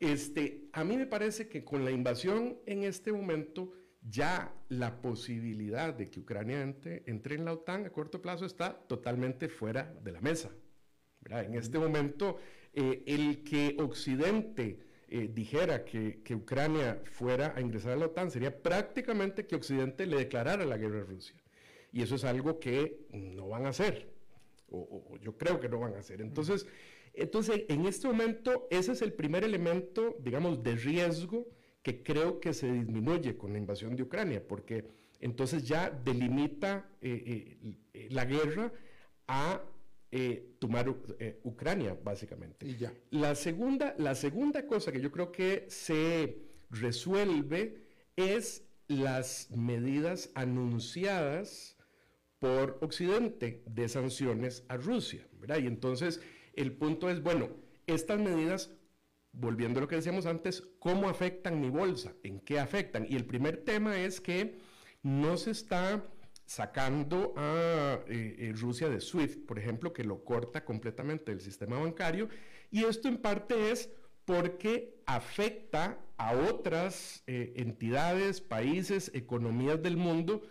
Este, 0.00 0.68
a 0.72 0.82
mí 0.82 0.96
me 0.96 1.06
parece 1.06 1.48
que 1.48 1.64
con 1.64 1.84
la 1.84 1.92
invasión 1.92 2.58
en 2.66 2.82
este 2.82 3.12
momento 3.12 3.72
ya 4.02 4.52
la 4.68 5.00
posibilidad 5.00 5.94
de 5.94 6.10
que 6.10 6.18
Ucrania 6.18 6.60
entre, 6.60 7.04
entre 7.06 7.36
en 7.36 7.44
la 7.44 7.52
OTAN 7.52 7.86
a 7.86 7.90
corto 7.90 8.20
plazo 8.20 8.46
está 8.46 8.74
totalmente 8.74 9.48
fuera 9.48 9.94
de 10.02 10.10
la 10.10 10.20
mesa. 10.20 10.50
¿verdad? 11.20 11.44
En 11.44 11.54
este 11.54 11.78
momento, 11.78 12.38
eh, 12.72 13.04
el 13.06 13.44
que 13.44 13.76
Occidente 13.78 14.80
eh, 15.06 15.30
dijera 15.32 15.84
que, 15.84 16.20
que 16.24 16.34
Ucrania 16.34 17.00
fuera 17.04 17.54
a 17.54 17.60
ingresar 17.60 17.92
a 17.92 17.96
la 17.96 18.06
OTAN 18.06 18.32
sería 18.32 18.60
prácticamente 18.60 19.46
que 19.46 19.54
Occidente 19.54 20.04
le 20.04 20.16
declarara 20.16 20.64
la 20.64 20.78
guerra 20.78 21.02
a 21.02 21.04
Rusia 21.04 21.43
y 21.94 22.02
eso 22.02 22.16
es 22.16 22.24
algo 22.24 22.58
que 22.58 23.06
no 23.12 23.48
van 23.48 23.66
a 23.66 23.70
hacer, 23.70 24.12
o, 24.68 24.78
o 25.12 25.16
yo 25.18 25.38
creo 25.38 25.60
que 25.60 25.68
no 25.68 25.78
van 25.78 25.94
a 25.94 26.00
hacer. 26.00 26.20
Entonces, 26.20 26.66
entonces, 27.14 27.62
en 27.68 27.86
este 27.86 28.08
momento, 28.08 28.66
ese 28.70 28.92
es 28.92 29.02
el 29.02 29.12
primer 29.12 29.44
elemento, 29.44 30.16
digamos, 30.20 30.62
de 30.62 30.74
riesgo 30.74 31.46
que 31.82 32.02
creo 32.02 32.40
que 32.40 32.52
se 32.52 32.72
disminuye 32.72 33.36
con 33.36 33.52
la 33.52 33.58
invasión 33.58 33.94
de 33.94 34.02
Ucrania, 34.02 34.42
porque 34.46 34.88
entonces 35.20 35.66
ya 35.66 35.90
delimita 35.90 36.90
eh, 37.00 37.58
eh, 37.92 38.08
la 38.10 38.24
guerra 38.24 38.72
a 39.28 39.62
eh, 40.10 40.54
tomar 40.58 40.92
eh, 41.18 41.40
Ucrania, 41.44 41.98
básicamente. 42.02 42.66
Y 42.66 42.76
ya. 42.76 42.92
La 43.10 43.34
segunda, 43.34 43.94
la 43.98 44.14
segunda 44.14 44.66
cosa 44.66 44.92
que 44.92 45.00
yo 45.00 45.10
creo 45.10 45.30
que 45.30 45.66
se 45.68 46.38
resuelve 46.70 47.84
es 48.16 48.64
las 48.86 49.50
medidas 49.50 50.30
anunciadas 50.34 51.73
por 52.44 52.76
Occidente 52.82 53.62
de 53.64 53.88
sanciones 53.88 54.66
a 54.68 54.76
Rusia. 54.76 55.26
¿verdad? 55.40 55.60
Y 55.60 55.66
entonces 55.66 56.20
el 56.52 56.72
punto 56.72 57.08
es, 57.08 57.22
bueno, 57.22 57.48
estas 57.86 58.20
medidas, 58.20 58.70
volviendo 59.32 59.78
a 59.78 59.80
lo 59.80 59.88
que 59.88 59.96
decíamos 59.96 60.26
antes, 60.26 60.62
¿cómo 60.78 61.08
afectan 61.08 61.58
mi 61.58 61.70
bolsa? 61.70 62.12
¿En 62.22 62.40
qué 62.40 62.58
afectan? 62.60 63.06
Y 63.08 63.16
el 63.16 63.24
primer 63.24 63.64
tema 63.64 63.98
es 63.98 64.20
que 64.20 64.58
no 65.02 65.38
se 65.38 65.52
está 65.52 66.04
sacando 66.44 67.32
a 67.38 68.00
eh, 68.08 68.36
eh, 68.38 68.52
Rusia 68.54 68.90
de 68.90 69.00
SWIFT, 69.00 69.46
por 69.46 69.58
ejemplo, 69.58 69.94
que 69.94 70.04
lo 70.04 70.22
corta 70.22 70.66
completamente 70.66 71.32
del 71.32 71.40
sistema 71.40 71.78
bancario, 71.78 72.28
y 72.70 72.84
esto 72.84 73.08
en 73.08 73.16
parte 73.16 73.70
es 73.70 73.90
porque 74.26 75.00
afecta 75.06 75.98
a 76.18 76.36
otras 76.36 77.22
eh, 77.26 77.54
entidades, 77.56 78.42
países, 78.42 79.10
economías 79.14 79.82
del 79.82 79.96
mundo 79.96 80.42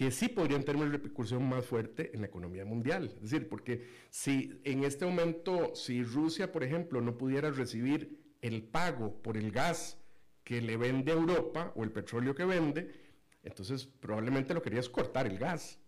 que 0.00 0.10
sí 0.10 0.28
podrían 0.28 0.64
tener 0.64 0.80
una 0.80 0.92
repercusión 0.92 1.46
más 1.46 1.66
fuerte 1.66 2.10
en 2.14 2.22
la 2.22 2.28
economía 2.28 2.64
mundial. 2.64 3.12
Es 3.16 3.30
decir, 3.30 3.50
porque 3.50 3.86
si 4.08 4.58
en 4.64 4.84
este 4.84 5.04
momento, 5.04 5.74
si 5.74 6.02
Rusia, 6.02 6.50
por 6.52 6.64
ejemplo, 6.64 7.02
no 7.02 7.18
pudiera 7.18 7.50
recibir 7.50 8.18
el 8.40 8.62
pago 8.62 9.20
por 9.20 9.36
el 9.36 9.50
gas 9.52 9.98
que 10.42 10.62
le 10.62 10.78
vende 10.78 11.12
a 11.12 11.16
Europa 11.16 11.74
o 11.76 11.84
el 11.84 11.92
petróleo 11.92 12.34
que 12.34 12.46
vende, 12.46 12.90
entonces 13.42 13.84
probablemente 13.84 14.54
lo 14.54 14.62
quería 14.62 14.80
es 14.80 14.88
cortar 14.88 15.26
el 15.26 15.38
gas. 15.38 15.78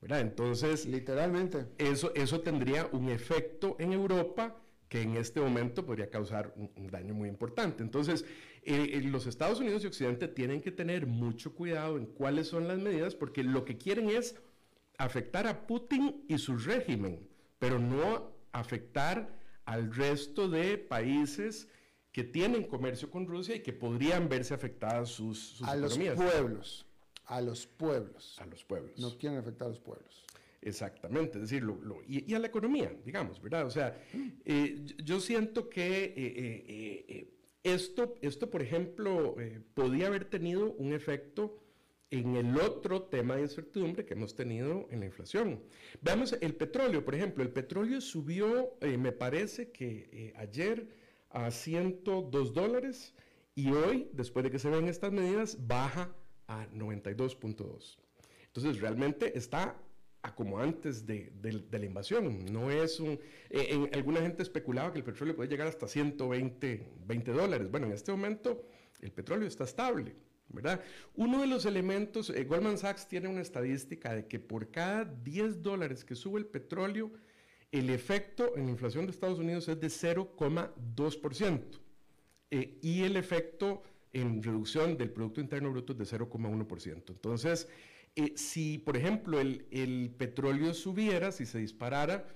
¿verdad? 0.00 0.22
Entonces, 0.22 0.86
literalmente, 0.86 1.68
eso, 1.78 2.12
eso 2.16 2.40
tendría 2.40 2.88
un 2.90 3.08
efecto 3.08 3.76
en 3.78 3.92
Europa 3.92 4.60
que 4.88 5.02
en 5.02 5.16
este 5.16 5.40
momento 5.40 5.86
podría 5.86 6.10
causar 6.10 6.52
un, 6.56 6.72
un 6.74 6.88
daño 6.88 7.14
muy 7.14 7.28
importante. 7.28 7.84
Entonces, 7.84 8.24
eh, 8.66 9.00
los 9.04 9.26
Estados 9.26 9.60
Unidos 9.60 9.84
y 9.84 9.86
Occidente 9.86 10.28
tienen 10.28 10.60
que 10.60 10.70
tener 10.70 11.06
mucho 11.06 11.54
cuidado 11.54 11.96
en 11.96 12.06
cuáles 12.06 12.48
son 12.48 12.68
las 12.68 12.78
medidas, 12.78 13.14
porque 13.14 13.42
lo 13.42 13.64
que 13.64 13.76
quieren 13.76 14.10
es 14.10 14.36
afectar 14.98 15.46
a 15.46 15.66
Putin 15.66 16.24
y 16.28 16.38
su 16.38 16.56
régimen, 16.56 17.28
pero 17.58 17.78
no 17.78 18.32
afectar 18.52 19.38
al 19.64 19.94
resto 19.94 20.48
de 20.48 20.78
países 20.78 21.68
que 22.12 22.22
tienen 22.22 22.64
comercio 22.64 23.10
con 23.10 23.26
Rusia 23.26 23.56
y 23.56 23.60
que 23.60 23.72
podrían 23.72 24.28
verse 24.28 24.54
afectadas 24.54 25.08
sus, 25.08 25.38
sus 25.38 25.66
a 25.66 25.74
los 25.74 25.98
pueblos, 25.98 26.86
a 27.26 27.40
los 27.40 27.66
pueblos. 27.66 28.38
A 28.40 28.46
los 28.46 28.64
pueblos. 28.64 28.98
No 28.98 29.18
quieren 29.18 29.38
afectar 29.38 29.66
a 29.66 29.70
los 29.70 29.80
pueblos. 29.80 30.24
Exactamente, 30.62 31.38
es 31.38 31.50
decir, 31.50 31.62
y, 32.06 32.32
a 32.32 32.38
la 32.38 32.46
economía, 32.46 32.90
digamos, 33.04 33.42
¿verdad? 33.42 33.66
O 33.66 33.70
sea, 33.70 34.00
eh, 34.46 34.82
yo 35.04 35.20
siento 35.20 35.68
que 35.68 36.04
eh, 36.04 36.14
eh, 36.16 37.34
esto, 37.64 38.14
esto, 38.22 38.50
por 38.50 38.62
ejemplo, 38.62 39.34
podía 39.74 40.06
haber 40.06 40.26
tenido 40.26 40.72
un 40.74 40.92
efecto 40.92 41.58
en 42.10 42.36
el 42.36 42.56
otro 42.60 43.02
tema 43.02 43.34
de 43.34 43.42
incertidumbre 43.42 44.04
que 44.04 44.14
hemos 44.14 44.36
tenido 44.36 44.86
en 44.90 45.00
la 45.00 45.06
inflación. 45.06 45.60
Veamos 46.00 46.36
el 46.40 46.54
petróleo, 46.54 47.04
por 47.04 47.16
ejemplo, 47.16 47.42
el 47.42 47.50
petróleo 47.50 48.00
subió, 48.00 48.76
me 48.80 49.10
parece 49.10 49.72
que 49.72 50.32
ayer 50.36 50.86
a 51.30 51.50
102 51.50 52.52
dólares 52.54 53.14
y 53.56 53.72
hoy, 53.72 54.08
después 54.12 54.44
de 54.44 54.50
que 54.52 54.60
se 54.60 54.70
vean 54.70 54.86
estas 54.86 55.10
medidas, 55.10 55.66
baja 55.66 56.14
a 56.46 56.68
92.2. 56.68 57.98
Entonces, 58.46 58.80
realmente 58.80 59.36
está 59.36 59.76
a 60.24 60.34
como 60.34 60.58
antes 60.58 61.06
de, 61.06 61.30
la 61.70 61.84
invasión. 61.84 62.46
No 62.46 62.70
es 62.70 62.98
un... 62.98 63.20
Eh, 63.50 63.68
en, 63.70 63.90
alguna 63.94 64.22
gente 64.22 64.42
especulaba 64.42 64.90
que 64.90 64.98
el 64.98 65.04
petróleo 65.04 65.36
puede 65.36 65.50
llegar 65.50 65.68
hasta 65.68 65.86
120 65.86 66.92
20 67.06 67.30
dólares. 67.30 67.70
Bueno, 67.70 67.86
en 67.86 67.92
este 67.92 68.10
momento 68.10 68.66
el 69.02 69.12
petróleo 69.12 69.46
está 69.46 69.64
estable, 69.64 70.16
¿verdad? 70.48 70.80
Uno 71.14 71.42
de 71.42 71.46
los 71.46 71.66
elementos, 71.66 72.30
eh, 72.30 72.44
Goldman 72.44 72.78
Sachs 72.78 73.06
tiene 73.06 73.28
una 73.28 73.42
estadística 73.42 74.14
de 74.14 74.26
que 74.26 74.40
por 74.40 74.70
cada 74.70 75.04
10 75.04 75.62
dólares 75.62 76.06
que 76.06 76.14
sube 76.14 76.40
el 76.40 76.46
petróleo, 76.46 77.12
el 77.70 77.90
efecto 77.90 78.56
en 78.56 78.64
la 78.64 78.70
inflación 78.70 79.04
de 79.04 79.12
Estados 79.12 79.38
Unidos 79.38 79.68
es 79.68 79.78
de 79.78 79.88
0,2% 79.88 81.80
eh, 82.50 82.78
y 82.80 83.02
el 83.02 83.18
efecto 83.18 83.82
en 84.14 84.42
reducción 84.42 84.96
del 84.96 85.10
Producto 85.10 85.42
Interno 85.42 85.70
Bruto 85.70 85.92
es 85.92 85.98
de 85.98 86.18
0,1%. 86.18 87.10
Entonces, 87.10 87.68
eh, 88.16 88.32
si, 88.36 88.78
por 88.78 88.96
ejemplo, 88.96 89.40
el, 89.40 89.66
el, 89.70 90.14
petróleo 90.16 90.74
subiera, 90.74 91.32
si 91.32 91.46
se 91.46 91.58
disparara, 91.58 92.26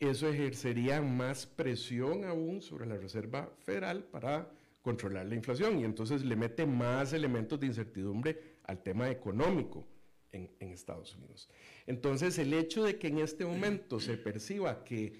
eso 0.00 0.28
ejercería 0.28 1.00
más 1.00 1.46
presión 1.46 2.24
aún 2.24 2.62
sobre 2.62 2.86
la 2.86 2.96
Reserva 2.96 3.50
Federal 3.58 4.04
para 4.04 4.50
controlar 4.82 5.26
la 5.26 5.34
inflación 5.34 5.80
y 5.80 5.84
entonces 5.84 6.24
le 6.24 6.36
mete 6.36 6.64
más 6.64 7.12
elementos 7.12 7.58
de 7.58 7.66
incertidumbre 7.66 8.56
al 8.64 8.82
tema 8.82 9.10
económico 9.10 9.86
en, 10.32 10.50
en 10.60 10.70
Estados 10.70 11.16
Unidos. 11.16 11.48
Entonces, 11.86 12.38
el 12.38 12.52
hecho 12.54 12.84
de 12.84 12.98
que 12.98 13.08
en 13.08 13.18
este 13.18 13.44
momento 13.44 13.98
se 14.00 14.16
perciba 14.16 14.84
que, 14.84 15.12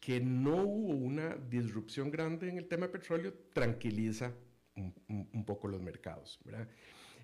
que 0.00 0.20
no 0.20 0.56
hubo 0.64 0.94
una 0.94 1.36
disrupción 1.36 2.10
grande 2.10 2.48
en 2.48 2.58
el 2.58 2.66
tema 2.66 2.86
de 2.86 2.92
petróleo, 2.92 3.32
tranquiliza 3.52 4.32
un, 4.74 5.44
poco 5.44 5.68
los 5.68 5.80
mercados. 5.80 6.40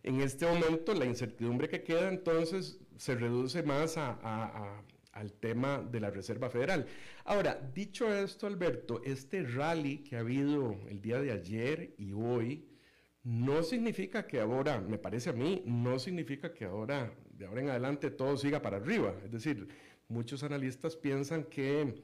En 0.02 0.20
este 0.20 0.46
momento, 0.46 0.94
la 0.94 1.04
incertidumbre 1.04 1.68
que 1.68 1.82
queda 1.82 2.08
entonces 2.08 2.78
se 2.96 3.14
reduce 3.14 3.62
más 3.62 3.96
al 3.98 5.32
tema 5.40 5.78
de 5.78 6.00
la 6.00 6.10
Reserva 6.10 6.50
Federal. 6.50 6.86
Ahora, 7.24 7.54
dicho 7.74 8.12
esto, 8.12 8.46
Alberto, 8.46 9.02
este 9.04 9.42
rally 9.42 9.98
que 9.98 10.16
ha 10.16 10.20
habido 10.20 10.76
el 10.88 11.00
día 11.00 11.20
de 11.20 11.32
ayer 11.32 11.94
y 11.98 12.12
hoy, 12.12 12.64
no 13.24 13.62
significa 13.62 14.26
que 14.26 14.40
ahora, 14.40 14.80
me 14.80 14.96
parece 14.96 15.30
a 15.30 15.34
mí, 15.34 15.62
no 15.66 15.98
significa 15.98 16.54
que 16.54 16.64
ahora 16.64 17.12
de 17.38 17.46
ahora 17.46 17.60
en 17.60 17.70
adelante 17.70 18.10
todo 18.10 18.36
siga 18.36 18.60
para 18.60 18.78
arriba. 18.78 19.14
Es 19.24 19.30
decir, 19.30 19.68
muchos 20.08 20.42
analistas 20.42 20.96
piensan 20.96 21.44
que, 21.44 22.02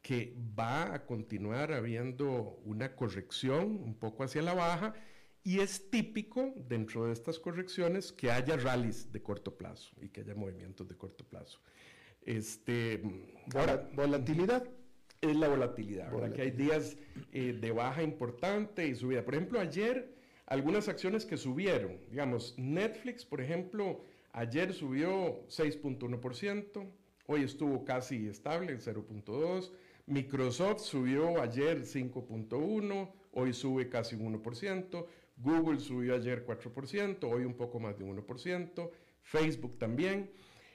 que 0.00 0.34
va 0.58 0.94
a 0.94 1.04
continuar 1.04 1.72
habiendo 1.72 2.60
una 2.64 2.94
corrección 2.94 3.82
un 3.82 3.94
poco 3.94 4.22
hacia 4.22 4.42
la 4.42 4.54
baja 4.54 4.94
y 5.46 5.60
es 5.60 5.88
típico 5.90 6.52
dentro 6.68 7.06
de 7.06 7.12
estas 7.12 7.38
correcciones 7.38 8.10
que 8.10 8.30
haya 8.30 8.56
rallies 8.56 9.12
de 9.12 9.22
corto 9.22 9.56
plazo 9.56 9.94
y 10.00 10.08
que 10.08 10.22
haya 10.22 10.34
movimientos 10.34 10.88
de 10.88 10.96
corto 10.96 11.24
plazo. 11.24 11.60
Este, 12.22 13.00
ahora, 13.54 13.88
volatilidad. 13.94 14.68
Es 15.20 15.36
la 15.36 15.48
volatilidad, 15.48 16.10
que 16.32 16.42
hay 16.42 16.50
días 16.50 16.96
eh, 17.32 17.56
de 17.58 17.70
baja 17.72 18.02
importante 18.02 18.86
y 18.86 18.94
subida. 18.94 19.24
Por 19.24 19.34
ejemplo, 19.34 19.58
ayer 19.60 20.14
algunas 20.46 20.88
acciones 20.88 21.24
que 21.24 21.36
subieron, 21.36 21.98
digamos, 22.10 22.54
Netflix, 22.58 23.24
por 23.24 23.40
ejemplo, 23.40 24.02
Ayer 24.36 24.74
subió 24.74 25.46
6.1%, 25.48 26.86
hoy 27.26 27.42
estuvo 27.42 27.86
casi 27.86 28.28
estable 28.28 28.72
en 28.72 28.80
0.2%. 28.80 29.70
Microsoft 30.04 30.82
subió 30.82 31.40
ayer 31.40 31.80
5.1%, 31.80 33.10
hoy 33.32 33.54
sube 33.54 33.88
casi 33.88 34.14
un 34.14 34.42
1%. 34.42 35.06
Google 35.36 35.80
subió 35.80 36.14
ayer 36.14 36.46
4%, 36.46 37.24
hoy 37.24 37.44
un 37.44 37.54
poco 37.54 37.78
más 37.78 37.98
de 37.98 38.04
1%. 38.04 38.90
Facebook 39.22 39.78
también. 39.78 40.30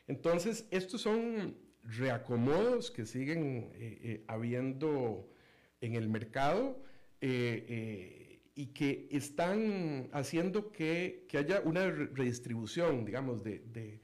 Entonces, 0.08 0.68
estos 0.72 1.02
son 1.02 1.56
reacomodos 1.84 2.92
que 2.92 3.06
siguen 3.06 3.72
eh, 3.74 4.00
eh, 4.04 4.24
habiendo 4.28 5.30
en 5.80 5.96
el 5.96 6.10
mercado. 6.10 6.84
Eh, 7.22 8.32
y 8.56 8.68
que 8.68 9.08
están 9.12 10.10
haciendo 10.12 10.72
que, 10.72 11.26
que 11.30 11.38
haya 11.38 11.62
una 11.62 11.90
redistribución, 11.90 13.06
digamos, 13.06 13.44
de, 13.44 13.60
de, 13.60 14.02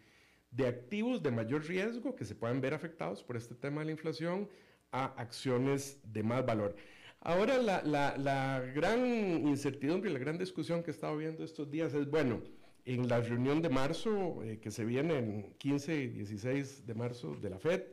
de, 0.52 0.68
activos 0.68 1.22
de 1.22 1.32
mayor 1.32 1.66
riesgo 1.66 2.16
que 2.16 2.26
se 2.26 2.34
puedan 2.34 2.62
ver 2.62 2.74
afectados 2.74 3.24
por 3.24 3.36
este 3.36 3.56
tema 3.56 3.82
de 3.82 3.86
la 3.88 3.92
inflación 3.92 4.50
a 4.92 5.06
acciones 5.22 6.00
de 6.04 6.24
más 6.24 6.46
valor. 6.46 6.76
Ahora, 7.22 7.58
la, 7.58 7.82
la, 7.84 8.18
la 8.18 8.62
gran 8.74 9.00
incertidumbre 9.48 10.10
y 10.10 10.14
la 10.14 10.20
gran 10.20 10.38
discusión 10.38 10.84
que 10.84 10.92
he 10.92 10.94
estado 10.94 11.18
viendo 11.18 11.44
estos 11.44 11.70
días 11.70 11.94
es, 11.94 12.10
bueno, 12.10 12.42
en 12.86 13.08
la 13.08 13.20
reunión 13.20 13.62
de 13.62 13.70
marzo, 13.70 14.44
eh, 14.44 14.60
que 14.60 14.72
se 14.72 14.86
viene 14.86 15.18
en 15.18 15.54
15 15.58 15.96
y 15.96 16.08
16 16.08 16.86
de 16.86 16.94
marzo 16.94 17.36
de 17.36 17.50
la 17.50 17.60
FED, 17.60 17.84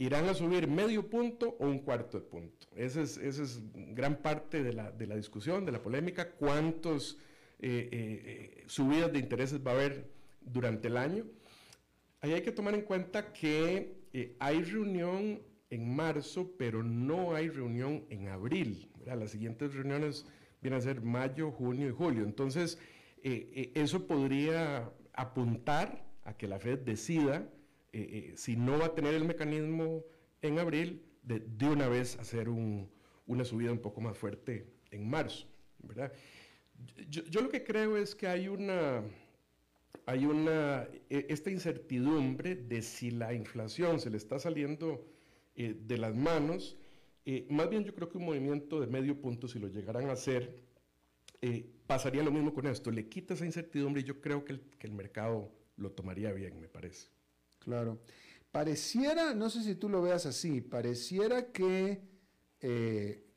irán 0.00 0.28
a 0.28 0.34
subir 0.34 0.66
medio 0.66 1.08
punto 1.10 1.56
o 1.58 1.66
un 1.66 1.80
cuarto 1.80 2.18
de 2.18 2.24
punto. 2.26 2.66
Esa 2.74 3.02
es, 3.02 3.18
es 3.18 3.60
gran 3.74 4.16
parte 4.16 4.62
de 4.62 4.72
la, 4.72 4.90
de 4.90 5.06
la, 5.06 5.14
discusión, 5.14 5.66
de 5.66 5.72
la 5.72 5.82
polémica, 5.82 6.30
cuántos 6.30 7.18
eh, 7.58 7.88
eh, 7.92 8.22
eh, 8.24 8.64
subidas 8.66 9.12
de 9.12 9.18
intereses 9.18 9.60
va 9.64 9.72
a 9.72 9.74
haber 9.74 10.10
durante 10.40 10.88
el 10.88 10.96
año. 10.96 11.26
Ahí 12.22 12.32
hay 12.32 12.40
que 12.40 12.52
tomar 12.52 12.74
en 12.74 12.82
cuenta 12.82 13.32
que 13.34 14.00
hay 14.38 14.62
reunión 14.64 15.42
en 15.70 15.94
marzo, 15.94 16.52
pero 16.58 16.82
no 16.82 17.34
hay 17.34 17.48
reunión 17.48 18.04
en 18.10 18.28
abril. 18.28 18.90
Las 19.06 19.30
siguientes 19.30 19.74
reuniones 19.74 20.26
vienen 20.60 20.78
a 20.78 20.82
ser 20.82 21.00
mayo, 21.00 21.50
junio 21.50 21.88
y 21.88 21.92
julio. 21.92 22.24
Entonces, 22.24 22.78
eso 23.22 24.06
podría 24.06 24.92
apuntar 25.12 26.04
a 26.24 26.36
que 26.36 26.46
la 26.48 26.58
Fed 26.58 26.80
decida 26.80 27.48
eh, 27.92 28.30
eh, 28.32 28.36
si 28.36 28.56
no 28.56 28.78
va 28.78 28.86
a 28.86 28.94
tener 28.94 29.14
el 29.14 29.24
mecanismo 29.24 30.04
en 30.42 30.58
abril, 30.58 31.02
de, 31.22 31.40
de 31.40 31.66
una 31.66 31.88
vez 31.88 32.18
hacer 32.18 32.48
un, 32.48 32.88
una 33.26 33.44
subida 33.44 33.72
un 33.72 33.80
poco 33.80 34.00
más 34.00 34.16
fuerte 34.16 34.66
en 34.90 35.08
marzo, 35.08 35.46
¿verdad? 35.82 36.12
Yo, 37.08 37.24
yo, 37.24 37.42
lo 37.42 37.50
que 37.50 37.62
creo 37.62 37.96
es 37.96 38.14
que 38.14 38.26
hay 38.26 38.48
una, 38.48 39.02
hay 40.06 40.24
una, 40.24 40.88
e, 41.10 41.26
esta 41.28 41.50
incertidumbre 41.50 42.54
de 42.54 42.80
si 42.80 43.10
la 43.10 43.34
inflación 43.34 44.00
se 44.00 44.08
le 44.08 44.16
está 44.16 44.38
saliendo 44.38 45.04
eh, 45.64 45.76
de 45.78 45.98
las 45.98 46.14
manos, 46.14 46.76
más 47.48 47.70
bien 47.70 47.84
yo 47.84 47.94
creo 47.94 48.08
que 48.08 48.18
un 48.18 48.24
movimiento 48.24 48.80
de 48.80 48.88
medio 48.88 49.20
punto, 49.20 49.46
si 49.46 49.60
lo 49.60 49.68
llegaran 49.68 50.08
a 50.08 50.14
hacer, 50.14 50.64
pasaría 51.86 52.24
lo 52.24 52.32
mismo 52.32 52.52
con 52.52 52.66
esto, 52.66 52.90
le 52.90 53.08
quita 53.08 53.34
esa 53.34 53.46
incertidumbre 53.46 54.00
y 54.00 54.04
yo 54.04 54.20
creo 54.20 54.44
que 54.44 54.60
el, 54.80 54.92
mercado 54.92 55.52
lo 55.76 55.92
tomaría 55.92 56.32
bien, 56.32 56.60
me 56.60 56.66
parece. 56.66 57.08
Claro. 57.60 58.00
Pareciera, 58.50 59.32
no 59.34 59.48
sé 59.48 59.62
si 59.62 59.76
tú 59.76 59.88
lo 59.88 60.02
veas 60.02 60.26
así, 60.26 60.60
pareciera 60.60 61.52
que 61.52 62.00
eh, 62.60 63.30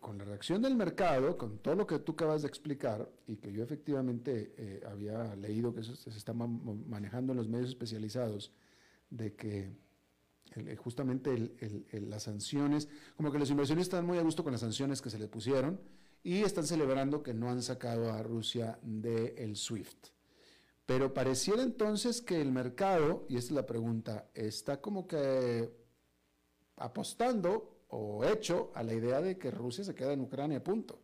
con 0.00 0.18
la 0.18 0.24
reacción 0.24 0.62
del 0.62 0.76
mercado, 0.76 1.36
con 1.36 1.58
todo 1.58 1.74
lo 1.74 1.86
que 1.86 1.98
tú 1.98 2.12
acabas 2.12 2.42
de 2.42 2.48
explicar, 2.48 3.10
y 3.26 3.36
que 3.36 3.52
yo 3.52 3.62
efectivamente 3.62 4.54
eh, 4.56 4.80
había 4.86 5.34
leído 5.36 5.74
que 5.74 5.80
eso 5.80 5.96
se 5.96 6.10
está 6.10 6.32
manejando 6.32 7.32
en 7.32 7.38
los 7.38 7.48
medios 7.48 7.70
especializados, 7.70 8.52
de 9.10 9.34
que 9.34 9.72
justamente 10.76 11.54
las 11.92 12.24
sanciones, 12.24 12.88
como 13.16 13.30
que 13.32 13.38
los 13.38 13.50
inversionistas 13.50 13.98
están 13.98 14.06
muy 14.06 14.18
a 14.18 14.22
gusto 14.22 14.42
con 14.42 14.52
las 14.52 14.60
sanciones 14.60 15.00
que 15.00 15.10
se 15.10 15.18
le 15.18 15.28
pusieron 15.28 15.80
y 16.22 16.42
están 16.42 16.66
celebrando 16.66 17.22
que 17.22 17.34
no 17.34 17.50
han 17.50 17.62
sacado 17.62 18.12
a 18.12 18.22
Rusia 18.22 18.78
del 18.82 19.56
SWIFT. 19.56 20.08
Pero 20.86 21.14
pareciera 21.14 21.62
entonces 21.62 22.20
que 22.20 22.40
el 22.40 22.52
mercado, 22.52 23.24
y 23.28 23.36
esta 23.36 23.52
es 23.52 23.56
la 23.56 23.66
pregunta, 23.66 24.28
está 24.34 24.80
como 24.80 25.06
que 25.06 25.70
apostando 26.76 27.84
o 27.88 28.24
hecho 28.24 28.72
a 28.74 28.82
la 28.82 28.94
idea 28.94 29.20
de 29.20 29.38
que 29.38 29.50
Rusia 29.50 29.84
se 29.84 29.94
queda 29.94 30.12
en 30.12 30.20
Ucrania, 30.20 30.62
punto. 30.62 31.00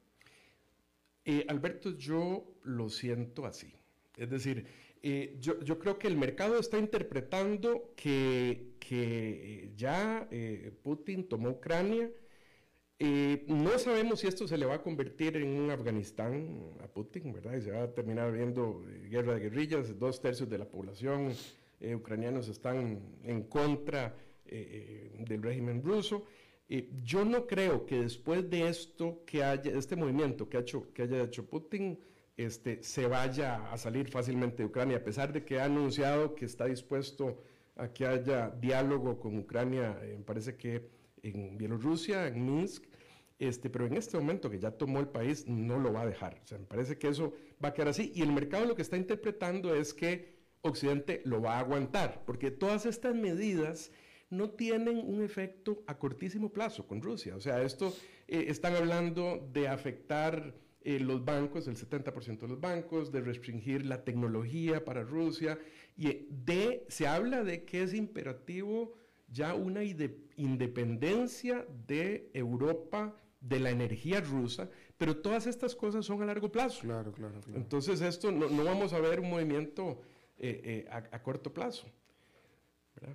Eh, 1.25 1.45
Alberto, 1.49 1.91
yo 1.91 2.55
lo 2.63 2.89
siento 2.89 3.45
así. 3.45 3.73
Es 4.17 4.31
decir, 4.31 4.67
eh, 5.03 5.37
yo, 5.41 5.61
yo, 5.61 5.79
creo 5.79 5.99
que 5.99 6.09
el 6.09 6.17
mercado 6.17 6.59
está 6.59 6.79
interpretando 6.79 7.93
que, 7.97 8.75
que 8.79 9.71
ya 9.77 10.27
eh, 10.31 10.73
Putin 10.83 11.29
tomó 11.29 11.51
Ucrania. 11.51 12.11
no 13.47 13.79
sabemos 13.79 14.21
si 14.21 14.27
esto 14.27 14.49
se 14.49 14.59
le 14.59 14.67
va 14.67 14.77
a 14.77 14.83
convertir 14.83 15.37
en 15.37 15.49
un 15.49 15.71
Afganistán 15.71 16.75
a 16.83 16.89
Putin, 16.89 17.33
¿verdad? 17.33 17.55
Y 17.57 17.63
se 17.63 17.71
va 17.71 17.85
a 17.85 17.95
terminar 17.95 18.33
viendo 18.33 18.85
guerra 19.09 19.35
de 19.35 19.41
guerrillas. 19.41 19.99
Dos 19.99 20.21
tercios 20.21 20.49
de 20.49 20.59
la 20.59 20.69
población 20.69 21.33
ucranianos 21.95 22.49
están 22.49 23.01
en 23.23 23.45
contra 23.45 24.17
del 24.45 25.43
régimen 25.43 25.83
ruso. 25.83 26.25
yo 27.05 27.25
no 27.25 27.47
creo 27.47 27.87
que 27.87 28.01
después 28.01 28.51
de 28.51 28.69
esto 28.69 29.23
que 29.25 29.45
haya, 29.45 29.71
este 29.73 29.95
movimiento 29.95 30.49
que, 30.49 30.57
ha 30.57 30.61
hecho, 30.61 30.93
que 30.93 31.03
haya 31.03 31.23
hecho 31.23 31.49
Putin, 31.49 31.99
este, 32.39 32.83
se 32.85 33.07
vaya 33.07 33.71
a 33.73 33.77
salir 33.77 34.09
fácilmente 34.09 34.59
de 34.59 34.67
Ucrania, 34.67 34.99
a 34.99 35.05
pesar 35.05 35.33
de 35.33 35.45
que 35.45 35.59
ha 35.59 35.65
anunciado 35.65 36.37
que 36.37 36.45
está 36.45 36.67
dispuesto 36.67 37.43
a 37.77 37.89
que 37.93 38.07
haya 38.07 38.49
diálogo 38.51 39.19
con 39.19 39.37
Ucrania, 39.39 39.99
eh, 40.03 40.23
parece 40.25 40.57
que 40.57 40.89
en 41.23 41.59
Bielorrusia, 41.59 42.29
en 42.29 42.47
Minsk, 42.47 42.85
este, 43.41 43.69
pero 43.71 43.87
en 43.87 43.97
este 43.97 44.17
momento 44.17 44.49
que 44.51 44.61
ya 44.61 44.71
tomó 44.71 45.01
el 45.01 45.09
país, 45.09 45.47
no 45.49 45.79
lo 45.79 45.93
va 45.93 46.03
a 46.03 46.07
dejar. 46.07 46.41
O 46.45 46.47
sea, 46.47 46.59
me 46.59 46.67
parece 46.67 46.97
que 46.97 47.09
eso 47.09 47.35
va 47.63 47.71
a 47.71 47.75
quedar 47.75 47.89
así. 47.89 48.13
Y 48.15 48.23
el 48.23 48.33
mercado 48.33 48.67
lo 48.67 48.77
que 48.77 48.83
está 48.83 48.97
interpretando 48.97 49.75
es 49.75 49.93
que 49.93 50.39
Occidente 50.63 51.23
lo 51.25 51.41
va 51.41 51.57
a 51.57 51.61
aguantar, 51.61 52.23
porque 52.25 52.53
todas 52.53 52.87
estas 52.87 53.15
medidas 53.15 53.91
no 54.31 54.51
tienen 54.51 54.99
un 54.99 55.23
efecto 55.23 55.83
a 55.87 55.99
cortísimo 55.99 56.53
plazo 56.53 56.87
con 56.87 57.03
Rusia. 57.03 57.35
O 57.35 57.41
sea, 57.41 57.63
esto 57.63 57.93
eh, 58.29 58.47
están 58.49 58.77
hablando 58.77 59.49
de 59.53 59.69
afectar 59.69 60.55
eh, 60.83 61.01
los 61.01 61.25
bancos, 61.25 61.67
el 61.67 61.77
70% 61.77 62.41
de 62.41 62.49
los 62.49 62.61
bancos, 62.61 63.11
de 63.13 63.21
restringir 63.21 63.85
la 63.85 64.05
tecnología 64.05 64.85
para 64.85 65.03
Rusia, 65.03 65.59
y 65.97 66.27
de, 66.31 66.85
se 66.89 67.07
habla 67.07 67.43
de 67.43 67.65
que 67.65 67.83
es 67.83 67.95
imperativo 67.95 68.95
ya 69.31 69.55
una 69.55 69.83
independencia 69.83 71.67
de 71.87 72.31
Europa 72.33 73.15
de 73.41 73.61
la 73.61 73.71
energía 73.71 74.21
rusa, 74.21 74.69
pero 74.97 75.17
todas 75.17 75.47
estas 75.47 75.75
cosas 75.75 76.05
son 76.05 76.23
a 76.23 76.27
largo 76.27 76.51
plazo. 76.51 76.81
Claro, 76.83 77.13
claro, 77.13 77.41
claro. 77.41 77.59
Entonces 77.59 78.01
esto 78.01 78.33
no, 78.33 78.49
no, 78.49 78.65
vamos 78.65 78.93
a 78.93 79.01
ver 79.01 79.21
un 79.21 79.31
movimiento 79.31 80.01
eh, 80.39 80.85
eh, 80.87 80.89
a, 80.91 81.23
corto 81.23 81.53
plazo. 81.53 81.87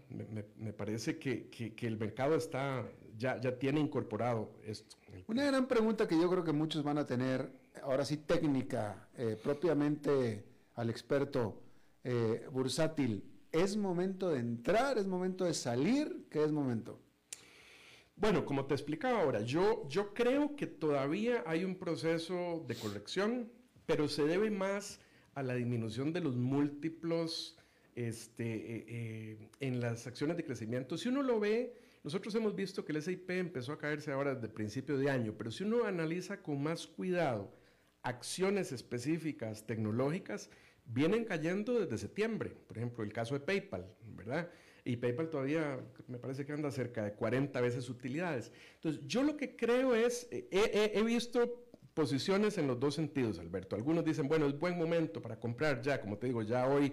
Me, 0.10 0.46
me, 0.56 0.72
parece 0.72 1.18
que, 1.18 1.50
que, 1.50 1.74
que, 1.74 1.88
el 1.88 1.98
mercado 1.98 2.36
está, 2.36 2.90
ya, 3.18 3.40
ya 3.40 3.58
tiene 3.58 3.80
incorporado 3.80 4.60
esto. 4.66 4.98
Una 5.28 5.46
gran 5.46 5.68
pregunta 5.68 6.08
que 6.08 6.20
yo 6.20 6.30
creo 6.30 6.44
que 6.44 6.52
muchos 6.52 6.84
van 6.84 6.98
a 6.98 7.06
tener, 7.06 7.52
ahora 7.84 8.06
sí 8.06 8.18
técnica, 8.18 9.08
eh, 9.16 9.38
propiamente 9.42 10.46
al 10.76 10.90
experto 10.90 11.62
eh, 12.04 12.48
bursátil, 12.52 13.24
¿es 13.52 13.78
momento 13.78 14.30
de 14.30 14.40
entrar? 14.40 14.98
¿Es 14.98 15.08
momento 15.08 15.46
de 15.46 15.54
salir? 15.54 16.28
¿Qué 16.30 16.44
es 16.44 16.52
momento? 16.52 17.00
Bueno, 18.16 18.46
como 18.46 18.66
te 18.66 18.74
explicaba 18.74 19.22
ahora, 19.22 19.42
yo, 19.42 19.88
yo 19.90 20.14
creo 20.14 20.56
que 20.56 20.68
todavía 20.68 21.44
hay 21.46 21.64
un 21.64 21.76
proceso 21.76 22.64
de 22.68 22.76
corrección, 22.76 23.52
pero 23.86 24.08
se 24.08 24.24
debe 24.24 24.52
más 24.52 25.00
a 25.34 25.44
la 25.44 25.56
disminución 25.56 26.14
de 26.14 26.22
los 26.22 26.36
múltiplos 26.36 27.58
este, 27.96 28.44
eh, 28.46 29.50
en 29.60 29.80
las 29.80 30.08
acciones 30.08 30.38
de 30.38 30.46
crecimiento. 30.46 30.98
Si 30.98 31.10
uno 31.10 31.24
lo 31.24 31.40
ve, 31.40 31.74
nosotros 32.04 32.36
hemos 32.36 32.56
visto 32.56 32.84
que 32.84 32.92
el 32.92 33.02
SIP 33.02 33.30
empezó 33.32 33.72
a 33.72 33.78
caerse 33.78 34.12
ahora 34.12 34.36
desde 34.36 34.50
principio 34.50 34.98
de 34.98 35.10
año, 35.10 35.34
pero 35.38 35.52
si 35.52 35.64
uno 35.64 35.86
analiza 35.86 36.42
con 36.42 36.62
más 36.62 36.86
cuidado 36.86 37.54
acciones 38.02 38.74
específicas 38.74 39.66
tecnológicas, 39.66 40.50
vienen 40.86 41.24
cayendo 41.24 41.80
desde 41.80 41.98
septiembre. 41.98 42.56
Por 42.68 42.78
ejemplo, 42.78 43.04
el 43.04 43.14
caso 43.14 43.34
de 43.36 43.40
PayPal, 43.40 43.88
¿verdad? 44.16 44.50
Y 44.84 44.98
PayPal 44.98 45.30
todavía 45.30 45.80
me 46.08 46.20
parece 46.20 46.46
que 46.46 46.52
anda 46.52 46.70
cerca 46.72 47.06
de 47.06 47.14
40 47.14 47.62
veces 47.62 47.90
utilidades. 47.90 48.52
Entonces, 48.76 49.02
yo 49.08 49.24
lo 49.24 49.38
que 49.38 49.56
creo 49.56 49.96
es, 49.96 50.28
he, 50.30 50.92
he 50.94 51.04
visto 51.04 51.64
posiciones 51.94 52.58
en 52.58 52.68
los 52.68 52.80
dos 52.80 52.96
sentidos, 52.96 53.40
Alberto. 53.40 53.78
Algunos 53.78 54.04
dicen, 54.04 54.28
bueno, 54.28 54.48
es 54.48 54.60
buen 54.60 54.78
momento 54.78 55.22
para 55.22 55.40
comprar 55.40 55.82
ya, 55.82 56.02
como 56.02 56.18
te 56.18 56.28
digo, 56.28 56.42
ya 56.42 56.68
hoy 56.68 56.92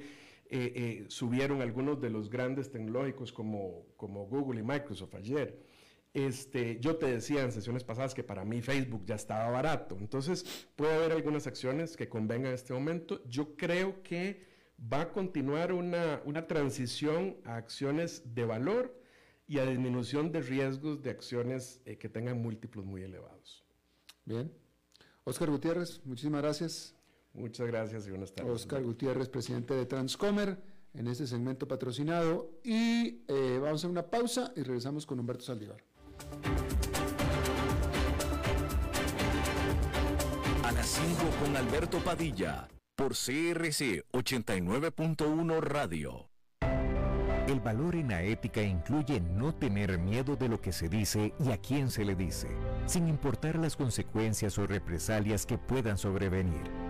eh, 0.52 0.72
eh, 0.74 1.04
subieron 1.08 1.62
algunos 1.62 2.00
de 2.00 2.10
los 2.10 2.28
grandes 2.28 2.70
tecnológicos 2.70 3.32
como, 3.32 3.86
como 3.96 4.26
Google 4.26 4.60
y 4.60 4.64
Microsoft 4.64 5.14
ayer. 5.14 5.62
Este, 6.12 6.80
yo 6.80 6.96
te 6.96 7.06
decía 7.06 7.42
en 7.42 7.52
sesiones 7.52 7.84
pasadas 7.84 8.14
que 8.14 8.24
para 8.24 8.44
mí 8.44 8.60
Facebook 8.60 9.04
ya 9.06 9.14
estaba 9.14 9.48
barato. 9.50 9.96
Entonces, 9.98 10.68
puede 10.74 10.94
haber 10.94 11.12
algunas 11.12 11.46
acciones 11.46 11.96
que 11.96 12.08
convengan 12.08 12.48
en 12.48 12.54
este 12.54 12.72
momento. 12.72 13.22
Yo 13.26 13.54
creo 13.54 14.02
que 14.02 14.44
va 14.92 15.02
a 15.02 15.12
continuar 15.12 15.72
una, 15.72 16.20
una 16.24 16.46
transición 16.48 17.36
a 17.44 17.56
acciones 17.56 18.34
de 18.34 18.44
valor 18.44 19.00
y 19.46 19.58
a 19.58 19.66
disminución 19.66 20.32
de 20.32 20.42
riesgos 20.42 21.02
de 21.02 21.10
acciones 21.10 21.80
eh, 21.84 21.96
que 21.96 22.08
tengan 22.08 22.42
múltiplos 22.42 22.84
muy 22.84 23.02
elevados. 23.02 23.64
Bien. 24.24 24.52
Oscar 25.24 25.50
Gutiérrez, 25.50 26.00
muchísimas 26.04 26.42
gracias. 26.42 26.99
Muchas 27.32 27.66
gracias 27.66 28.06
y 28.06 28.10
buenas 28.10 28.32
tardes. 28.32 28.52
Oscar 28.52 28.82
Gutiérrez, 28.82 29.28
presidente 29.28 29.74
de 29.74 29.86
Transcomer, 29.86 30.58
en 30.94 31.06
este 31.06 31.26
segmento 31.26 31.68
patrocinado. 31.68 32.50
Y 32.64 33.22
eh, 33.28 33.58
vamos 33.62 33.84
a 33.84 33.88
una 33.88 34.02
pausa 34.02 34.52
y 34.56 34.62
regresamos 34.62 35.06
con 35.06 35.20
Humberto 35.20 35.44
Saldívar. 35.44 35.82
A 40.64 40.72
las 40.72 40.86
5 40.86 41.06
con 41.42 41.56
Alberto 41.56 41.98
Padilla, 41.98 42.68
por 42.96 43.12
CRC 43.12 44.04
89.1 44.12 45.60
Radio. 45.60 46.30
El 47.50 47.58
valor 47.58 47.96
en 47.96 48.08
la 48.08 48.22
ética 48.22 48.62
incluye 48.62 49.20
no 49.20 49.52
tener 49.52 49.98
miedo 49.98 50.36
de 50.36 50.48
lo 50.48 50.60
que 50.60 50.70
se 50.72 50.88
dice 50.88 51.34
y 51.40 51.50
a 51.50 51.58
quién 51.58 51.90
se 51.90 52.04
le 52.04 52.14
dice, 52.14 52.46
sin 52.86 53.08
importar 53.08 53.58
las 53.58 53.76
consecuencias 53.76 54.56
o 54.58 54.68
represalias 54.68 55.46
que 55.46 55.58
puedan 55.58 55.98
sobrevenir. 55.98 56.89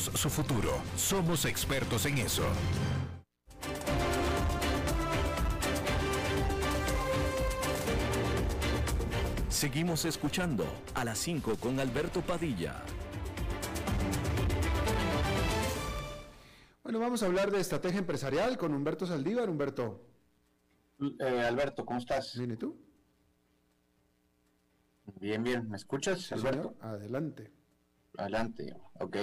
su 0.13 0.29
futuro. 0.29 0.81
Somos 0.95 1.45
expertos 1.45 2.05
en 2.05 2.17
eso. 2.17 2.43
Seguimos 9.49 10.05
escuchando 10.05 10.65
a 10.95 11.05
las 11.05 11.19
5 11.19 11.57
con 11.57 11.79
Alberto 11.79 12.21
Padilla. 12.21 12.81
Bueno, 16.83 16.99
vamos 16.99 17.21
a 17.21 17.27
hablar 17.27 17.51
de 17.51 17.59
estrategia 17.59 17.99
empresarial 17.99 18.57
con 18.57 18.73
Humberto 18.73 19.05
Saldívar. 19.05 19.49
Humberto. 19.49 20.01
Eh, 21.19 21.41
Alberto, 21.47 21.85
¿cómo 21.85 21.99
estás? 21.99 22.35
Bien, 22.37 22.51
¿y 22.51 22.57
tú? 22.57 22.75
Bien, 25.19 25.43
bien. 25.43 25.69
¿Me 25.69 25.77
escuchas, 25.77 26.31
Alberto? 26.31 26.75
Adelante. 26.81 27.51
Adelante. 28.17 28.75
Ok. 28.99 29.17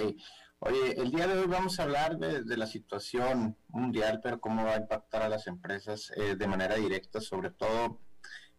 Oye, 0.61 0.99
el 0.99 1.09
día 1.11 1.25
de 1.25 1.39
hoy 1.39 1.47
vamos 1.47 1.79
a 1.79 1.83
hablar 1.83 2.17
de, 2.17 2.57
la 2.57 2.67
situación 2.67 3.55
mundial, 3.69 4.19
pero 4.21 4.41
cómo 4.41 4.65
va 4.65 4.73
a 4.73 4.79
impactar 4.79 5.21
a 5.21 5.29
las 5.29 5.47
empresas 5.47 6.11
eh, 6.17 6.35
de 6.35 6.47
manera 6.47 6.75
directa, 6.75 7.21
sobre 7.21 7.49
todo 7.49 8.01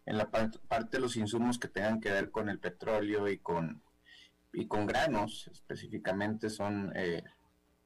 en 0.06 0.16
la 0.16 0.30
parte 0.30 0.88
de 0.92 1.00
los 1.00 1.16
insumos 1.16 1.58
que 1.58 1.68
tengan 1.68 2.00
que 2.00 2.10
ver 2.10 2.30
con 2.30 2.48
el 2.48 2.58
petróleo 2.58 3.28
y 3.28 3.36
con, 3.38 3.82
y 4.50 4.66
con 4.66 4.86
granos, 4.86 5.48
específicamente 5.52 6.48
son 6.48 6.90
eh, 6.96 7.22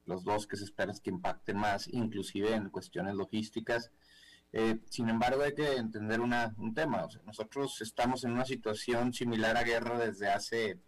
los 0.05 0.23
dos 0.23 0.47
que 0.47 0.55
se 0.55 0.63
espera 0.63 0.93
que 0.93 1.09
impacten 1.09 1.57
más, 1.57 1.89
inclusive 1.89 2.53
en 2.53 2.69
cuestiones 2.69 3.15
logísticas. 3.15 3.91
Eh, 4.53 4.79
sin 4.89 5.09
embargo, 5.09 5.43
hay 5.43 5.53
que 5.53 5.75
entender 5.75 6.21
un 6.21 6.73
tema. 6.73 7.05
nosotros 7.25 7.81
estamos 7.81 8.23
en 8.23 8.31
una 8.31 8.45
situación 8.45 9.11
similar 9.11 9.57
a 9.57 9.63
guerra 9.63 9.99
desde 9.99 10.29
hace 10.29 10.79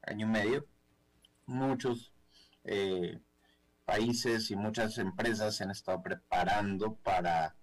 año 0.00 0.26
y 0.26 0.30
medio. 0.30 0.66
Muchos 1.44 2.11
eh, 2.64 3.20
países 3.84 4.50
y 4.50 4.56
muchas 4.56 4.98
empresas 4.98 5.56
se 5.56 5.64
han 5.64 5.70
estado 5.70 6.02
preparando 6.02 6.94
para 6.96 7.56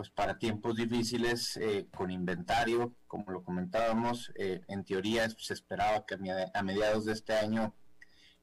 pues 0.00 0.08
para 0.08 0.38
tiempos 0.38 0.76
difíciles 0.76 1.58
eh, 1.58 1.86
con 1.94 2.10
inventario, 2.10 2.94
como 3.06 3.32
lo 3.32 3.44
comentábamos, 3.44 4.32
eh, 4.34 4.62
en 4.66 4.82
teoría 4.82 5.28
se 5.28 5.52
esperaba 5.52 6.06
que 6.06 6.16
a 6.54 6.62
mediados 6.62 7.04
de 7.04 7.12
este 7.12 7.34
año 7.34 7.74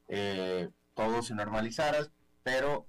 eh, 0.06 0.70
todo 0.94 1.20
se 1.22 1.34
normalizara, 1.34 2.06
pero 2.44 2.86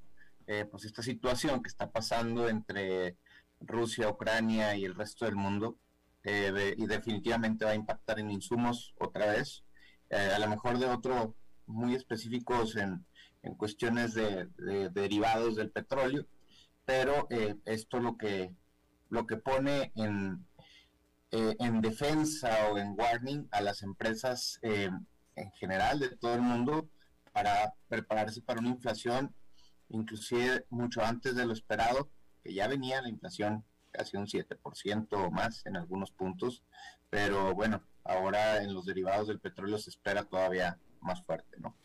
pues 0.71 0.85
esta 0.85 1.01
situación 1.01 1.63
que 1.63 1.69
está 1.69 1.91
pasando 1.91 2.47
entre 2.47 3.17
Rusia, 3.59 4.09
Ucrania 4.09 4.75
y 4.75 4.85
el 4.85 4.93
resto 4.93 5.25
del 5.25 5.35
mundo, 5.35 5.79
y 6.23 6.85
definitivamente 6.85 7.65
va 7.65 7.71
a 7.71 7.75
impactar 7.75 8.19
en 8.19 8.29
insumos 8.29 8.93
otra 8.99 9.27
vez, 9.31 9.63
a 10.11 10.37
lo 10.37 10.47
mejor 10.47 10.77
de 10.77 10.85
otro 10.85 11.35
muy 11.69 11.95
específicos 11.95 12.75
en, 12.75 13.05
cuestiones 13.57 14.13
de, 14.13 14.47
derivados 14.91 15.55
del 15.55 15.71
petróleo, 15.71 16.25
pero 16.85 17.27
esto 17.65 17.99
lo 17.99 18.17
que 18.17 18.53
lo 19.09 19.25
que 19.25 19.37
pone 19.37 19.91
en, 19.95 20.45
eh, 21.31 21.55
en 21.59 21.81
defensa 21.81 22.49
o 22.71 22.77
en 22.77 22.95
warning 22.97 23.47
a 23.51 23.61
las 23.61 23.81
empresas 23.81 24.59
eh, 24.61 24.89
en 25.35 25.51
general 25.53 25.99
de 25.99 26.15
todo 26.15 26.35
el 26.35 26.41
mundo 26.41 26.89
para 27.31 27.73
prepararse 27.87 28.41
para 28.41 28.59
una 28.59 28.69
inflación 28.69 29.33
inclusive 29.89 30.65
mucho 30.69 31.03
antes 31.03 31.35
de 31.35 31.45
lo 31.45 31.53
esperado, 31.53 32.11
que 32.43 32.53
ya 32.53 32.67
venía 32.67 33.01
la 33.01 33.09
inflación 33.09 33.65
casi 33.91 34.17
un 34.17 34.27
7% 34.27 35.07
o 35.13 35.31
más 35.31 35.65
en 35.65 35.75
algunos 35.75 36.11
puntos, 36.11 36.63
pero 37.09 37.55
bueno, 37.55 37.83
ahora 38.03 38.61
en 38.61 38.73
los 38.73 38.85
derivados 38.85 39.27
del 39.27 39.39
petróleo 39.39 39.79
se 39.79 39.89
espera 39.89 40.23
todavía 40.25 40.77
más 41.01 41.23
fuerte, 41.23 41.57
¿no? 41.59 41.75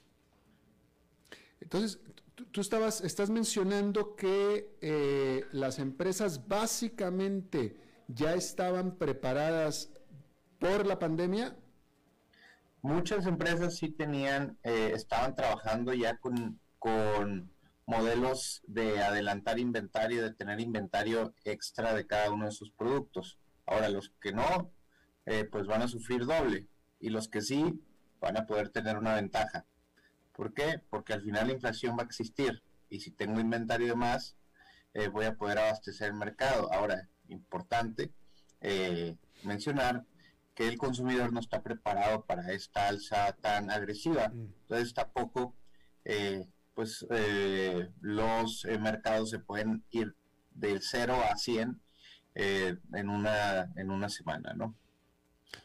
Entonces, 1.61 1.99
tú, 2.35 2.61
estabas, 2.61 3.01
estás 3.01 3.31
mencionando 3.31 4.17
que 4.17 4.77
eh, 4.81 5.45
las 5.53 5.79
empresas 5.79 6.47
básicamente 6.47 7.77
ya 8.09 8.35
estaban 8.35 8.97
preparadas 8.97 9.91
por 10.59 10.87
la 10.87 10.99
pandemia. 10.99 11.57
Muchas 12.83 13.27
empresas 13.27 13.77
sí 13.77 13.89
tenían, 13.89 14.59
eh, 14.63 14.93
estaban 14.95 15.35
trabajando 15.35 15.95
ya 15.95 16.19
con, 16.19 16.61
modelos 17.87 18.63
de 18.67 19.03
adelantar 19.03 19.59
inventario, 19.59 20.23
de 20.23 20.33
tener 20.33 20.61
inventario 20.61 21.35
extra 21.45 21.95
de 21.95 22.07
cada 22.07 22.31
uno 22.31 22.47
de 22.47 22.53
sus 22.53 22.71
productos. 22.71 23.39
Ahora, 23.67 23.89
los 23.89 24.11
que 24.21 24.33
no, 24.33 24.71
eh, 25.27 25.45
pues 25.45 25.67
van 25.67 25.83
a 25.83 25.89
sufrir 25.89 26.25
doble. 26.25 26.67
Y 27.01 27.11
los 27.11 27.29
que 27.29 27.43
sí, 27.43 27.83
van 28.25 28.39
a 28.39 28.47
poder 28.47 28.71
tener 28.71 28.97
una 28.97 29.15
ventaja. 29.15 29.67
¿Por 30.33 30.55
qué? 30.55 30.81
Porque 30.91 31.13
al 31.13 31.23
final 31.23 31.47
la 31.47 31.53
inflación 31.53 31.97
va 31.97 32.03
a 32.03 32.07
existir 32.07 32.63
y 32.89 33.01
si 33.01 33.11
tengo 33.11 33.39
inventario 33.39 33.89
de 33.89 33.95
más, 33.95 34.37
eh, 34.95 35.09
voy 35.09 35.27
a 35.27 35.35
poder 35.35 35.59
abastecer 35.59 36.09
el 36.09 36.15
mercado. 36.15 36.73
Ahora, 36.73 37.09
importante 37.29 38.13
eh, 38.61 39.17
mencionar 39.43 40.05
que 40.55 40.69
el 40.69 40.79
consumidor 40.79 41.33
no 41.33 41.41
está 41.41 41.63
preparado 41.63 42.25
para 42.25 42.51
esta 42.53 42.89
alza 42.89 43.33
tan 43.41 43.71
agresiva. 43.71 44.29
Mm. 44.29 44.55
Entonces 44.63 44.95
tampoco, 44.95 45.55
eh, 46.05 46.49
pues 46.75 47.07
los 48.01 48.67
mercados 48.81 49.31
se 49.31 49.39
pueden 49.39 49.85
ir 49.91 50.17
del 50.51 50.81
0 50.83 51.17
a 51.31 51.37
100 51.37 51.81
en, 52.35 53.09
una, 53.09 53.73
en 53.77 53.91
una 53.91 54.09
semana, 54.09 54.55
¿no? 54.55 54.75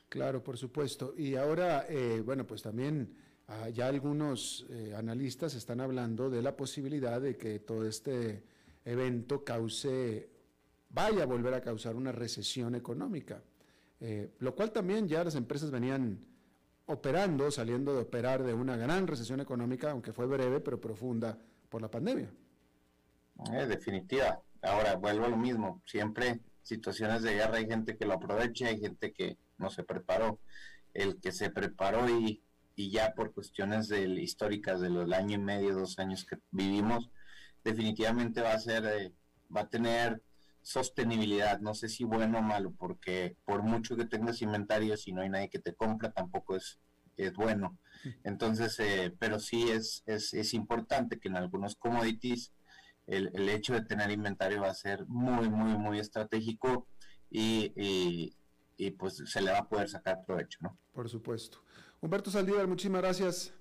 Claro, 0.09 0.43
por 0.43 0.57
supuesto. 0.57 1.13
Y 1.17 1.35
ahora, 1.35 1.85
bueno, 2.23 2.45
pues 2.45 2.61
también 2.61 3.15
Ah, 3.51 3.67
ya 3.69 3.87
algunos 3.87 4.67
eh, 4.69 4.93
analistas 4.95 5.55
están 5.55 5.81
hablando 5.81 6.29
de 6.29 6.43
la 6.43 6.55
posibilidad 6.55 7.19
de 7.19 7.35
que 7.35 7.57
todo 7.57 7.83
este 7.87 8.43
evento 8.85 9.43
cause, 9.43 10.29
vaya 10.89 11.23
a 11.23 11.25
volver 11.25 11.55
a 11.55 11.61
causar 11.61 11.95
una 11.95 12.11
recesión 12.11 12.75
económica, 12.75 13.41
eh, 14.01 14.35
lo 14.37 14.53
cual 14.53 14.71
también 14.71 15.07
ya 15.07 15.23
las 15.23 15.33
empresas 15.33 15.71
venían 15.71 16.19
operando, 16.85 17.49
saliendo 17.49 17.95
de 17.95 18.01
operar 18.01 18.43
de 18.43 18.53
una 18.53 18.77
gran 18.77 19.07
recesión 19.07 19.39
económica, 19.39 19.89
aunque 19.89 20.13
fue 20.13 20.27
breve, 20.27 20.59
pero 20.59 20.79
profunda 20.79 21.35
por 21.69 21.81
la 21.81 21.89
pandemia. 21.89 22.31
Eh, 23.51 23.65
definitiva. 23.65 24.39
Ahora 24.61 24.95
vuelvo 24.95 25.25
a 25.25 25.29
lo 25.29 25.37
mismo. 25.37 25.81
Siempre 25.87 26.39
situaciones 26.69 27.23
de 27.23 27.33
guerra 27.33 27.57
hay 27.57 27.67
gente 27.67 27.97
que 27.97 28.05
lo 28.05 28.13
aprovecha, 28.13 28.67
hay 28.67 28.79
gente 28.79 29.11
que 29.11 29.37
no 29.57 29.69
se 29.69 29.83
preparó. 29.83 30.39
El 30.93 31.19
que 31.19 31.31
se 31.31 31.49
preparó 31.49 32.09
y 32.09 32.41
y 32.79 32.91
ya 32.91 33.13
por 33.13 33.33
cuestiones 33.33 33.89
del, 33.89 34.19
históricas 34.19 34.79
de 34.79 34.89
los 34.89 35.11
año 35.11 35.35
y 35.35 35.41
medio, 35.41 35.75
dos 35.75 35.99
años 35.99 36.23
que 36.23 36.37
vivimos, 36.49 37.09
definitivamente 37.61 38.41
va 38.41 38.53
a 38.53 38.59
ser, 38.59 38.85
eh, 38.85 39.13
va 39.53 39.61
a 39.61 39.69
tener 39.69 40.23
sostenibilidad, 40.61 41.59
no 41.59 41.73
sé 41.73 41.89
si 41.89 42.05
bueno 42.05 42.39
o 42.39 42.41
malo, 42.41 42.71
porque 42.77 43.35
por 43.43 43.63
mucho 43.63 43.97
que 43.97 44.05
tengas 44.05 44.41
inventario, 44.41 44.95
si 44.95 45.11
no 45.11 45.21
hay 45.21 45.29
nadie 45.29 45.49
que 45.49 45.59
te 45.59 45.73
compra, 45.73 46.13
tampoco 46.13 46.55
es, 46.55 46.79
es 47.17 47.33
bueno. 47.33 47.77
Entonces, 48.23 48.79
eh, 48.79 49.13
pero 49.19 49.39
sí 49.39 49.69
es, 49.69 50.01
es, 50.05 50.33
es, 50.33 50.53
importante 50.53 51.19
que 51.19 51.27
en 51.27 51.35
algunos 51.35 51.75
commodities 51.75 52.53
el, 53.09 53.31
el, 53.33 53.49
hecho 53.49 53.73
de 53.73 53.81
tener 53.81 54.11
inventario 54.11 54.61
va 54.61 54.69
a 54.69 54.73
ser 54.73 55.05
muy, 55.07 55.49
muy, 55.49 55.77
muy 55.77 55.99
estratégico 55.99 56.87
y, 57.29 57.71
y, 57.75 58.35
y 58.77 58.91
pues 58.91 59.23
se 59.25 59.41
le 59.41 59.51
va 59.51 59.59
a 59.59 59.67
poder 59.67 59.89
sacar 59.89 60.23
provecho, 60.25 60.59
¿no? 60.61 60.77
Por 60.93 61.09
supuesto. 61.09 61.59
Humberto 62.01 62.31
Saldívar, 62.31 62.67
muchísimas 62.67 63.01
gracias. 63.01 63.53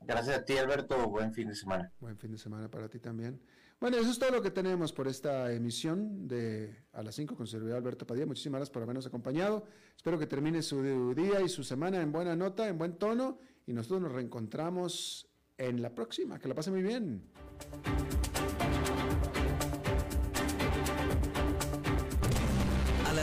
Gracias 0.00 0.38
a 0.38 0.44
ti, 0.44 0.56
Alberto. 0.58 1.08
Buen 1.08 1.32
fin 1.32 1.48
de 1.48 1.54
semana. 1.54 1.92
Buen 2.00 2.18
fin 2.18 2.30
de 2.32 2.38
semana 2.38 2.70
para 2.70 2.88
ti 2.88 2.98
también. 2.98 3.40
Bueno, 3.80 3.98
eso 3.98 4.10
es 4.10 4.18
todo 4.18 4.30
lo 4.30 4.42
que 4.42 4.50
tenemos 4.50 4.92
por 4.92 5.06
esta 5.06 5.52
emisión 5.52 6.26
de 6.26 6.84
A 6.92 7.02
las 7.02 7.14
5 7.14 7.36
con 7.36 7.46
servidor 7.46 7.76
Alberto 7.76 8.06
Padilla. 8.06 8.26
Muchísimas 8.26 8.60
gracias 8.60 8.72
por 8.72 8.82
habernos 8.82 9.06
acompañado. 9.06 9.64
Espero 9.96 10.18
que 10.18 10.26
termine 10.26 10.62
su 10.62 11.14
día 11.14 11.40
y 11.42 11.48
su 11.48 11.62
semana 11.62 12.00
en 12.00 12.10
buena 12.10 12.34
nota, 12.36 12.68
en 12.68 12.78
buen 12.78 12.96
tono. 12.96 13.38
Y 13.66 13.72
nosotros 13.72 14.00
nos 14.02 14.12
reencontramos 14.12 15.28
en 15.58 15.82
la 15.82 15.94
próxima. 15.94 16.38
Que 16.38 16.48
la 16.48 16.54
pase 16.54 16.70
muy 16.70 16.82
bien. 16.82 17.22